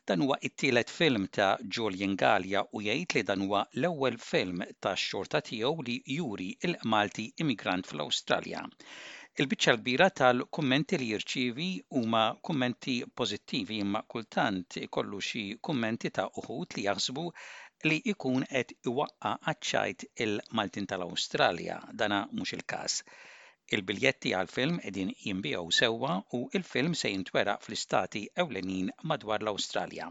Dan 0.07 0.21
huwa 0.21 0.35
it-tielet 0.41 0.89
film 0.89 1.23
ta' 1.37 1.57
Julian 1.75 2.13
Gallia 2.21 2.59
u 2.75 2.81
jgħid 2.83 3.15
li 3.17 3.23
dan 3.29 3.41
huwa 3.45 3.63
l-ewwel 3.79 4.17
film 4.25 4.61
tax-xorta 4.85 5.41
tiegħu 5.49 5.83
li 5.87 5.95
juri 6.15 6.45
il-Malti 6.67 7.25
immigrant 7.45 7.89
fl-Awstralja. 7.89 8.61
Il-biċċa 9.43 9.73
l-bira 9.73 10.07
tal-kummenti 10.21 11.01
li 11.01 11.09
jirċivi 11.11 11.67
huma 12.01 12.23
kummenti 12.49 12.95
pożittivi 13.21 13.81
imma 13.87 14.05
kultant 14.15 14.79
ikollu 14.85 15.19
xi 15.31 15.43
kummenti 15.69 16.13
ta' 16.19 16.29
uħut 16.43 16.77
li 16.79 16.87
jaħsbu 16.87 17.25
li 17.89 18.01
ikun 18.15 18.47
qed 18.53 18.75
iwaqqa 18.93 19.35
għaċċajt 19.45 20.09
il-Maltin 20.27 20.89
tal-Awstralja. 20.93 21.79
Dana 22.03 22.23
mhux 22.33 22.57
il-każ. 22.59 23.01
Il-biljetti 23.69 24.31
għal-film 24.33 24.79
edin 24.89 25.09
jimbijaw 25.23 25.67
sewa 25.77 26.15
u 26.33 26.39
il-film 26.57 26.95
se 26.97 27.11
jintwera 27.11 27.57
fl-istati 27.61 28.21
ewlenin 28.43 28.87
madwar 29.11 29.43
l 29.45 29.51
australja 29.51 30.07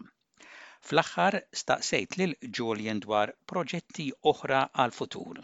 Fl-axħar 0.88 1.40
staqsejt 1.62 2.14
lil 2.20 2.36
Julian 2.58 3.00
dwar 3.02 3.32
proġetti 3.50 4.12
oħra 4.30 4.60
għal-futur. 4.78 5.40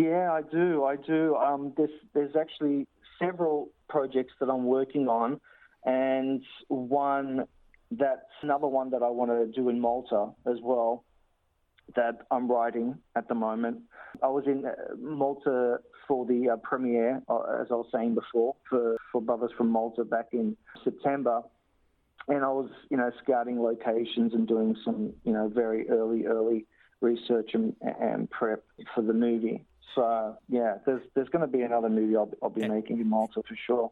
Yeah, 0.00 0.24
I 0.34 0.42
do. 0.50 0.82
I 0.84 0.96
do. 0.96 1.36
Um, 1.36 1.72
there's, 1.76 1.94
there's 2.12 2.34
actually 2.34 2.88
several 3.20 3.70
projects 3.88 4.34
that 4.40 4.50
I'm 4.50 4.64
working 4.64 5.06
on, 5.06 5.38
and 5.86 6.42
one 6.68 7.46
that's 7.92 8.38
another 8.42 8.66
one 8.66 8.90
that 8.90 9.02
I 9.04 9.10
want 9.14 9.30
to 9.30 9.46
do 9.46 9.68
in 9.68 9.78
Malta 9.80 10.32
as 10.46 10.58
well 10.60 11.04
that 11.94 12.26
I'm 12.32 12.50
writing 12.50 12.98
at 13.14 13.28
the 13.28 13.34
moment. 13.36 13.82
I 14.20 14.26
was 14.28 14.44
in 14.46 14.64
uh, 14.66 14.72
Malta 14.98 15.78
for 16.06 16.24
the 16.26 16.50
uh, 16.50 16.56
premiere, 16.62 17.22
uh, 17.28 17.38
as 17.60 17.68
I 17.70 17.74
was 17.74 17.86
saying 17.94 18.14
before, 18.14 18.56
for, 18.68 18.96
for 19.10 19.20
Brothers 19.20 19.50
from 19.56 19.68
Malta 19.70 20.04
back 20.04 20.28
in 20.32 20.56
September. 20.84 21.42
And 22.28 22.44
I 22.44 22.48
was, 22.48 22.70
you 22.90 22.96
know, 22.96 23.10
scouting 23.22 23.60
locations 23.60 24.32
and 24.32 24.46
doing 24.46 24.76
some, 24.84 25.12
you 25.24 25.32
know, 25.32 25.48
very 25.48 25.88
early, 25.88 26.26
early 26.26 26.66
research 27.00 27.50
and, 27.54 27.74
and 28.00 28.30
prep 28.30 28.62
for 28.94 29.02
the 29.02 29.12
movie. 29.12 29.64
So 29.96 30.36
yeah, 30.48 30.76
there's 30.86 31.02
there's 31.14 31.28
going 31.30 31.42
to 31.42 31.48
be 31.48 31.62
another 31.62 31.88
movie 31.90 32.16
I'll, 32.16 32.30
I'll 32.42 32.48
be 32.50 32.62
and, 32.62 32.72
making 32.72 33.00
in 33.00 33.08
Malta 33.10 33.42
for 33.46 33.56
sure. 33.66 33.90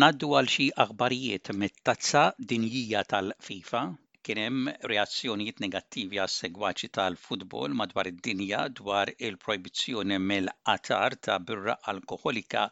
Naddu 0.00 0.28
għal 0.36 0.46
xi 0.50 0.64
aħbarijiet 0.82 1.48
mit-tazza 1.62 2.20
dinjija 2.50 3.00
tal-FIFA 3.12 3.80
kien 4.28 4.38
hemm 4.42 4.70
reazzjonijiet 4.92 5.58
negattivi 5.64 6.20
għas 6.22 6.36
segwaċi 6.44 6.88
tal-futbol 6.98 7.74
madwar 7.80 8.08
id-dinja 8.10 8.60
dwar 8.78 9.12
il-projbizzjoni 9.28 10.16
mill-qatar 10.30 11.18
ta' 11.28 11.36
birra 11.50 11.76
alkoholika 11.94 12.64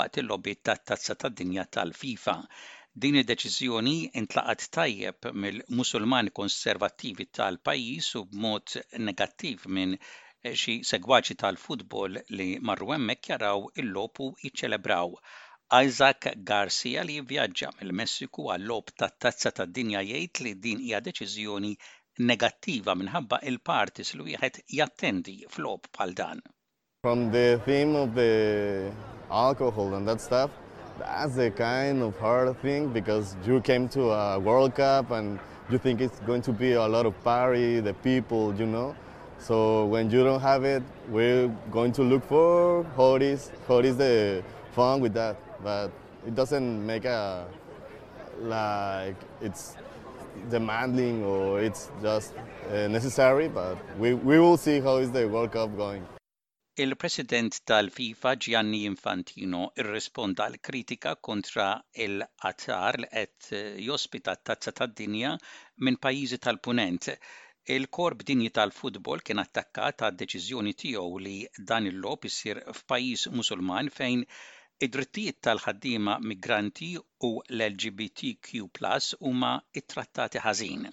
waqt 0.00 0.22
il-lobbiet 0.24 0.62
tat-tazza 0.70 1.18
tad-dinja 1.24 1.66
tal-FIFA. 1.78 2.36
Din 3.04 3.20
id-deċiżjoni 3.20 3.94
intlaqat 4.22 4.64
tajjeb 4.80 5.28
mill-Musulmani 5.44 6.32
konservattivi 6.40 7.28
tal-pajjiż 7.40 8.12
u 8.22 8.26
b'mod 8.32 8.78
negattiv 9.10 9.68
minn 9.76 9.98
xi 10.64 10.78
segwaċi 10.94 11.38
tal-futbol 11.44 12.18
li 12.38 12.48
marru 12.70 12.94
hemmhekk 12.96 13.34
jaraw 13.36 13.68
il-lopu 13.84 14.32
jiċċelebraw 14.46 15.18
Isaac 15.72 16.28
Garcia 16.48 17.00
li 17.00 17.14
vjaġġa 17.24 17.70
mill-Messiku 17.78 18.50
għall-lob 18.52 18.90
ta' 19.00 19.06
tazza 19.24 19.48
ta' 19.56 19.64
dinja 19.64 20.02
jgħid 20.04 20.40
li 20.44 20.50
din 20.60 20.80
hija 20.84 20.98
deċiżjoni 21.06 21.70
negattiva 22.28 22.92
minħabba 23.02 23.38
il-partis 23.48 24.10
li 24.18 24.26
wieħed 24.26 24.58
jattendi 24.76 25.38
flop 25.48 25.86
bħal 25.96 26.10
dan. 26.18 26.42
From 27.08 27.30
the 27.32 27.56
theme 27.64 27.96
of 27.96 28.12
the 28.18 28.92
alcohol 29.30 29.96
and 29.96 30.06
that 30.06 30.20
stuff, 30.20 30.50
that's 31.00 31.38
a 31.40 31.48
kind 31.48 32.02
of 32.04 32.20
hard 32.20 32.52
thing 32.60 32.92
because 32.92 33.32
you 33.46 33.62
came 33.62 33.88
to 33.96 34.10
a 34.12 34.38
World 34.38 34.74
Cup 34.74 35.10
and 35.10 35.38
you 35.70 35.78
think 35.78 36.02
it's 36.02 36.20
going 36.26 36.42
to 36.42 36.52
be 36.52 36.74
a 36.74 36.86
lot 36.86 37.06
of 37.06 37.16
party, 37.24 37.80
the 37.80 37.94
people, 38.04 38.52
you 38.60 38.66
know. 38.66 38.94
So 39.38 39.86
when 39.86 40.10
you 40.10 40.22
don't 40.22 40.42
have 40.44 40.64
it, 40.64 40.82
we're 41.08 41.48
going 41.72 41.92
to 41.92 42.02
look 42.02 42.26
for 42.28 42.84
how 42.94 43.16
is, 43.16 43.48
the 43.68 44.44
fun 44.74 45.00
with 45.00 45.14
that 45.14 45.41
but 45.62 45.90
it 46.26 46.34
doesn't 46.34 46.86
make 46.90 47.04
a 47.04 47.46
like 48.54 49.16
it's 49.40 49.76
demanding 50.50 51.24
or 51.24 51.60
it's 51.60 51.90
just 52.02 52.32
uh, 52.70 52.88
necessary, 52.88 53.48
but 53.48 53.76
we, 53.98 54.14
we 54.14 54.38
will 54.40 54.56
see 54.56 54.80
how 54.80 54.96
is 54.96 55.10
the 55.12 55.28
World 55.28 55.52
Cup 55.52 55.76
going. 55.76 56.02
Il-President 56.74 57.60
tal-FIFA 57.64 58.30
Gianni 58.38 58.86
Infantino 58.88 59.72
irresponda 59.74 60.46
l 60.48 60.56
kritika 60.58 61.12
kontra 61.20 61.68
il-qatar 61.92 62.96
li 63.00 63.06
qed 63.10 63.50
eh, 63.58 63.74
jospita 63.86 64.34
tazza 64.46 64.72
tad-dinja 64.78 65.34
minn 65.84 65.98
pajjiżi 66.00 66.38
tal-punent. 66.46 67.10
Il-korb 67.76 68.24
dinji 68.24 68.48
tal-futbol 68.56 69.20
kien 69.22 69.44
attakkat 69.44 70.00
għad 70.08 70.16
deċiżjoni 70.22 70.72
tiegħu 70.84 71.20
li 71.26 71.36
dan 71.72 71.90
il-lob 71.92 72.24
isir 72.32 72.64
f'pajjiż 72.80 73.28
Musulman 73.36 73.92
fejn 74.00 74.24
Id-drittijiet 74.82 75.36
tal-ħaddiema 75.46 76.16
migranti 76.26 76.88
u 76.98 77.28
l-LGBTQ+ 77.38 79.20
huma 79.28 79.50
it-trattati 79.80 80.40
ħażin. 80.42 80.88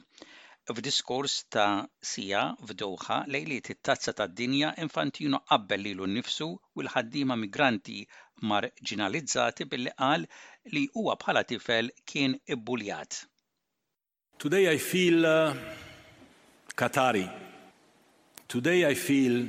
F'diskors 0.70 1.34
ta' 1.50 1.86
sija 2.10 2.44
f'Doha 2.70 3.18
lejliet 3.34 3.72
it-tazza 3.74 4.12
tad-dinja 4.20 4.70
infantino 4.86 5.40
qabbel 5.50 5.82
lilu 5.88 6.06
nnifsu 6.12 6.50
u 6.52 6.84
l-ħaddiema 6.86 7.38
migranti 7.44 7.98
marġinalizzati 8.52 9.66
billi 9.74 9.96
qal 9.98 10.28
li 10.76 10.84
huwa 10.94 11.16
bħala 11.24 11.42
tifel 11.50 11.90
kien 12.14 12.36
ibbuljat. 12.58 13.24
Today 14.38 14.68
I 14.70 14.78
feel 14.78 15.26
uh, 15.26 15.56
Qatari. 16.76 17.26
Today 18.48 18.86
I 18.86 18.94
feel 18.96 19.42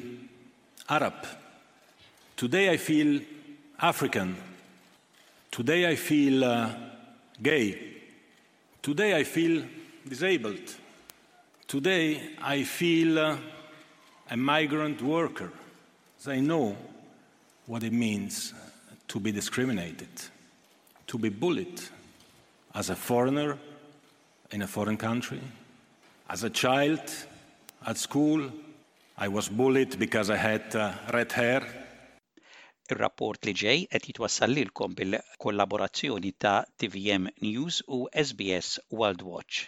Arab. 0.96 1.20
Today 2.36 2.70
I 2.72 2.78
feel 2.78 3.14
African. 3.82 4.36
Today 5.50 5.88
I 5.88 5.96
feel 5.96 6.44
uh, 6.44 6.68
gay. 7.42 7.78
Today 8.82 9.16
I 9.16 9.24
feel 9.24 9.62
disabled. 10.06 10.74
Today 11.66 12.20
I 12.42 12.62
feel 12.64 13.18
uh, 13.18 13.36
a 14.30 14.36
migrant 14.36 15.00
worker. 15.00 15.50
They 16.26 16.42
know 16.42 16.76
what 17.64 17.82
it 17.82 17.94
means 17.94 18.52
uh, 18.54 18.68
to 19.08 19.18
be 19.18 19.32
discriminated, 19.32 20.10
to 21.06 21.16
be 21.16 21.30
bullied 21.30 21.80
as 22.74 22.90
a 22.90 22.96
foreigner 22.96 23.56
in 24.50 24.60
a 24.60 24.66
foreign 24.68 24.98
country. 24.98 25.40
As 26.28 26.44
a 26.44 26.50
child 26.50 27.00
at 27.86 27.96
school, 27.96 28.52
I 29.16 29.28
was 29.28 29.48
bullied 29.48 29.98
because 29.98 30.28
I 30.28 30.36
had 30.36 30.76
uh, 30.76 30.92
red 31.14 31.32
hair 31.32 31.66
Ir-rapport 32.92 33.46
li 33.46 33.52
ġej 33.60 33.80
qed 33.90 34.06
jitwassal 34.08 34.52
lilkom 34.58 34.94
bil-kollaborazzjoni 35.00 36.30
ta' 36.44 36.54
TVM 36.82 37.28
News 37.46 37.76
u 37.96 37.98
SBS 38.26 38.68
World 39.00 39.22
Watch. 39.26 39.60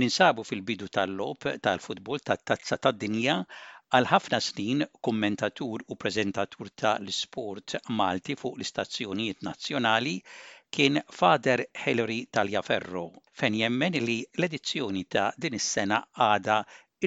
Ninsabu 0.00 0.44
fil-bidu 0.50 0.88
tal-lob 0.96 1.44
tal-futbol 1.66 2.22
tat-tazza 2.30 2.78
tad-dinja 2.86 3.34
għal 3.96 4.08
ħafna 4.14 4.40
snin 4.46 4.86
kommentatur 5.08 5.84
u 5.92 5.98
prezentatur 6.06 6.72
ta' 6.82 6.94
l-sport 7.04 7.76
Malti 8.00 8.38
fuq 8.42 8.56
l-istazzjonijiet 8.58 9.44
nazzjonali 9.48 10.16
kien 10.76 10.96
Fader 11.18 11.66
Hilary 11.84 12.20
Taljaferro 12.38 13.04
fejn 13.42 13.60
jemmen 13.62 14.00
li 14.08 14.18
l-edizzjoni 14.40 15.04
ta' 15.16 15.28
din 15.46 15.60
is-sena 15.60 16.00
għada 16.30 16.58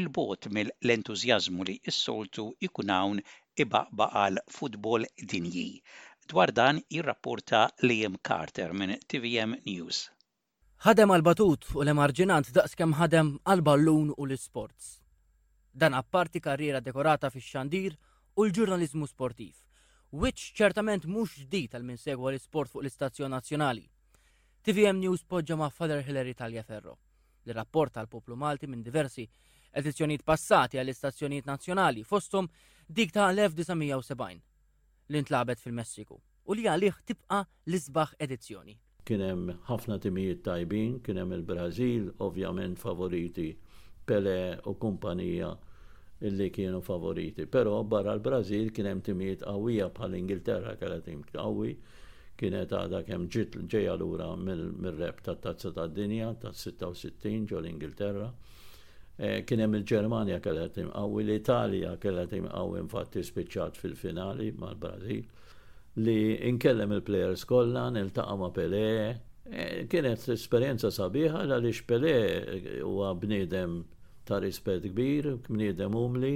il-bot 0.01 0.51
mill-entużjażmu 0.57 1.69
li 1.71 1.79
s-soltu 1.95 2.49
ikun 2.69 2.93
hawn 2.97 3.25
Iba 3.55 3.87
baqal 3.91 4.37
futbol 4.49 5.03
dinji. 5.29 5.81
Dwar 6.29 6.51
dan 6.55 6.81
jirrapporta 6.89 7.69
Liam 7.83 8.15
Carter 8.23 8.71
minn 8.73 8.95
TVM 9.09 9.53
News. 9.67 10.07
Ħadem 10.85 11.11
għal-batut 11.13 11.67
u 11.75 11.81
l-emarġinant 11.83 12.49
daqs 12.55 12.73
kem 12.79 12.95
ħadem 12.97 13.33
għal-ballun 13.43 14.13
u 14.15 14.23
l-sports. 14.25 15.01
Dan 15.73 15.93
apparti 15.93 16.39
karriera 16.41 16.79
dekorata 16.81 17.29
fix 17.29 17.51
xandir 17.53 17.91
u 18.39 18.47
l-ġurnalizmu 18.47 19.05
sportiv, 19.11 19.51
which 20.15 20.55
ċertament 20.57 21.03
mhux 21.05 21.35
ġdid 21.43 21.75
għal 21.77 21.85
min 21.91 21.99
segwa 22.01 22.31
l-sport 22.33 22.71
fuq 22.71 22.85
l-istazzjon 22.85 23.35
nazzjonali. 23.35 23.83
TVM 24.63 25.03
News 25.03 25.25
poġġa 25.27 25.57
ma' 25.59 25.69
Father 25.69 26.27
Italja 26.27 26.63
Ferro. 26.63 26.97
li 27.43 27.53
rapporta 27.53 27.99
għal 27.99 28.07
poplu 28.15 28.35
Malti 28.37 28.67
minn 28.69 28.81
diversi 28.85 29.25
edizzjonijiet 29.73 30.21
passati 30.23 30.77
għall 30.77 30.91
istazzjonijiet 30.93 31.45
nazzjonali 31.49 32.03
fostom 32.05 32.45
dik 32.95 33.13
ta' 33.15 33.27
1970 33.31 34.39
li 35.15 35.19
ntlabet 35.23 35.61
fil-Messiku 35.63 36.17
u 36.51 36.55
li 36.57 36.65
għalih 36.67 36.97
tibqa 37.07 37.37
l-isbaħ 37.69 38.11
edizzjoni. 38.25 38.75
Kienem 39.07 39.45
ħafna 39.69 39.95
timijiet 40.03 40.41
tajbin, 40.45 40.97
kienem 41.05 41.31
il-Brazil, 41.37 42.09
ovvjament 42.27 42.79
favoriti 42.79 43.47
Pele 44.05 44.35
u 44.67 44.73
kumpanija 44.81 45.53
illi 46.27 46.49
kienu 46.53 46.81
favoriti. 46.83 47.45
Pero 47.47 47.77
barra 47.87 48.15
l-Brazil 48.17 48.73
kienem 48.75 48.99
timijiet 49.07 49.45
qawwija 49.47 49.87
bħal 49.95 50.17
Ingilterra 50.19 50.75
kalla 50.81 50.99
tim 51.05 51.23
għawi, 51.31 51.73
kienet 52.37 52.73
għada 52.75 53.03
kem 53.07 53.29
ġeja 53.31 53.95
l-ura 53.95 54.33
mill-rep 54.35 55.23
ta' 55.25 55.37
tazza 55.47 55.71
ta' 55.71 55.87
dinja 55.87 56.33
ta' 56.43 56.51
66 56.65 57.47
ġol 57.53 57.71
Ingilterra. 57.71 58.29
Eh, 59.21 59.43
kien 59.45 59.61
hemm 59.61 59.75
il-Ġermanja 59.77 60.39
kellha 60.41 60.63
timqawi, 60.73 61.21
l-Italja 61.27 61.91
kellha 62.01 62.23
timqawi 62.31 62.79
infatti 62.81 63.21
spiċċat 63.21 63.75
fil-finali 63.77 64.47
mal-Brażil 64.57 65.27
li 66.01 66.15
inkellem 66.49 66.95
il-plejers 66.97 67.43
kollha, 67.45 67.83
niltaqa' 67.93 68.37
ma' 68.41 68.49
Pele, 68.55 68.81
eh, 69.51 69.83
kienet 69.91 70.25
esperjenza 70.33 70.89
sabiħa 70.95 71.43
għaliex 71.45 71.83
Pele 71.91 72.15
eh, 72.15 72.67
huwa 72.81 73.11
bniedem 73.21 73.77
ta' 74.25 74.41
rispett 74.41 74.89
kbir, 74.89 75.29
bniedem 75.51 75.99
umli. 76.01 76.33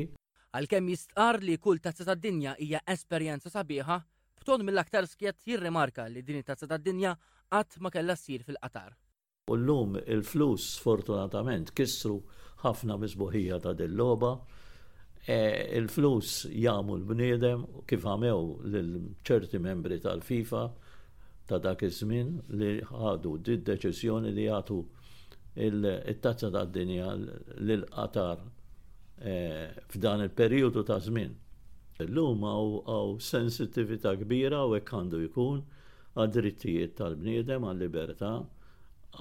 Għalkemm 0.53 0.93
jistqar 0.93 1.41
li 1.41 1.57
kull 1.57 1.81
tazza 1.81 2.05
tad-dinja 2.05 2.53
hija 2.61 2.83
esperjenza 2.86 3.49
sabiħa, 3.49 3.97
b'ton 4.43 4.61
mill-aktar 4.67 5.09
skjet 5.09 5.41
jirrimarka 5.41 6.05
li 6.07 6.21
din 6.21 6.45
tazza 6.45 6.69
tad-dinja 6.69 7.17
qatt 7.49 7.79
ma 7.81 7.89
kellha 7.89 8.13
ssir 8.13 8.45
fil-qatar. 8.45 8.93
U 9.49 9.55
llum 9.61 9.97
il-flus 10.05 10.75
sfortunatament 10.77 11.73
kissru 11.77 12.19
ħafna 12.66 12.95
mizbuħija 13.01 13.59
ta' 13.63 13.74
dil-loba. 13.80 14.32
E, 15.36 15.38
il-flus 15.80 16.49
jamu 16.61 16.95
l-bniedem 16.99 17.63
kif 17.89 18.05
għamew 18.05 18.41
l-ċerti 18.72 19.57
membri 19.63 19.97
tal-FIFA 20.03 20.63
ta' 21.49 21.57
dak 21.63 21.82
iż-żmien 21.88 22.36
li 22.53 22.70
ħadu 22.91 23.32
did 23.47 23.63
deċiżjoni 23.72 24.34
li 24.36 24.45
jagħtu 24.47 24.78
il-tazza 25.68 26.51
ta' 26.53 26.63
dinja 26.76 27.07
lil-qatar 27.18 28.43
e, 29.26 29.34
f'dan 29.95 30.26
il-periodu 30.28 30.86
ta' 30.91 30.99
żmien. 31.07 31.34
Illum 32.05 32.43
għaw 32.45 33.13
sensitivita 33.32 34.11
kbira 34.22 34.61
u 34.68 34.74
hekk 34.76 34.93
għandu 34.97 35.22
jkun 35.26 35.61
għad-drittijiet 36.16 36.97
tal-bniedem, 36.99 37.66
għal-libertà, 37.70 38.34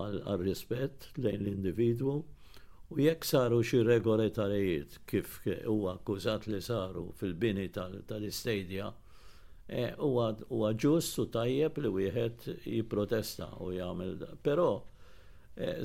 għal-rispett 0.03 1.13
lejn 1.23 1.41
l-individwu 1.45 2.17
U 2.97 3.01
jekk 3.03 3.25
saru 3.27 3.57
xi 3.67 3.81
regolarijiet 3.83 5.01
kif 5.11 5.41
huwa 5.67 5.95
akkużat 5.99 6.45
li 6.47 6.61
saru 6.63 7.09
fil-bini 7.19 7.65
tal-istedja, 7.75 8.87
e, 9.67 9.89
huwa 9.99 10.71
ġust 10.85 11.19
u 11.19 11.27
tajjeb 11.37 11.73
li 11.83 11.91
wieħed 11.97 12.39
jipprotesta 12.71 13.49
u 13.67 13.69
jagħmel. 13.75 14.13
Però 14.47 14.67
e, 14.79 14.83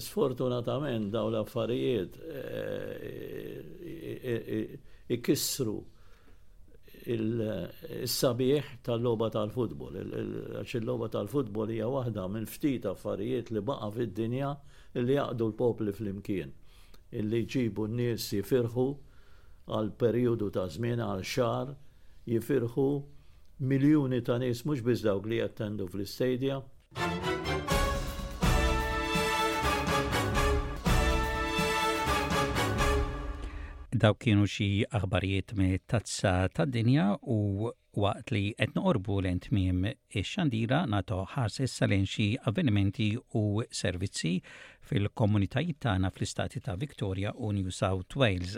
sfortunatament 0.06 1.06
daw 1.16 1.26
l-affarijiet 1.34 2.12
e, 2.20 2.22
ikissru 5.18 5.78
il-sabiħ 7.10 8.66
tal-loba 8.86 9.28
tal-futbol. 9.34 9.94
Għax 10.62 10.72
il-loba 10.84 11.10
tal-futbol 11.18 11.74
hija 11.74 11.90
waħda 11.90 12.22
minn 12.36 12.46
ftit 12.46 12.86
affarijiet 12.94 13.50
li 13.58 13.66
baqa 13.66 13.90
fid-dinja 13.98 14.54
li 15.02 15.18
jaqdu 15.18 15.50
l-popli 15.50 15.90
fl-imkien 15.98 16.54
illi 17.18 17.40
jġibu 17.52 17.86
n-nies 17.92 18.26
jifirħu 18.38 18.86
għal 19.78 19.90
periodu 20.04 20.50
ta' 20.58 20.66
żmien 20.76 21.02
għal 21.06 21.24
xar 21.34 21.74
jifirħu 22.36 22.88
miljuni 23.74 24.22
ta' 24.30 24.38
nies 24.44 24.64
mhux 24.68 24.86
biż 24.90 25.06
dawk 25.08 25.26
li 25.32 25.42
jattendu 25.42 25.90
fl-istadja. 25.90 26.62
Daw 34.00 34.14
kienu 34.16 34.46
xi 34.48 34.66
aħbarijiet 34.98 35.52
me 35.60 35.66
tazza 35.92 36.32
tad 36.56 36.70
dinja 36.72 37.06
u 37.34 37.66
waqt 38.04 38.32
li 38.32 38.42
qed 38.56 38.78
noqorbu 38.78 39.16
l 39.22 39.32
entmim 39.34 39.82
ix-xandira 40.22 40.78
nato 40.94 41.18
ħarses 41.34 41.74
salen 41.80 42.06
xi 42.08 42.28
avvenimenti 42.48 43.08
u 43.40 43.42
servizzi 43.82 44.32
fil-komunitajiet 44.92 45.82
tagħna 45.88 46.12
fl-istati 46.16 46.62
ta' 46.64 46.78
Victoria 46.86 47.34
u 47.36 47.50
New 47.58 47.74
South 47.80 48.16
Wales. 48.22 48.56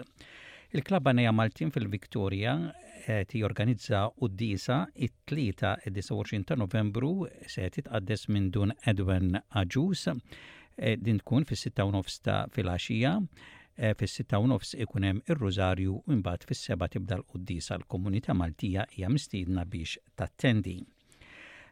il 0.73 0.83
klabba 0.89 1.09
Baneja 1.09 1.31
Maltin 1.33 1.71
fil-Victoria 1.73 2.53
ti 3.31 3.41
jorganizza 3.41 4.03
u 4.19 4.27
d-disa 4.29 4.77
it-tlieta 5.07 5.73
29 5.87 6.43
ta' 6.51 6.59
novembru 6.63 7.15
se 7.47 7.65
titqaddes 7.79 8.27
minn 8.29 8.51
dun 8.53 8.75
Edwin 8.85 9.39
Aġus 9.63 10.05
din 11.01 11.23
tkun 11.23 11.49
fis-6 11.49 12.21
ta' 12.29 12.37
fil 12.53 12.69
axija 12.77 13.15
Eh, 13.81 13.95
fis-sitta 13.97 14.37
u 14.37 14.45
nofs 14.45 14.75
ikun 14.83 15.05
hemm 15.07 15.19
ir-Rużarju 15.31 15.93
u 16.05 16.17
mbagħad 16.19 16.43
fis-seba' 16.49 16.87
tibda 16.95 17.15
l-Quddisa 17.17 17.77
l-Komunità 17.79 18.35
Maltija 18.41 18.83
hija 18.93 19.09
mistiedna 19.09 19.63
biex 19.75 19.95
tattendi. 20.21 20.75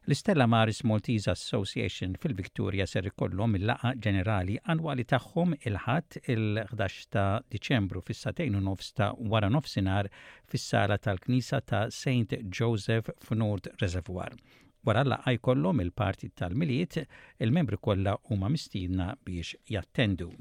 L-Istella 0.07 0.47
Maris 0.49 0.79
Maltese 0.89 1.29
Association 1.35 2.17
fil-Viktoria 2.23 2.87
ser 2.89 3.11
ikollhom 3.11 3.53
il-laqa 3.61 3.91
ġenerali 4.07 4.57
annwali 4.73 5.05
tagħhom 5.13 5.53
il-ħadd 5.59 6.17
il-11 6.33 6.99
ta' 7.17 7.27
Diċembru 7.57 8.01
fis-satejn 8.09 8.57
u 8.57 8.65
nofs 8.71 8.89
ta' 8.97 9.11
wara 9.35 9.51
nofsinhar 9.53 10.09
fis-sala 10.49 10.97
tal-Knisa 11.05 11.61
ta' 11.69 11.83
St. 11.99 12.41
Joseph 12.61 13.13
f'Nord 13.27 13.69
Reservoir. 13.83 14.33
Wara 14.81 15.05
l-laqa 15.05 15.37
jkollhom 15.37 15.85
il-parti 15.85 16.33
tal-miliet, 16.33 17.03
il-membri 17.37 17.77
kollha 17.77 18.17
huma 18.31 18.49
mistiedna 18.57 19.11
biex 19.29 19.53
jattendu. 19.77 20.33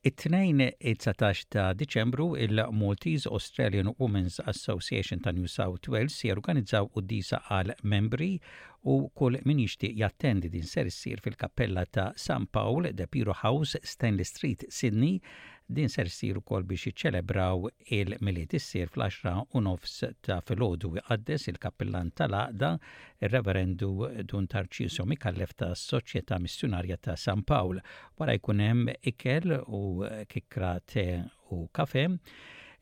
It-tnejn 0.00 0.56
19 0.80 1.12
ta' 1.52 1.74
Diċembru 1.76 2.24
il-Maltese 2.42 3.28
Australian 3.28 3.90
Women's 3.98 4.38
Association 4.48 5.20
ta' 5.20 5.30
New 5.32 5.44
South 5.44 5.90
Wales 5.92 6.16
si 6.16 6.30
jorganizzaw 6.30 6.88
u 6.96 7.02
disa 7.04 7.42
għal 7.52 7.74
membri 7.84 8.30
u 8.88 8.94
kull 9.12 9.36
min 9.44 9.60
jixtieq 9.60 9.98
jattendi 10.00 10.48
din 10.54 10.64
ser 10.70 10.88
fil-kappella 10.94 11.84
ta' 11.92 12.12
St. 12.16 12.48
Paul 12.50 12.88
de 12.96 13.06
Piro 13.12 13.36
House, 13.42 13.76
Stanley 13.84 14.24
Street, 14.24 14.64
Sydney 14.70 15.20
din 15.74 15.88
ser 15.88 16.08
sir 16.16 16.38
ukoll 16.40 16.64
biex 16.66 16.86
iċċelebraw 16.90 17.68
il-miliet 17.96 18.54
issir 18.58 18.88
fl-10 18.90 19.44
u 19.54 19.62
nofs 19.64 19.96
ta' 20.26 20.40
filgħodu 20.46 20.92
iqaddes 21.02 21.46
il-kappillan 21.52 22.10
tal-Aqda, 22.18 22.72
ir-Reverendu 23.22 23.90
Dun 24.32 24.48
Tarċiso 24.50 25.06
Mikallef 25.06 25.54
ta' 25.62 25.70
Soċjetà 25.78 26.40
Missjonarja 26.42 26.98
ta' 27.06 27.14
San 27.24 27.44
Pawl. 27.46 27.78
Wara 28.18 28.34
jkun 28.38 28.64
hemm 28.66 28.94
ikel 29.14 29.60
u 29.62 29.82
kikra 30.32 30.74
te 30.90 31.06
u 31.54 31.66
kafe 31.78 32.08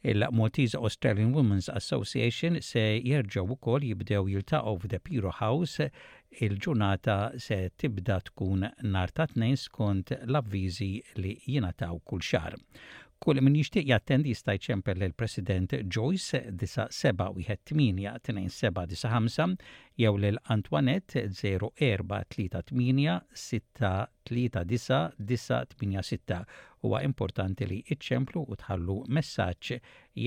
il-Maltese 0.08 0.78
Australian 0.78 1.32
Women's 1.34 1.66
Association 1.68 2.60
se 2.62 2.82
jerġaw 3.02 3.52
ukoll 3.56 3.84
jibdew 3.90 4.28
jiltaqgħu 4.32 4.96
Piro 5.04 5.32
House 5.40 5.90
il-ġurnata 6.36 7.16
se 7.40 7.58
tibda 7.80 8.18
tkun 8.28 8.64
nar 8.92 9.10
ta' 9.16 9.26
tnejn 9.32 9.56
skont 9.60 10.08
l-avviżi 10.28 10.90
li 11.22 11.30
jingħataw 11.54 11.96
kull 12.04 12.20
xar. 12.22 12.54
Kull 13.18 13.40
min 13.42 13.56
jixtieq 13.58 13.86
jattend 13.90 14.24
jista' 14.30 14.54
jċempel 14.60 14.96
lill 15.00 15.16
president 15.18 15.70
Joyce 15.94 16.40
disa 16.52 16.84
2795 16.94 19.56
jew 20.04 20.12
lil 20.22 20.38
Antoinette 20.54 21.18
0438-639-986 21.40 21.46
huwa 26.86 26.98
importanti 27.08 27.62
li 27.72 27.80
iċemplu 27.96 28.40
u 28.46 28.54
tħallu 28.62 28.98
messaġġ 29.10 29.64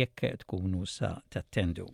jekk 0.02 0.22
tkunu 0.44 0.84
sa 0.98 1.16
tattendu. 1.32 1.88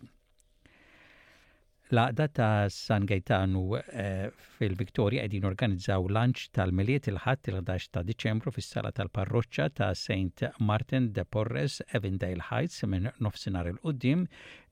Laqda 1.90 2.28
ta' 2.30 2.68
San 2.68 3.06
Gaetanu 3.06 3.62
eh, 3.96 4.28
fil-Viktoria 4.58 5.22
edin 5.24 5.46
organizzaw 5.48 6.04
lanċ 6.16 6.50
tal-miliet 6.58 7.08
il 7.08 7.16
ħat 7.24 7.48
il-11 7.48 7.86
ta' 7.96 8.02
Deċembru 8.10 8.52
fis-sala 8.52 8.90
tal-parroċċa 8.98 9.68
ta' 9.78 9.88
Saint 9.96 10.42
Martin 10.68 11.06
de 11.16 11.24
Porres 11.24 11.78
Evendale 12.00 12.44
Heights 12.50 12.84
minn 12.92 13.08
nofsinar 13.24 13.72
il 13.72 13.80
qoddim 13.80 14.26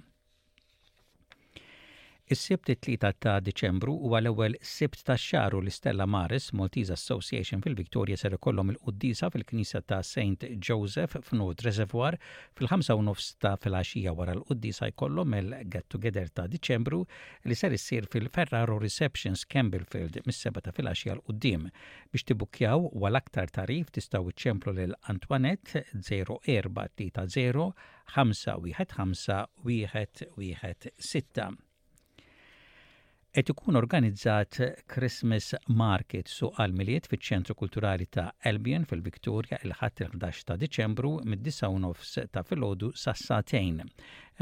Is-sibt 2.33 2.69
it-tlieta 2.73 3.11
ta' 3.23 3.35
Diċembru 3.45 3.91
huwa 4.07 4.17
l-ewwel 4.23 4.55
sibt 4.65 5.03
ta' 5.05 5.13
xaru 5.21 5.59
l 5.61 5.67
Stella 5.75 6.07
Maris 6.09 6.47
Maltese 6.57 6.95
Association 6.95 7.61
fil-Victoria 7.61 8.17
ser 8.17 8.33
ikollhom 8.37 8.71
il 8.73 8.77
qudisa 8.87 9.27
fil-Knisja 9.29 9.81
ta' 9.85 9.99
St. 10.01 10.47
Joseph 10.67 11.13
f'Nord 11.27 11.61
Reservoir 11.67 12.15
fil-5 12.57 13.03
nofs 13.05 13.27
ta' 13.43 13.51
filgħaxija 13.61 14.13
wara 14.17 14.33
l-quddisa 14.39 14.89
jkollhom 14.95 15.35
il-get 15.43 15.85
together 15.93 16.25
ta' 16.39 16.45
Diċembru 16.55 17.01
li 17.51 17.57
ser 17.61 17.75
issir 17.77 18.07
fil-Ferraro 18.15 18.79
Receptions 18.81 19.43
Campbellfield 19.53 20.17
mis-seba 20.25 20.63
ta' 20.65 20.73
filgħaxija 20.77 21.19
l-qudiem. 21.19 21.67
Biex 22.09 22.25
tibukjaw 22.31 22.87
wal 23.03 23.19
aktar 23.21 23.53
tarif 23.59 23.91
tistgħu 23.93 24.33
iċemplu 24.33 24.73
lil 24.79 24.95
Antoinette 25.13 25.83
04 25.99 26.73
30 26.97 27.69
5 28.15 28.41
1 28.55 28.97
5 28.97 29.45
1 29.75 30.25
1 30.49 31.05
6. 31.11 31.45
Et 33.35 33.49
ikun 33.49 33.75
organizzat 33.79 34.57
Christmas 34.93 35.47
Market 35.77 36.27
su 36.31 36.49
għal-miliet 36.61 37.07
fiċ-ċentru 37.13 37.55
kulturali 37.61 38.05
ta' 38.15 38.25
Albion 38.49 38.83
fil-Viktoria 38.91 39.57
il-ħat 39.65 40.03
il-11 40.05 40.43
ta' 40.49 40.57
Deċembru 40.63 41.13
mid-9 41.33 42.25
ta' 42.35 42.43
filgħodu 42.49 42.91
sa' 43.05 43.15
satejn. 43.23 43.79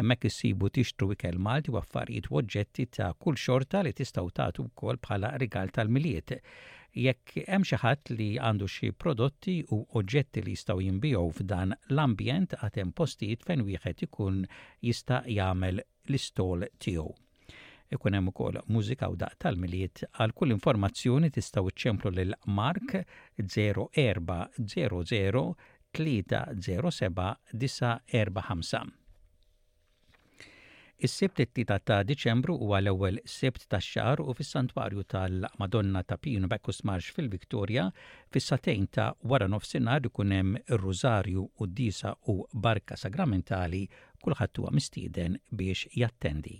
Hemmhekk 0.01 0.27
issibu 0.31 0.67
tixtru 0.79 1.09
ikel 1.15 1.39
Malti 1.47 1.71
u 1.71 1.79
affarijiet 1.79 2.27
oġġetti 2.41 2.87
ta' 2.97 3.13
kull 3.23 3.39
xorta 3.45 3.85
li 3.87 3.95
tistgħu 4.01 4.33
tagħtu 4.41 4.67
wkoll 4.73 4.99
bħala 5.07 5.31
rigal 5.45 5.71
tal-miliet. 5.77 6.35
Jekk 7.07 7.45
hemm 7.47 7.69
xi 7.71 7.79
ħadd 7.85 8.13
li 8.19 8.29
għandu 8.49 8.69
xi 8.75 8.91
prodotti 9.05 9.55
u 9.71 9.81
oġġetti 10.01 10.43
li 10.49 10.57
jistgħu 10.59 10.81
jinbigħu 10.89 11.23
f'dan 11.39 11.77
l-ambjent 11.95 12.59
għad 12.59 12.83
hemm 12.83 12.95
postijiet 13.01 13.47
fejn 13.47 13.63
wieħed 13.71 14.07
ikun 14.11 14.43
jista' 14.91 15.23
jagħmel 15.39 15.79
l-istol 15.87 16.67
tiegħu. 16.77 17.13
Ikun 17.91 18.13
hemm 18.15 18.27
ukoll 18.31 18.55
mużika 18.71 19.07
u 19.11 19.15
daq 19.19 19.33
tal-miliet 19.43 20.01
għal 20.13 20.31
kull 20.39 20.51
informazzjoni 20.55 21.29
tistgħu 21.37 21.69
ċemplu 21.81 22.11
lil 22.17 22.33
Mark 22.59 22.93
0400 23.43 24.47
307 25.91 28.87
Is-sebt 31.01 31.39
it-tita 31.43 31.79
ta' 31.81 31.97
Diċembru 32.05 32.53
huwa 32.61 32.77
l-ewwel 32.79 33.17
sebt 33.25 33.65
tax-xahar 33.73 34.21
u 34.21 34.33
fis-Santwarju 34.37 35.01
tal-Madonna 35.15 36.03
ta' 36.05 36.17
Pinu 36.21 36.47
Bekkus 36.47 36.83
Marx 36.87 37.11
fil-Viktorja 37.17 37.89
fis-satejn 38.31 38.87
ta' 38.93 39.09
wara 39.31 39.47
nofsinhar 39.51 40.05
ikun 40.11 40.31
hemm 40.37 40.55
ir-Rużarju 40.61 41.41
u 41.43 41.63
d-disa 41.67 42.11
u 42.31 42.33
barka 42.53 42.95
sagramentali 43.03 43.83
kulħadd 44.23 44.53
huwa 44.63 44.71
mistieden 44.79 45.31
biex 45.51 45.89
jattendi. 45.97 46.59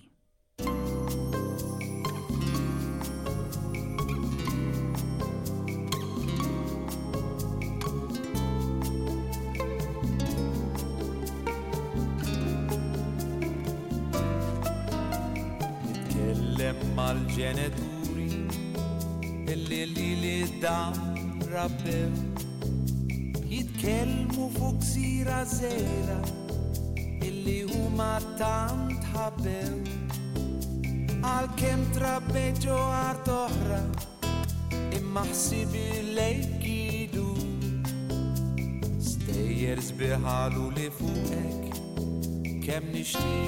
ġenituri 17.42 18.26
illi 19.54 19.82
li 19.94 20.10
li 20.24 20.34
dam 20.64 20.96
rabbew 21.54 22.12
jitkelmu 23.52 24.44
fuq 24.58 24.78
sira 24.90 25.40
zejra 25.58 26.20
illi 27.30 27.56
huma 27.72 28.12
tant 28.42 29.02
ħabbew 29.14 29.72
għal 31.32 31.50
kem 31.64 31.82
trabbeġo 31.98 32.78
art 33.08 33.32
oħra 33.40 33.80
imma 35.00 35.26
ħsibi 35.32 35.86
lejki 36.20 36.78
du 37.16 37.26
stejjer 39.10 39.82
biħalu 40.04 40.68
li 40.78 40.88
fuqek 41.00 41.82
kem 42.70 42.92
nishti 42.98 43.40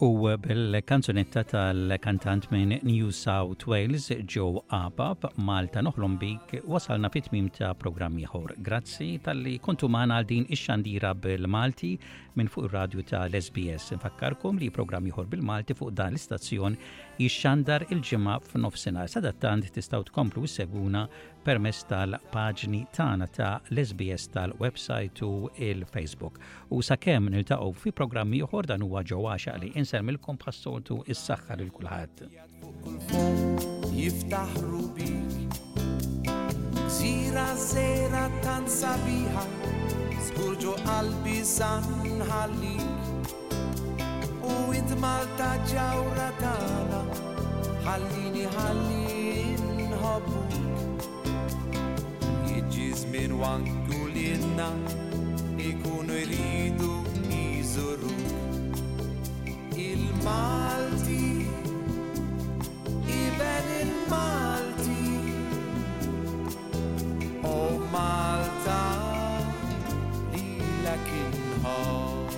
u 0.00 0.08
bil-kanzunetta 0.42 1.42
tal-kantant 1.44 2.50
minn 2.50 2.72
New 2.82 3.10
South 3.10 3.66
Wales, 3.68 4.08
Joe 4.32 4.62
Abab, 4.72 5.26
Malta 5.36 5.82
noħlom 5.84 6.14
bik, 6.22 6.54
wasalna 6.64 7.10
fit-tmim 7.12 7.50
ta' 7.52 7.74
programm 7.76 8.16
ieħor. 8.22 8.54
Grazzi 8.64 9.10
tal-li 9.24 9.58
kontu 9.60 9.90
maħna 9.92 10.16
għal 10.22 10.28
din 10.32 10.46
ix-xandira 10.56 11.12
bil-Malti 11.20 11.92
minn 12.38 12.48
fuq 12.50 12.66
ir-radju 12.68 13.02
ta' 13.08 13.24
l-SBS. 13.30 13.90
Nfakkarkom 13.96 14.58
li 14.60 14.68
programm 14.70 15.06
ieħor 15.10 15.28
bil-Malti 15.32 15.74
fuq 15.78 15.94
dan 15.98 16.14
l-istazzjon 16.14 16.76
jixxandar 17.20 17.84
il-ġimgħa 17.92 18.36
f'nofsinhar. 18.50 19.10
Sadattant 19.10 19.66
tistgħu 19.74 20.06
tkomplu 20.10 20.46
seguna 20.50 21.04
permess 21.44 21.86
tal-paġni 21.90 22.84
tagħna 22.96 23.28
ta' 23.36 23.58
l-SBS 23.72 24.30
tal-website 24.34 25.24
u 25.26 25.48
il-Facebook. 25.70 26.38
U 26.76 26.82
sakemm 26.86 27.32
niltaqgħu 27.34 27.74
fi 27.82 27.92
programmi 28.02 28.42
ieħor 28.44 28.70
dan 28.72 28.86
huwa 28.86 29.02
ġewwaxa 29.02 29.58
li 29.62 29.72
insermilkom 29.80 30.38
bħassoltu 30.44 31.02
is 31.10 31.18
soltu 31.18 31.64
il 31.66 31.72
kulħadd. 31.74 32.26
Jiftaħ 33.90 34.54
rubik 34.70 35.58
Zira 36.90 37.44
zera 37.54 38.26
tan 38.42 38.66
sabiħa 38.66 39.42
albi 39.46 40.18
qalbi 40.84 41.34
sanħallik 41.46 42.82
U 44.42 44.74
id 44.74 44.96
Malta 44.98 45.50
ġawra 45.70 46.26
tana 46.42 47.02
Ħallini 47.86 48.42
ħallin 48.56 49.62
nħobbuk 49.92 50.50
Jiġi 52.48 53.06
min 53.22 53.38
wanku 53.38 53.98
Ikunu 55.70 56.12
iridu 56.22 56.90
izuru 57.38 58.12
Il-Malti 59.86 61.28
Iben 63.06 63.68
il-Malti 63.80 64.59
O 67.42 67.48
oh, 67.48 67.72
Malta 67.92 68.80
li 70.34 70.44
la 70.84 70.92
kienħob. 71.06 72.34